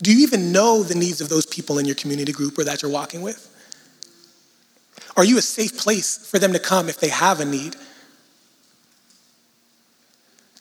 Do 0.03 0.13
you 0.13 0.23
even 0.25 0.53
know 0.53 0.83
the 0.83 0.97
needs 0.97 1.21
of 1.21 1.29
those 1.29 1.47
people 1.47 1.79
in 1.79 1.87
your 1.87 1.95
community 1.95 2.33
group 2.33 2.59
or 2.59 2.65
that 2.65 2.83
you're 2.83 2.91
walking 2.91 3.23
with? 3.23 3.49
Are 5.17 5.25
you 5.25 5.39
a 5.39 5.43
safe 5.43 5.79
place 5.79 6.19
for 6.29 6.39
them 6.39 6.53
to 6.53 6.59
come 6.59 6.89
if 6.89 6.99
they 6.99 7.09
have 7.09 7.41
a 7.41 7.45
need? 7.45 7.77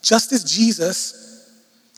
Just 0.01 0.31
as 0.31 0.43
Jesus 0.43 1.49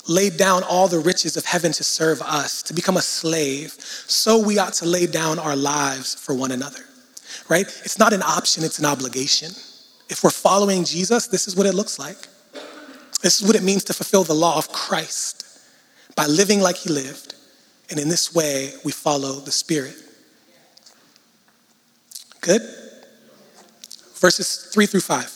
laid 0.07 0.37
down 0.37 0.63
all 0.63 0.87
the 0.87 0.99
riches 0.99 1.37
of 1.37 1.45
heaven 1.45 1.71
to 1.73 1.83
serve 1.83 2.21
us, 2.21 2.61
to 2.63 2.73
become 2.73 2.97
a 2.97 3.01
slave, 3.01 3.71
so 3.71 4.37
we 4.37 4.57
ought 4.59 4.73
to 4.73 4.85
lay 4.85 5.07
down 5.07 5.39
our 5.39 5.55
lives 5.55 6.15
for 6.15 6.35
one 6.35 6.51
another, 6.51 6.81
right? 7.49 7.65
It's 7.83 7.97
not 7.97 8.13
an 8.13 8.21
option, 8.21 8.63
it's 8.63 8.79
an 8.79 8.85
obligation. 8.85 9.51
If 10.09 10.23
we're 10.23 10.29
following 10.29 10.83
Jesus, 10.83 11.27
this 11.27 11.47
is 11.47 11.55
what 11.55 11.65
it 11.65 11.73
looks 11.73 11.97
like. 11.97 12.27
This 13.21 13.41
is 13.41 13.47
what 13.47 13.55
it 13.55 13.63
means 13.63 13.85
to 13.85 13.93
fulfill 13.93 14.25
the 14.25 14.33
law 14.33 14.57
of 14.57 14.69
Christ 14.71 15.45
by 16.15 16.27
living 16.27 16.59
like 16.59 16.75
he 16.75 16.89
lived. 16.89 17.32
And 17.93 18.01
in 18.01 18.09
this 18.09 18.33
way, 18.33 18.73
we 18.83 18.91
follow 18.91 19.33
the 19.33 19.51
Spirit. 19.51 19.93
Good? 22.41 22.63
Verses 24.15 24.67
three 24.73 24.87
through 24.87 25.01
five. 25.01 25.31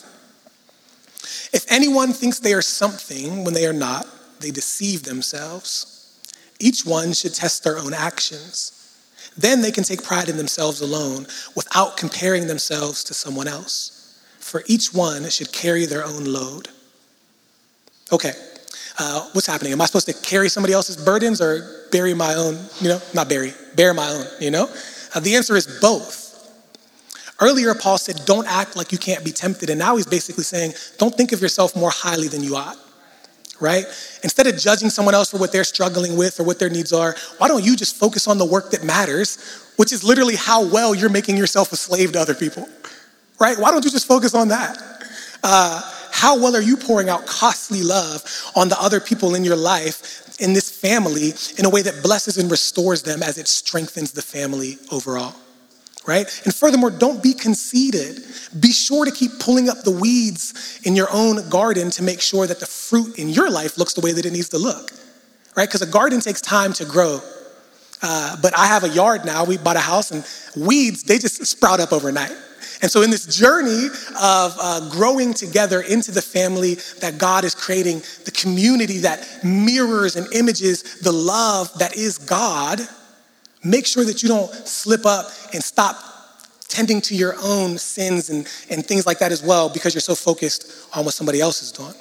If 1.54 1.66
anyone 1.70 2.14
thinks 2.14 2.40
they 2.40 2.54
are 2.54 2.64
something 2.64 3.44
when 3.44 3.54
they 3.54 3.68
are 3.68 3.74
not, 3.74 4.08
they 4.40 4.50
deceive 4.50 5.04
themselves. 5.04 6.20
Each 6.60 6.84
one 6.84 7.14
should 7.14 7.36
test 7.36 7.64
their 7.64 7.78
own 7.78 7.94
actions. 7.94 8.72
Then 9.38 9.62
they 9.62 9.70
can 9.70 9.84
take 9.84 10.02
pride 10.02 10.28
in 10.28 10.38
themselves 10.38 10.82
alone 10.82 11.28
without 11.56 11.96
comparing 11.96 12.48
themselves 12.48 13.04
to 13.04 13.14
someone 13.14 13.48
else. 13.48 14.20
For 14.40 14.64
each 14.66 14.96
one 14.96 15.30
should 15.30 15.52
carry 15.52 15.86
their 15.86 16.04
own 16.04 16.26
load. 16.26 16.70
Okay, 18.12 18.34
uh, 19.00 19.28
what's 19.34 19.48
happening? 19.48 19.74
Am 19.74 19.82
I 19.82 19.86
supposed 19.86 20.08
to 20.08 20.14
carry 20.14 20.50
somebody 20.50 20.74
else's 20.74 20.98
burdens 20.98 21.42
or 21.42 21.88
bury 21.92 22.14
my 22.14 22.34
own, 22.34 22.58
you 22.82 22.90
know, 22.90 23.00
not 23.14 23.30
bury, 23.30 23.54
bear 23.76 23.94
my 23.94 24.10
own, 24.10 24.26
you 24.40 24.52
know? 24.52 24.70
Uh, 25.14 25.20
the 25.20 25.36
answer 25.36 25.56
is 25.56 25.80
both. 25.80 26.26
Earlier, 27.40 27.76
Paul 27.76 27.98
said, 27.98 28.20
don't 28.26 28.48
act 28.48 28.76
like 28.76 28.92
you 28.92 28.98
can't 28.98 29.24
be 29.24 29.32
tempted. 29.32 29.70
And 29.70 29.78
now 29.78 29.96
he's 29.96 30.08
basically 30.08 30.44
saying, 30.44 30.74
don't 30.98 31.14
think 31.14 31.32
of 31.32 31.42
yourself 31.42 31.76
more 31.76 31.92
highly 31.92 32.28
than 32.28 32.44
you 32.44 32.56
ought 32.56 32.78
right? 33.60 33.86
Instead 34.24 34.48
of 34.48 34.58
judging 34.58 34.90
someone 34.90 35.16
else 35.16 35.32
for 35.32 35.38
what 35.38 35.52
they're 35.52 35.64
struggling 35.64 36.18
with 36.18 36.40
or 36.40 36.44
what 36.44 36.60
their 36.60 36.70
needs 36.70 36.94
are, 36.94 37.16
why 37.38 37.48
don't 37.48 37.64
you 37.64 37.76
just 37.76 37.96
focus 37.96 38.28
on 38.28 38.38
the 38.38 38.46
work 38.46 38.72
that 38.72 38.84
matters, 38.84 39.72
which 39.78 39.92
is 39.92 40.04
literally 40.04 40.36
how 40.36 40.64
well 40.66 40.94
you're 40.94 41.10
making 41.10 41.38
yourself 41.38 41.72
a 41.72 41.76
slave 41.76 42.12
to 42.14 42.20
other 42.20 42.36
people, 42.36 42.68
right? 43.40 43.58
Why 43.58 43.72
don't 43.72 43.84
you 43.84 43.92
just 43.92 44.08
focus 44.08 44.36
on 44.36 44.50
that? 44.50 44.78
Uh, 45.44 45.82
how 46.18 46.36
well 46.36 46.56
are 46.56 46.62
you 46.62 46.78
pouring 46.78 47.10
out 47.10 47.28
costly 47.28 47.84
love 47.84 48.24
on 48.56 48.70
the 48.70 48.82
other 48.82 49.00
people 49.00 49.36
in 49.36 49.44
your 49.44 49.56
life, 49.56 50.36
in 50.40 50.54
this 50.54 50.72
family, 50.72 51.34
in 51.60 51.66
a 51.66 51.70
way 51.70 51.84
that 51.84 52.02
blesses 52.02 52.40
and 52.40 52.50
restores 52.50 53.04
them 53.04 53.22
as 53.22 53.38
it 53.38 53.48
strengthens 53.48 54.12
the 54.14 54.24
family 54.24 54.78
overall? 54.92 55.36
right? 56.08 56.26
And 56.46 56.56
furthermore, 56.56 56.90
don't 56.90 57.22
be 57.22 57.34
conceited. 57.34 58.24
Be 58.60 58.72
sure 58.72 59.04
to 59.04 59.12
keep 59.12 59.40
pulling 59.40 59.68
up 59.68 59.84
the 59.84 59.92
weeds 59.92 60.80
in 60.86 60.96
your 60.96 61.10
own 61.12 61.48
garden 61.50 61.92
to 61.92 62.02
make 62.02 62.22
sure 62.22 62.48
that 62.48 62.62
the 62.62 62.66
fruit 62.66 63.20
in 63.20 63.28
your 63.28 63.52
life 63.52 63.78
looks 63.78 63.94
the 63.94 64.00
way 64.00 64.14
that 64.14 64.26
it 64.26 64.32
needs 64.32 64.48
to 64.50 64.58
look, 64.58 64.92
right? 65.58 65.68
Because 65.68 65.82
a 65.82 65.92
garden 65.92 66.22
takes 66.22 66.40
time 66.40 66.72
to 66.74 66.86
grow. 66.86 67.20
Uh, 68.02 68.38
but 68.42 68.58
I 68.58 68.68
have 68.68 68.86
a 68.86 68.90
yard 68.90 69.26
now. 69.26 69.44
We 69.44 69.58
bought 69.58 69.76
a 69.76 69.82
house, 69.82 70.12
and 70.12 70.26
weeds, 70.66 71.04
they 71.04 71.20
just 71.20 71.46
sprout 71.46 71.82
up 71.82 71.92
overnight. 71.92 72.32
And 72.82 72.92
so, 72.92 73.02
in 73.02 73.10
this 73.10 73.26
journey 73.26 73.88
of 74.22 74.56
uh, 74.60 74.90
growing 74.92 75.34
together 75.34 75.82
into 75.82 76.12
the 76.12 76.22
family 76.22 76.76
that 77.00 77.18
God 77.18 77.44
is 77.44 77.56
creating, 77.56 78.04
the 78.26 78.32
community 78.32 79.00
that 79.00 79.28
mirrors 79.44 80.16
and 80.16 80.32
images 80.34 81.00
the 81.02 81.12
love 81.12 81.74
that 81.80 81.96
is 81.96 82.20
God, 82.20 82.82
Make 83.64 83.86
sure 83.86 84.06
that 84.06 84.22
you 84.22 84.30
don't 84.30 84.50
slip 84.50 85.06
up 85.06 85.26
and 85.54 85.62
stop 85.62 85.98
tending 86.70 87.02
to 87.02 87.16
your 87.16 87.36
own 87.44 87.78
sins 87.78 88.30
and, 88.30 88.48
and 88.70 88.86
things 88.86 89.06
like 89.06 89.20
that 89.20 89.32
as 89.32 89.44
well 89.44 89.68
because 89.70 89.94
you're 89.94 90.02
so 90.02 90.16
focused 90.16 90.88
on 90.96 91.04
what 91.06 91.14
somebody 91.14 91.42
else 91.42 91.62
is 91.62 91.72
doing. 91.72 91.94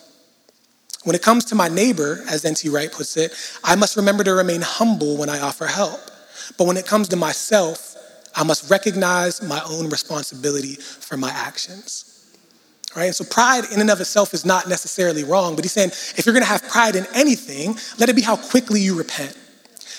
When 1.05 1.17
it 1.17 1.23
comes 1.23 1.45
to 1.47 1.55
my 1.55 1.69
neighbor, 1.69 2.25
as 2.29 2.45
N.T. 2.45 2.69
Wright 2.69 2.91
puts 2.91 3.17
it, 3.17 3.33
I 3.65 3.75
must 3.75 3.97
remember 3.97 4.23
to 4.25 4.35
remain 4.35 4.61
humble 4.61 5.17
when 5.17 5.29
I 5.29 5.41
offer 5.41 5.67
help. 5.67 6.01
But 6.59 6.67
when 6.69 6.77
it 6.77 6.87
comes 6.87 7.09
to 7.09 7.17
myself, 7.17 7.96
I 8.37 8.45
must 8.45 8.71
recognize 8.71 9.43
my 9.43 9.63
own 9.69 9.89
responsibility 9.89 10.75
for 10.75 11.17
my 11.17 11.31
actions. 11.31 12.13
Right? 12.95 13.15
So 13.15 13.25
pride 13.25 13.65
in 13.73 13.81
and 13.81 13.91
of 13.91 14.01
itself 14.01 14.33
is 14.33 14.45
not 14.45 14.69
necessarily 14.69 15.25
wrong, 15.25 15.55
but 15.55 15.65
he's 15.65 15.73
saying 15.73 15.91
if 15.91 16.25
you're 16.25 16.33
gonna 16.33 16.47
have 16.47 16.67
pride 16.69 16.97
in 16.97 17.07
anything, 17.15 17.77
let 17.99 18.09
it 18.09 18.17
be 18.17 18.23
how 18.23 18.37
quickly 18.37 18.81
you 18.81 18.97
repent 18.97 19.37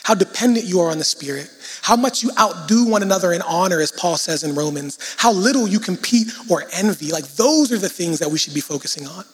how 0.08 0.14
dependent 0.14 0.66
you 0.66 0.80
are 0.80 0.90
on 0.90 0.98
the 1.00 1.04
Spirit, 1.04 1.50
how 1.82 1.98
much 1.98 2.24
you 2.24 2.32
outdo 2.40 2.86
one 2.86 3.04
another 3.04 3.34
in 3.34 3.42
honor, 3.42 3.82
as 3.82 3.92
Paul 3.92 4.16
says 4.16 4.42
in 4.42 4.56
Romans, 4.56 4.98
how 5.18 5.34
little 5.34 5.68
you 5.68 5.82
compete 5.82 6.30
or 6.50 6.64
envy. 6.72 7.12
Like, 7.12 7.26
those 7.36 7.74
are 7.74 7.78
the 7.78 7.90
things 7.90 8.20
that 8.20 8.32
we 8.32 8.38
should 8.38 8.54
be 8.54 8.62
focusing 8.62 9.06
on, 9.06 9.26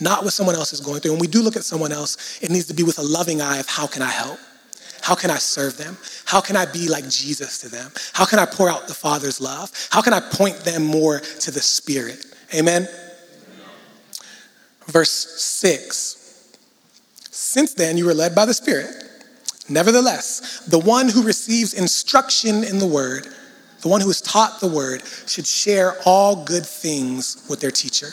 not 0.00 0.22
what 0.22 0.32
someone 0.32 0.54
else 0.54 0.72
is 0.72 0.80
going 0.80 1.00
through. 1.00 1.10
When 1.10 1.20
we 1.20 1.26
do 1.26 1.42
look 1.42 1.56
at 1.56 1.64
someone 1.64 1.90
else, 1.90 2.38
it 2.40 2.48
needs 2.48 2.66
to 2.66 2.74
be 2.74 2.84
with 2.84 3.00
a 3.00 3.02
loving 3.02 3.42
eye 3.42 3.58
of 3.58 3.66
how 3.66 3.88
can 3.88 4.02
I 4.02 4.10
help? 4.10 4.38
How 5.02 5.14
can 5.14 5.30
I 5.30 5.38
serve 5.38 5.76
them? 5.76 5.96
How 6.24 6.40
can 6.40 6.56
I 6.56 6.66
be 6.66 6.88
like 6.88 7.08
Jesus 7.08 7.58
to 7.60 7.68
them? 7.68 7.90
How 8.12 8.24
can 8.24 8.38
I 8.38 8.46
pour 8.46 8.68
out 8.68 8.88
the 8.88 8.94
Father's 8.94 9.40
love? 9.40 9.70
How 9.90 10.02
can 10.02 10.12
I 10.12 10.20
point 10.20 10.58
them 10.60 10.84
more 10.84 11.20
to 11.20 11.50
the 11.50 11.60
Spirit? 11.60 12.24
Amen? 12.54 12.88
Verse 14.86 15.10
6 15.10 16.56
Since 17.30 17.74
then, 17.74 17.96
you 17.96 18.06
were 18.06 18.14
led 18.14 18.34
by 18.34 18.44
the 18.44 18.54
Spirit 18.54 19.04
Nevertheless, 19.68 20.60
the 20.66 20.78
one 20.78 21.08
who 21.08 21.22
receives 21.22 21.74
instruction 21.74 22.64
in 22.64 22.78
the 22.78 22.86
word, 22.86 23.26
the 23.82 23.88
one 23.88 24.00
who 24.00 24.08
is 24.08 24.20
taught 24.20 24.60
the 24.60 24.68
word, 24.68 25.02
should 25.26 25.46
share 25.46 25.96
all 26.06 26.44
good 26.44 26.64
things 26.64 27.44
with 27.50 27.60
their 27.60 27.70
teacher. 27.70 28.08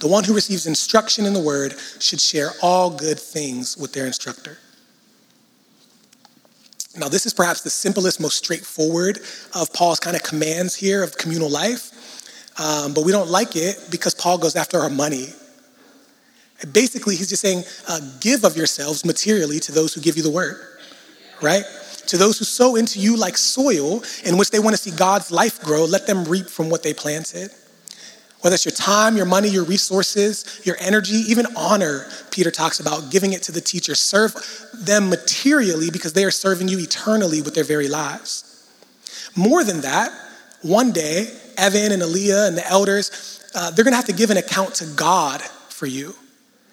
The 0.00 0.08
one 0.08 0.24
who 0.24 0.34
receives 0.34 0.66
instruction 0.66 1.24
in 1.24 1.32
the 1.32 1.42
word 1.42 1.76
should 2.00 2.20
share 2.20 2.50
all 2.60 2.90
good 2.90 3.20
things 3.20 3.76
with 3.76 3.92
their 3.92 4.06
instructor. 4.06 4.58
Now, 6.96 7.08
this 7.08 7.24
is 7.24 7.32
perhaps 7.32 7.62
the 7.62 7.70
simplest, 7.70 8.20
most 8.20 8.36
straightforward 8.36 9.20
of 9.54 9.72
Paul's 9.72 9.98
kind 9.98 10.14
of 10.14 10.22
commands 10.22 10.74
here 10.74 11.02
of 11.02 11.16
communal 11.16 11.48
life, 11.48 11.90
um, 12.60 12.92
but 12.92 13.04
we 13.04 13.12
don't 13.12 13.30
like 13.30 13.56
it 13.56 13.76
because 13.90 14.14
Paul 14.14 14.38
goes 14.38 14.56
after 14.56 14.78
our 14.78 14.90
money 14.90 15.28
Basically, 16.72 17.16
he's 17.16 17.28
just 17.28 17.42
saying, 17.42 17.64
uh, 17.88 17.98
give 18.20 18.44
of 18.44 18.56
yourselves 18.56 19.04
materially 19.04 19.58
to 19.58 19.72
those 19.72 19.92
who 19.92 20.00
give 20.00 20.16
you 20.16 20.22
the 20.22 20.30
word 20.30 20.64
right? 21.42 21.64
To 22.06 22.16
those 22.16 22.38
who 22.38 22.44
sow 22.44 22.76
into 22.76 22.98
you 22.98 23.16
like 23.16 23.36
soil 23.36 24.02
in 24.24 24.38
which 24.38 24.50
they 24.50 24.58
want 24.58 24.76
to 24.76 24.82
see 24.82 24.96
God's 24.96 25.30
life 25.30 25.60
grow, 25.60 25.84
let 25.84 26.06
them 26.06 26.24
reap 26.24 26.46
from 26.46 26.70
what 26.70 26.82
they 26.82 26.94
planted. 26.94 27.50
Whether 28.42 28.54
it's 28.54 28.64
your 28.64 28.72
time, 28.72 29.16
your 29.16 29.24
money, 29.24 29.48
your 29.48 29.64
resources, 29.64 30.60
your 30.64 30.76
energy, 30.80 31.14
even 31.14 31.46
honor, 31.56 32.06
Peter 32.30 32.50
talks 32.50 32.80
about 32.80 33.10
giving 33.10 33.32
it 33.32 33.42
to 33.44 33.52
the 33.52 33.60
teacher. 33.60 33.94
Serve 33.94 34.34
them 34.74 35.08
materially 35.08 35.90
because 35.90 36.12
they 36.12 36.24
are 36.24 36.30
serving 36.30 36.68
you 36.68 36.78
eternally 36.80 37.40
with 37.40 37.54
their 37.54 37.64
very 37.64 37.88
lives. 37.88 38.68
More 39.36 39.62
than 39.62 39.80
that, 39.82 40.10
one 40.62 40.90
day, 40.90 41.32
Evan 41.56 41.92
and 41.92 42.02
Aaliyah 42.02 42.48
and 42.48 42.56
the 42.56 42.66
elders, 42.66 43.40
uh, 43.54 43.70
they're 43.70 43.84
gonna 43.84 43.96
have 43.96 44.06
to 44.06 44.12
give 44.12 44.30
an 44.30 44.36
account 44.36 44.74
to 44.76 44.86
God 44.86 45.40
for 45.40 45.86
you, 45.86 46.14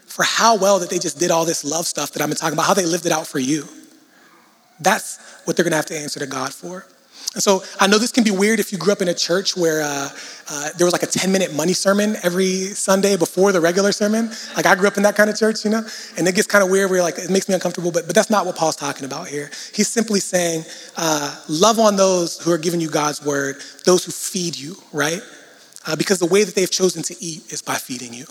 for 0.07 0.23
how 0.23 0.57
well 0.57 0.79
that 0.79 0.89
they 0.89 0.99
just 0.99 1.19
did 1.19 1.29
all 1.29 1.45
this 1.45 1.63
love 1.63 1.85
stuff 1.85 2.11
that 2.13 2.21
I've 2.21 2.29
been 2.29 2.37
talking 2.37 2.53
about, 2.53 2.65
how 2.65 2.73
they 2.73 2.85
lived 2.85 3.05
it 3.05 3.11
out 3.11 3.27
for 3.27 3.39
you. 3.39 3.67
That's 4.79 5.19
what 5.45 5.55
they're 5.55 5.65
to 5.69 5.75
have 5.75 5.85
to 5.87 5.97
answer 5.97 6.19
to 6.19 6.27
God 6.27 6.53
for. 6.53 6.85
And 7.35 7.43
so 7.43 7.63
I 7.79 7.85
know 7.85 7.99
this 7.99 8.11
can 8.11 8.23
be 8.23 8.31
weird 8.31 8.59
if 8.59 8.71
you 8.71 8.79
grew 8.79 8.91
up 8.91 9.03
in 9.03 9.07
a 9.07 9.13
church 9.13 9.55
where 9.55 9.83
uh, 9.83 10.09
uh, 10.49 10.69
there 10.77 10.85
was 10.85 10.93
like 10.93 11.03
a 11.03 11.07
10 11.07 11.31
minute 11.31 11.53
money 11.53 11.73
sermon 11.73 12.15
every 12.23 12.73
Sunday 12.73 13.17
before 13.17 13.51
the 13.51 13.61
regular 13.61 13.91
sermon. 13.91 14.31
Like 14.55 14.65
I 14.65 14.73
grew 14.73 14.87
up 14.87 14.97
in 14.97 15.03
that 15.03 15.15
kind 15.15 15.29
of 15.29 15.37
church, 15.37 15.63
you 15.63 15.69
know? 15.69 15.85
And 16.17 16.27
it 16.27 16.33
gets 16.33 16.47
kind 16.47 16.63
of 16.63 16.71
weird 16.71 16.89
where 16.89 17.03
like, 17.03 17.19
it 17.19 17.29
makes 17.29 17.47
me 17.47 17.53
uncomfortable, 17.53 17.91
but, 17.91 18.07
but 18.07 18.15
that's 18.15 18.31
not 18.31 18.47
what 18.47 18.55
Paul's 18.55 18.75
talking 18.75 19.05
about 19.05 19.27
here. 19.27 19.51
He's 19.75 19.87
simply 19.87 20.19
saying, 20.19 20.63
uh, 20.97 21.39
love 21.47 21.77
on 21.77 21.97
those 21.97 22.39
who 22.39 22.51
are 22.51 22.57
giving 22.57 22.81
you 22.81 22.89
God's 22.89 23.23
word, 23.23 23.57
those 23.85 24.03
who 24.03 24.11
feed 24.11 24.57
you, 24.57 24.75
right? 24.91 25.21
Uh, 25.85 25.95
because 25.95 26.17
the 26.17 26.25
way 26.25 26.43
that 26.43 26.55
they've 26.55 26.69
chosen 26.69 27.03
to 27.03 27.15
eat 27.23 27.53
is 27.53 27.61
by 27.61 27.75
feeding 27.75 28.13
you. 28.13 28.25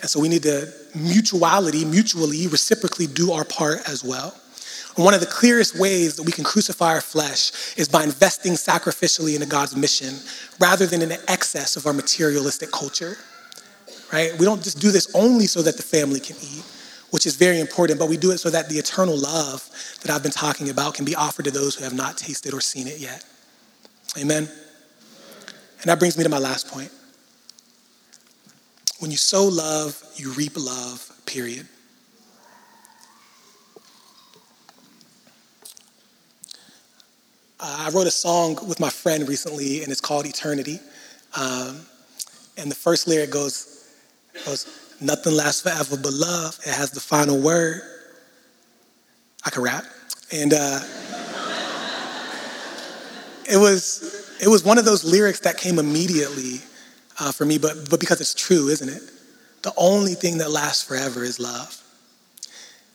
And 0.00 0.10
so 0.10 0.18
we 0.18 0.28
need 0.28 0.42
to 0.44 0.72
mutuality, 0.94 1.84
mutually, 1.84 2.46
reciprocally 2.48 3.06
do 3.06 3.32
our 3.32 3.44
part 3.44 3.88
as 3.88 4.02
well. 4.02 4.34
One 4.96 5.14
of 5.14 5.20
the 5.20 5.26
clearest 5.26 5.78
ways 5.78 6.16
that 6.16 6.22
we 6.22 6.32
can 6.32 6.44
crucify 6.44 6.92
our 6.94 7.00
flesh 7.00 7.76
is 7.78 7.88
by 7.88 8.04
investing 8.04 8.52
sacrificially 8.52 9.34
into 9.34 9.46
God's 9.46 9.74
mission 9.74 10.14
rather 10.60 10.86
than 10.86 11.00
in 11.00 11.08
the 11.08 11.30
excess 11.30 11.76
of 11.76 11.86
our 11.86 11.94
materialistic 11.94 12.70
culture. 12.70 13.16
Right? 14.12 14.38
We 14.38 14.44
don't 14.44 14.62
just 14.62 14.80
do 14.80 14.90
this 14.90 15.10
only 15.14 15.46
so 15.46 15.62
that 15.62 15.78
the 15.78 15.82
family 15.82 16.20
can 16.20 16.36
eat, 16.42 16.62
which 17.10 17.24
is 17.24 17.36
very 17.36 17.60
important, 17.60 17.98
but 17.98 18.10
we 18.10 18.18
do 18.18 18.30
it 18.32 18.38
so 18.38 18.50
that 18.50 18.68
the 18.68 18.76
eternal 18.76 19.16
love 19.16 19.66
that 20.02 20.10
I've 20.10 20.22
been 20.22 20.32
talking 20.32 20.68
about 20.68 20.94
can 20.94 21.06
be 21.06 21.14
offered 21.14 21.46
to 21.46 21.50
those 21.50 21.74
who 21.74 21.84
have 21.84 21.94
not 21.94 22.18
tasted 22.18 22.52
or 22.52 22.60
seen 22.60 22.86
it 22.86 22.98
yet. 22.98 23.24
Amen? 24.18 24.46
And 25.80 25.84
that 25.86 25.98
brings 25.98 26.18
me 26.18 26.24
to 26.24 26.28
my 26.30 26.38
last 26.38 26.68
point. 26.68 26.90
When 28.98 29.10
you 29.10 29.16
sow 29.16 29.46
love, 29.46 30.00
you 30.16 30.32
reap 30.32 30.52
love, 30.56 31.10
period. 31.24 31.66
Uh, 37.62 37.86
I 37.86 37.90
wrote 37.90 38.08
a 38.08 38.10
song 38.10 38.58
with 38.66 38.80
my 38.80 38.90
friend 38.90 39.28
recently, 39.28 39.84
and 39.84 39.92
it's 39.92 40.00
called 40.00 40.26
Eternity. 40.26 40.80
Um, 41.40 41.82
and 42.58 42.68
the 42.68 42.74
first 42.74 43.06
lyric 43.06 43.30
goes, 43.30 43.88
goes, 44.44 44.66
Nothing 45.00 45.34
lasts 45.34 45.62
forever 45.62 45.96
but 45.96 46.12
love. 46.12 46.58
It 46.66 46.74
has 46.74 46.90
the 46.90 46.98
final 46.98 47.40
word. 47.40 47.82
I 49.44 49.50
can 49.50 49.62
rap. 49.62 49.84
And 50.32 50.52
uh, 50.52 50.80
it 53.48 53.56
was 53.56 54.38
it 54.40 54.48
was 54.48 54.64
one 54.64 54.78
of 54.78 54.84
those 54.84 55.04
lyrics 55.04 55.38
that 55.40 55.56
came 55.56 55.78
immediately 55.78 56.60
uh, 57.20 57.30
for 57.30 57.44
me, 57.44 57.58
but, 57.58 57.88
but 57.88 58.00
because 58.00 58.20
it's 58.20 58.34
true, 58.34 58.68
isn't 58.68 58.88
it? 58.88 59.02
The 59.62 59.72
only 59.76 60.14
thing 60.14 60.38
that 60.38 60.50
lasts 60.50 60.82
forever 60.82 61.22
is 61.22 61.38
love. 61.38 61.80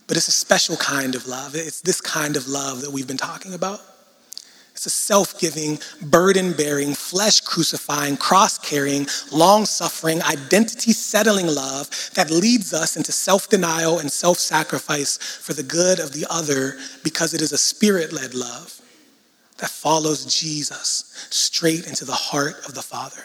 But 0.07 0.17
it's 0.17 0.27
a 0.27 0.31
special 0.31 0.75
kind 0.75 1.15
of 1.15 1.25
love. 1.25 1.55
It's 1.55 1.79
this 1.79 2.01
kind 2.01 2.35
of 2.35 2.49
love 2.49 2.81
that 2.81 2.91
we've 2.91 3.07
been 3.07 3.15
talking 3.15 3.53
about. 3.53 3.79
It's 4.77 4.85
a 4.85 4.91
self 4.91 5.39
giving, 5.39 5.79
burden 6.03 6.53
bearing, 6.53 6.93
flesh 6.93 7.41
crucifying, 7.41 8.15
cross 8.15 8.59
carrying, 8.59 9.07
long 9.31 9.65
suffering, 9.65 10.21
identity 10.21 10.93
settling 10.93 11.47
love 11.47 11.89
that 12.13 12.29
leads 12.29 12.75
us 12.75 12.95
into 12.95 13.11
self 13.11 13.49
denial 13.49 13.97
and 13.97 14.11
self 14.11 14.37
sacrifice 14.37 15.17
for 15.17 15.53
the 15.53 15.63
good 15.63 15.99
of 15.99 16.13
the 16.13 16.27
other 16.29 16.77
because 17.03 17.33
it 17.33 17.41
is 17.41 17.51
a 17.51 17.57
spirit 17.57 18.13
led 18.13 18.35
love 18.35 18.79
that 19.57 19.71
follows 19.71 20.25
Jesus 20.25 21.27
straight 21.31 21.87
into 21.87 22.05
the 22.05 22.11
heart 22.11 22.63
of 22.67 22.75
the 22.75 22.83
Father. 22.83 23.23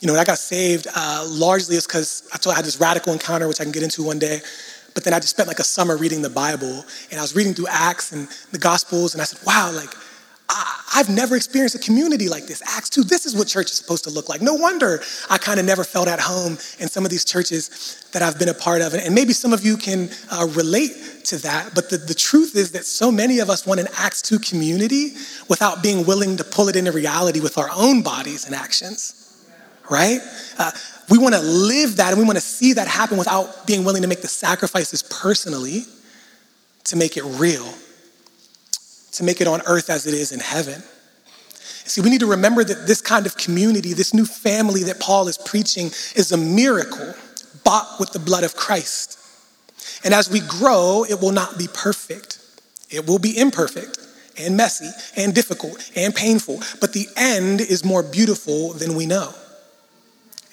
You 0.00 0.06
know, 0.06 0.12
when 0.12 0.20
I 0.20 0.24
got 0.24 0.38
saved, 0.38 0.86
uh, 0.94 1.26
largely 1.28 1.74
it's 1.74 1.88
because 1.88 2.28
I, 2.32 2.50
I 2.50 2.54
had 2.54 2.64
this 2.64 2.78
radical 2.78 3.12
encounter, 3.12 3.48
which 3.48 3.60
I 3.60 3.64
can 3.64 3.72
get 3.72 3.82
into 3.82 4.04
one 4.04 4.20
day. 4.20 4.42
But 4.94 5.04
then 5.04 5.12
I 5.12 5.18
just 5.18 5.30
spent 5.30 5.48
like 5.48 5.58
a 5.58 5.64
summer 5.64 5.96
reading 5.96 6.22
the 6.22 6.30
Bible, 6.30 6.84
and 7.10 7.18
I 7.18 7.22
was 7.22 7.34
reading 7.34 7.52
through 7.52 7.66
Acts 7.68 8.12
and 8.12 8.28
the 8.52 8.58
Gospels, 8.58 9.14
and 9.14 9.20
I 9.20 9.24
said, 9.24 9.44
wow, 9.44 9.72
like, 9.74 9.90
I, 10.48 10.98
have 10.98 11.08
never 11.08 11.34
experienced 11.34 11.74
a 11.74 11.78
community 11.78 12.28
like 12.28 12.46
this. 12.46 12.62
Acts 12.64 12.90
2, 12.90 13.02
this 13.02 13.26
is 13.26 13.34
what 13.34 13.48
church 13.48 13.72
is 13.72 13.76
supposed 13.76 14.04
to 14.04 14.10
look 14.10 14.28
like. 14.28 14.40
No 14.40 14.54
wonder 14.54 15.00
I 15.28 15.38
kind 15.38 15.58
of 15.58 15.66
never 15.66 15.82
felt 15.82 16.06
at 16.06 16.20
home 16.20 16.52
in 16.78 16.88
some 16.88 17.04
of 17.04 17.10
these 17.10 17.24
churches 17.24 18.06
that 18.12 18.22
I've 18.22 18.38
been 18.38 18.50
a 18.50 18.54
part 18.54 18.80
of. 18.82 18.94
And 18.94 19.14
maybe 19.14 19.32
some 19.32 19.52
of 19.52 19.64
you 19.64 19.76
can 19.76 20.10
uh, 20.30 20.46
relate 20.50 20.92
to 21.24 21.38
that. 21.38 21.74
But 21.74 21.90
the, 21.90 21.96
the 21.96 22.14
truth 22.14 22.54
is 22.54 22.70
that 22.72 22.84
so 22.84 23.10
many 23.10 23.40
of 23.40 23.50
us 23.50 23.66
want 23.66 23.80
an 23.80 23.88
Acts 23.96 24.22
2 24.22 24.38
community 24.38 25.14
without 25.48 25.82
being 25.82 26.06
willing 26.06 26.36
to 26.36 26.44
pull 26.44 26.68
it 26.68 26.76
into 26.76 26.92
reality 26.92 27.40
with 27.40 27.58
our 27.58 27.70
own 27.74 28.02
bodies 28.02 28.44
and 28.46 28.54
actions 28.54 29.24
right? 29.90 30.20
Uh, 30.58 30.70
we 31.10 31.18
want 31.18 31.34
to 31.34 31.40
live 31.40 31.96
that 31.96 32.12
and 32.12 32.18
we 32.18 32.24
want 32.24 32.36
to 32.36 32.44
see 32.44 32.74
that 32.74 32.88
happen 32.88 33.18
without 33.18 33.66
being 33.66 33.84
willing 33.84 34.02
to 34.02 34.08
make 34.08 34.22
the 34.22 34.28
sacrifices 34.28 35.02
personally 35.02 35.82
to 36.84 36.96
make 36.96 37.16
it 37.16 37.24
real, 37.24 37.72
to 39.12 39.24
make 39.24 39.40
it 39.40 39.46
on 39.46 39.62
earth 39.66 39.90
as 39.90 40.06
it 40.06 40.14
is 40.14 40.32
in 40.32 40.40
heaven. 40.40 40.82
See, 41.86 42.00
we 42.00 42.08
need 42.08 42.20
to 42.20 42.26
remember 42.26 42.64
that 42.64 42.86
this 42.86 43.02
kind 43.02 43.26
of 43.26 43.36
community, 43.36 43.92
this 43.92 44.14
new 44.14 44.24
family 44.24 44.84
that 44.84 45.00
Paul 45.00 45.28
is 45.28 45.36
preaching, 45.36 45.86
is 46.16 46.32
a 46.32 46.36
miracle 46.36 47.14
bought 47.62 48.00
with 48.00 48.12
the 48.12 48.18
blood 48.18 48.44
of 48.44 48.56
Christ. 48.56 49.18
And 50.02 50.14
as 50.14 50.30
we 50.30 50.40
grow, 50.40 51.04
it 51.08 51.20
will 51.20 51.32
not 51.32 51.58
be 51.58 51.68
perfect, 51.72 52.38
it 52.90 53.06
will 53.06 53.18
be 53.18 53.36
imperfect 53.36 53.98
and 54.38 54.56
messy 54.56 54.90
and 55.16 55.34
difficult 55.34 55.90
and 55.94 56.14
painful, 56.14 56.60
but 56.80 56.92
the 56.92 57.06
end 57.16 57.60
is 57.60 57.84
more 57.84 58.02
beautiful 58.02 58.72
than 58.72 58.94
we 58.94 59.06
know. 59.06 59.32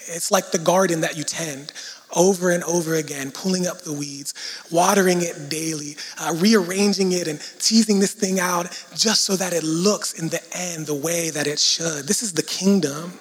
It's 0.08 0.32
like 0.32 0.52
the 0.52 0.60
garden 0.60 1.02
that 1.02 1.18
you 1.18 1.24
tend 1.24 1.74
over 2.16 2.52
and 2.52 2.64
over 2.64 2.95
again, 2.95 3.32
pulling 3.32 3.68
up 3.68 3.82
the 3.82 3.93
weeds, 3.93 4.34
watering 4.72 5.22
it 5.22 5.49
daily, 5.49 5.95
uh, 6.20 6.34
rearranging 6.38 7.14
it 7.14 7.28
and 7.28 7.39
teasing 7.60 7.99
this 7.99 8.14
thing 8.14 8.39
out 8.39 8.68
just 8.95 9.24
so 9.24 9.36
that 9.36 9.54
it 9.54 9.64
looks 9.64 10.14
in 10.14 10.30
the 10.30 10.41
end 10.54 10.86
the 10.86 10.93
way 10.93 11.30
that 11.30 11.47
it 11.47 11.60
should. 11.60 12.08
This 12.08 12.22
is 12.22 12.34
the 12.34 12.43
kingdom. 12.43 13.14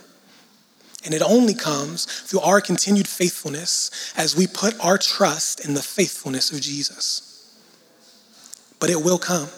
And 1.04 1.14
it 1.14 1.22
only 1.22 1.54
comes 1.54 2.04
through 2.04 2.40
our 2.40 2.60
continued 2.60 3.08
faithfulness 3.08 4.12
as 4.18 4.36
we 4.36 4.46
put 4.46 4.78
our 4.84 4.98
trust 4.98 5.64
in 5.64 5.72
the 5.72 5.82
faithfulness 5.82 6.52
of 6.52 6.60
Jesus. 6.60 7.26
But 8.78 8.90
it 8.90 9.02
will 9.02 9.18
come. 9.18 9.48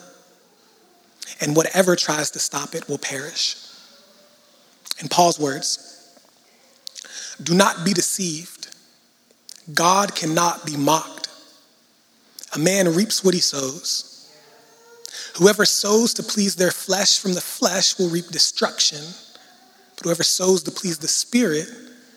And 1.41 1.57
whatever 1.57 1.97
tries 1.97 2.31
to 2.33 2.39
stop 2.39 2.75
it 2.77 2.89
will 2.89 2.99
perish. 2.99 3.57
In 5.01 5.09
Paul's 5.09 5.41
words, 5.41 6.02
do 7.43 7.55
not 7.55 7.85
be 7.85 7.93
deceived. 7.93 8.69
God 9.73 10.15
cannot 10.15 10.67
be 10.67 10.77
mocked. 10.77 11.29
A 12.55 12.59
man 12.59 12.95
reaps 12.95 13.25
what 13.25 13.35
he 13.35 13.41
sows. 13.41 14.09
Whoever 15.37 15.65
sows 15.65 16.15
to 16.15 16.23
please 16.23 16.57
their 16.57 16.71
flesh 16.71 17.19
from 17.19 17.35
the 17.35 17.41
flesh 17.41 17.99
will 17.99 18.09
reap 18.11 18.27
destruction, 18.29 19.03
but 19.97 20.05
whoever 20.05 20.23
sows 20.23 20.63
to 20.65 20.71
please 20.71 20.99
the 20.99 21.09
Spirit 21.09 21.69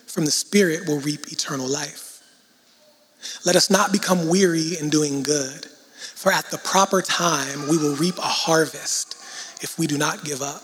from 0.07 0.26
the 0.26 0.32
Spirit 0.32 0.88
will 0.88 0.99
reap 0.99 1.32
eternal 1.32 1.67
life. 1.67 2.21
Let 3.45 3.55
us 3.55 3.69
not 3.69 3.91
become 3.91 4.28
weary 4.28 4.78
in 4.80 4.89
doing 4.89 5.23
good, 5.23 5.65
for 5.65 6.32
at 6.32 6.45
the 6.51 6.57
proper 6.57 7.01
time 7.01 7.67
we 7.69 7.78
will 7.78 7.95
reap 7.95 8.17
a 8.17 8.21
harvest 8.21 9.15
if 9.61 9.80
we 9.80 9.88
do 9.88 9.97
not 9.97 10.23
give 10.23 10.41
up. 10.41 10.61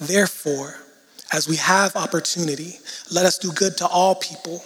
Therefore, 0.00 0.76
as 1.32 1.48
we 1.48 1.56
have 1.56 1.96
opportunity, 1.96 2.78
let 3.10 3.24
us 3.24 3.38
do 3.38 3.50
good 3.52 3.76
to 3.78 3.86
all 3.86 4.14
people, 4.14 4.62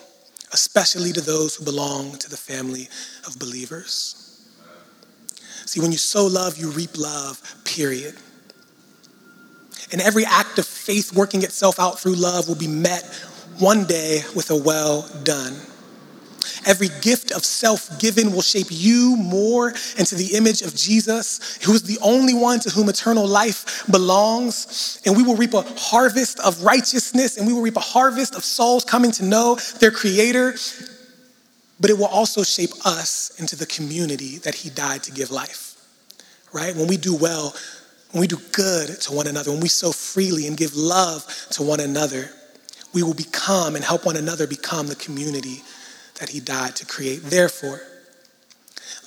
especially 0.52 1.12
to 1.12 1.20
those 1.20 1.54
who 1.54 1.64
belong 1.64 2.16
to 2.18 2.28
the 2.28 2.36
family 2.36 2.88
of 3.26 3.38
believers. 3.38 4.44
See, 5.64 5.80
when 5.80 5.92
you 5.92 5.98
sow 5.98 6.26
love, 6.26 6.58
you 6.58 6.70
reap 6.70 6.96
love, 6.96 7.40
period. 7.64 8.16
And 9.92 10.00
every 10.00 10.24
act 10.24 10.58
of 10.58 10.66
faith 10.66 11.12
working 11.12 11.42
itself 11.42 11.78
out 11.78 12.00
through 12.00 12.14
love 12.14 12.48
will 12.48 12.56
be 12.56 12.68
met 12.68 13.04
one 13.58 13.84
day 13.84 14.22
with 14.34 14.50
a 14.50 14.56
well 14.56 15.08
done. 15.22 15.54
Every 16.64 16.88
gift 17.00 17.30
of 17.32 17.44
self 17.44 17.98
given 17.98 18.32
will 18.32 18.42
shape 18.42 18.68
you 18.70 19.16
more 19.16 19.70
into 19.98 20.14
the 20.14 20.34
image 20.34 20.62
of 20.62 20.74
Jesus, 20.74 21.58
who 21.62 21.72
is 21.72 21.82
the 21.82 21.98
only 22.02 22.34
one 22.34 22.60
to 22.60 22.70
whom 22.70 22.88
eternal 22.88 23.26
life 23.26 23.84
belongs. 23.90 25.00
And 25.06 25.16
we 25.16 25.22
will 25.22 25.36
reap 25.36 25.54
a 25.54 25.62
harvest 25.62 26.40
of 26.40 26.62
righteousness 26.62 27.36
and 27.36 27.46
we 27.46 27.52
will 27.52 27.62
reap 27.62 27.76
a 27.76 27.80
harvest 27.80 28.34
of 28.34 28.44
souls 28.44 28.84
coming 28.84 29.10
to 29.12 29.24
know 29.24 29.56
their 29.80 29.90
Creator. 29.90 30.56
But 31.78 31.90
it 31.90 31.98
will 31.98 32.06
also 32.06 32.42
shape 32.42 32.70
us 32.84 33.38
into 33.38 33.56
the 33.56 33.66
community 33.66 34.38
that 34.38 34.54
He 34.54 34.70
died 34.70 35.02
to 35.04 35.12
give 35.12 35.30
life, 35.30 35.76
right? 36.52 36.74
When 36.74 36.86
we 36.86 36.96
do 36.96 37.14
well, 37.14 37.54
when 38.12 38.20
we 38.22 38.26
do 38.26 38.38
good 38.52 39.00
to 39.02 39.12
one 39.12 39.26
another, 39.26 39.50
when 39.50 39.60
we 39.60 39.68
sow 39.68 39.92
freely 39.92 40.46
and 40.46 40.56
give 40.56 40.74
love 40.74 41.26
to 41.50 41.62
one 41.62 41.80
another, 41.80 42.30
we 42.94 43.02
will 43.02 43.14
become 43.14 43.76
and 43.76 43.84
help 43.84 44.06
one 44.06 44.16
another 44.16 44.46
become 44.46 44.86
the 44.86 44.94
community 44.94 45.62
that 46.18 46.30
he 46.30 46.40
died 46.40 46.76
to 46.76 46.86
create. 46.86 47.22
Therefore, 47.22 47.80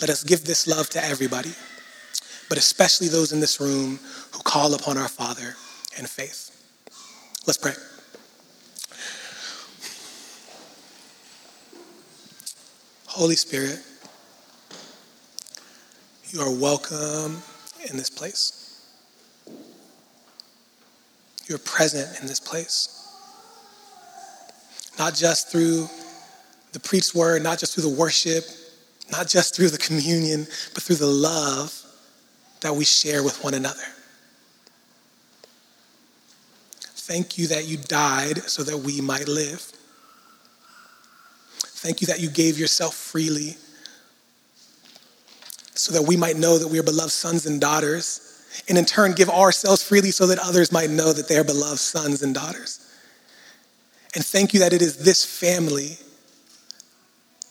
let 0.02 0.10
us 0.10 0.24
give 0.24 0.46
this 0.46 0.68
love 0.68 0.90
to 0.92 1.04
everybody, 1.04 1.54
but 2.48 2.58
especially 2.58 3.08
those 3.08 3.32
in 3.32 3.40
this 3.40 3.60
room 3.60 4.00
who 4.32 4.42
call 4.44 4.74
upon 4.74 4.98
our 4.98 5.10
Father 5.10 5.56
in 5.98 6.06
faith. 6.06 6.50
Let's 7.46 7.58
pray. 7.58 7.74
Holy 13.08 13.36
Spirit, 13.36 13.80
you 16.30 16.40
are 16.42 16.52
welcome 16.52 17.42
in 17.90 17.98
this 17.98 18.10
place. 18.10 18.86
You're 21.48 21.58
present 21.58 22.22
in 22.22 22.28
this 22.28 22.40
place. 22.40 22.96
Not 25.00 25.16
just 25.16 25.52
through 25.52 25.90
the 26.72 26.80
preached 26.80 27.16
word, 27.16 27.44
not 27.44 27.60
just 27.60 27.74
through 27.74 27.84
the 27.84 27.96
worship, 27.96 28.46
not 29.12 29.28
just 29.28 29.56
through 29.56 29.70
the 29.70 29.78
communion, 29.78 30.48
but 30.74 30.84
through 30.84 30.98
the 30.98 31.08
love 31.08 31.76
that 32.62 32.76
we 32.76 32.86
share 32.86 33.24
with 33.24 33.44
one 33.44 33.54
another. 33.54 33.84
Thank 36.82 37.38
you 37.38 37.48
that 37.48 37.66
you 37.66 37.78
died 37.78 38.38
so 38.44 38.62
that 38.64 38.78
we 38.78 39.02
might 39.02 39.28
live. 39.28 39.62
Thank 41.82 42.02
you 42.02 42.08
that 42.08 42.20
you 42.20 42.30
gave 42.30 42.60
yourself 42.60 42.94
freely 42.94 43.56
so 45.74 45.94
that 45.94 46.02
we 46.02 46.18
might 46.18 46.36
know 46.36 46.58
that 46.58 46.68
we 46.68 46.78
are 46.78 46.84
beloved 46.84 47.12
sons 47.12 47.46
and 47.46 47.62
daughters, 47.62 48.44
and 48.68 48.78
in 48.78 48.84
turn 48.84 49.14
give 49.14 49.30
ourselves 49.30 49.82
freely 49.82 50.12
so 50.12 50.28
that 50.28 50.38
others 50.40 50.74
might 50.74 50.90
know 50.90 51.14
that 51.14 51.30
they 51.30 51.38
are 51.38 51.44
beloved 51.44 51.80
sons 51.80 52.22
and 52.22 52.36
daughters. 52.36 52.86
And 54.14 54.26
thank 54.26 54.54
you 54.54 54.60
that 54.60 54.74
it 54.74 54.82
is 54.82 54.98
this 54.98 55.24
family 55.24 55.98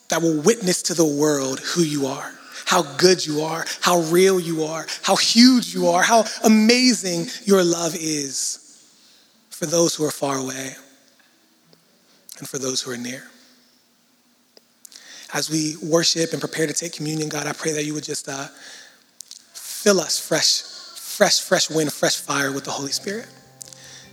that 0.08 0.22
will 0.22 0.40
witness 0.40 0.82
to 0.82 0.94
the 0.94 1.04
world 1.04 1.60
who 1.60 1.82
you 1.82 2.06
are, 2.06 2.32
how 2.64 2.82
good 2.96 3.24
you 3.24 3.42
are, 3.42 3.64
how 3.80 4.00
real 4.02 4.40
you 4.40 4.64
are, 4.64 4.86
how 5.02 5.16
huge 5.16 5.74
you 5.74 5.88
are, 5.88 6.02
how 6.02 6.24
amazing 6.44 7.26
your 7.44 7.62
love 7.62 7.94
is 7.94 8.64
for 9.50 9.66
those 9.66 9.94
who 9.94 10.04
are 10.04 10.10
far 10.10 10.36
away 10.36 10.74
and 12.38 12.48
for 12.48 12.58
those 12.58 12.80
who 12.80 12.90
are 12.90 12.96
near. 12.96 13.24
As 15.34 15.50
we 15.50 15.76
worship 15.82 16.32
and 16.32 16.40
prepare 16.40 16.66
to 16.66 16.72
take 16.72 16.94
communion, 16.94 17.28
God, 17.28 17.46
I 17.46 17.52
pray 17.52 17.72
that 17.72 17.84
you 17.84 17.92
would 17.92 18.04
just 18.04 18.28
uh, 18.28 18.46
fill 19.52 20.00
us 20.00 20.18
fresh, 20.18 20.62
fresh, 20.62 21.40
fresh 21.40 21.68
wind, 21.68 21.92
fresh 21.92 22.16
fire 22.16 22.50
with 22.50 22.64
the 22.64 22.70
Holy 22.70 22.92
Spirit. 22.92 23.26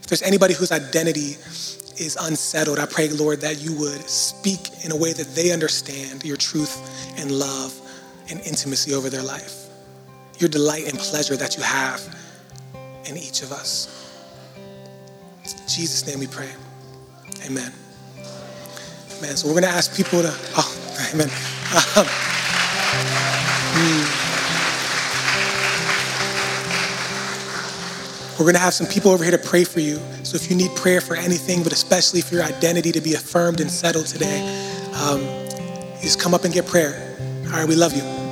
If 0.01 0.07
there's 0.07 0.21
anybody 0.21 0.53
whose 0.53 0.71
identity 0.71 1.37
is 1.97 2.17
unsettled, 2.19 2.79
I 2.79 2.85
pray, 2.85 3.09
Lord, 3.09 3.41
that 3.41 3.61
you 3.61 3.73
would 3.77 4.09
speak 4.09 4.83
in 4.83 4.91
a 4.91 4.95
way 4.95 5.13
that 5.13 5.35
they 5.35 5.51
understand 5.51 6.23
your 6.23 6.37
truth 6.37 6.75
and 7.17 7.31
love 7.31 7.73
and 8.29 8.39
intimacy 8.41 8.93
over 8.93 9.09
their 9.09 9.23
life. 9.23 9.67
Your 10.39 10.49
delight 10.49 10.87
and 10.87 10.97
pleasure 10.97 11.35
that 11.37 11.57
you 11.57 11.63
have 11.63 12.01
in 13.05 13.17
each 13.17 13.41
of 13.41 13.51
us. 13.51 13.91
In 15.45 15.67
Jesus' 15.67 16.05
name 16.07 16.19
we 16.19 16.27
pray. 16.27 16.49
Amen. 17.45 17.71
Amen. 19.17 19.37
So 19.37 19.47
we're 19.47 19.53
going 19.53 19.63
to 19.63 19.69
ask 19.69 19.95
people 19.95 20.21
to, 20.21 20.33
oh, 20.57 21.11
amen. 21.13 21.29
Um, 21.97 22.34
We're 28.37 28.45
going 28.45 28.55
to 28.55 28.59
have 28.59 28.73
some 28.73 28.87
people 28.87 29.11
over 29.11 29.23
here 29.23 29.31
to 29.31 29.43
pray 29.43 29.63
for 29.63 29.79
you. 29.79 29.97
So 30.23 30.35
if 30.35 30.49
you 30.49 30.57
need 30.57 30.75
prayer 30.75 30.99
for 30.99 31.15
anything, 31.15 31.63
but 31.63 31.71
especially 31.71 32.19
for 32.19 32.35
your 32.35 32.43
identity 32.43 32.91
to 32.91 32.99
be 32.99 33.13
affirmed 33.13 33.61
and 33.61 33.71
settled 33.71 34.07
today, 34.07 34.41
um, 34.93 35.21
just 36.01 36.19
come 36.19 36.33
up 36.33 36.43
and 36.43 36.53
get 36.53 36.67
prayer. 36.67 37.15
All 37.45 37.51
right, 37.51 37.67
we 37.67 37.75
love 37.75 37.95
you. 37.95 38.24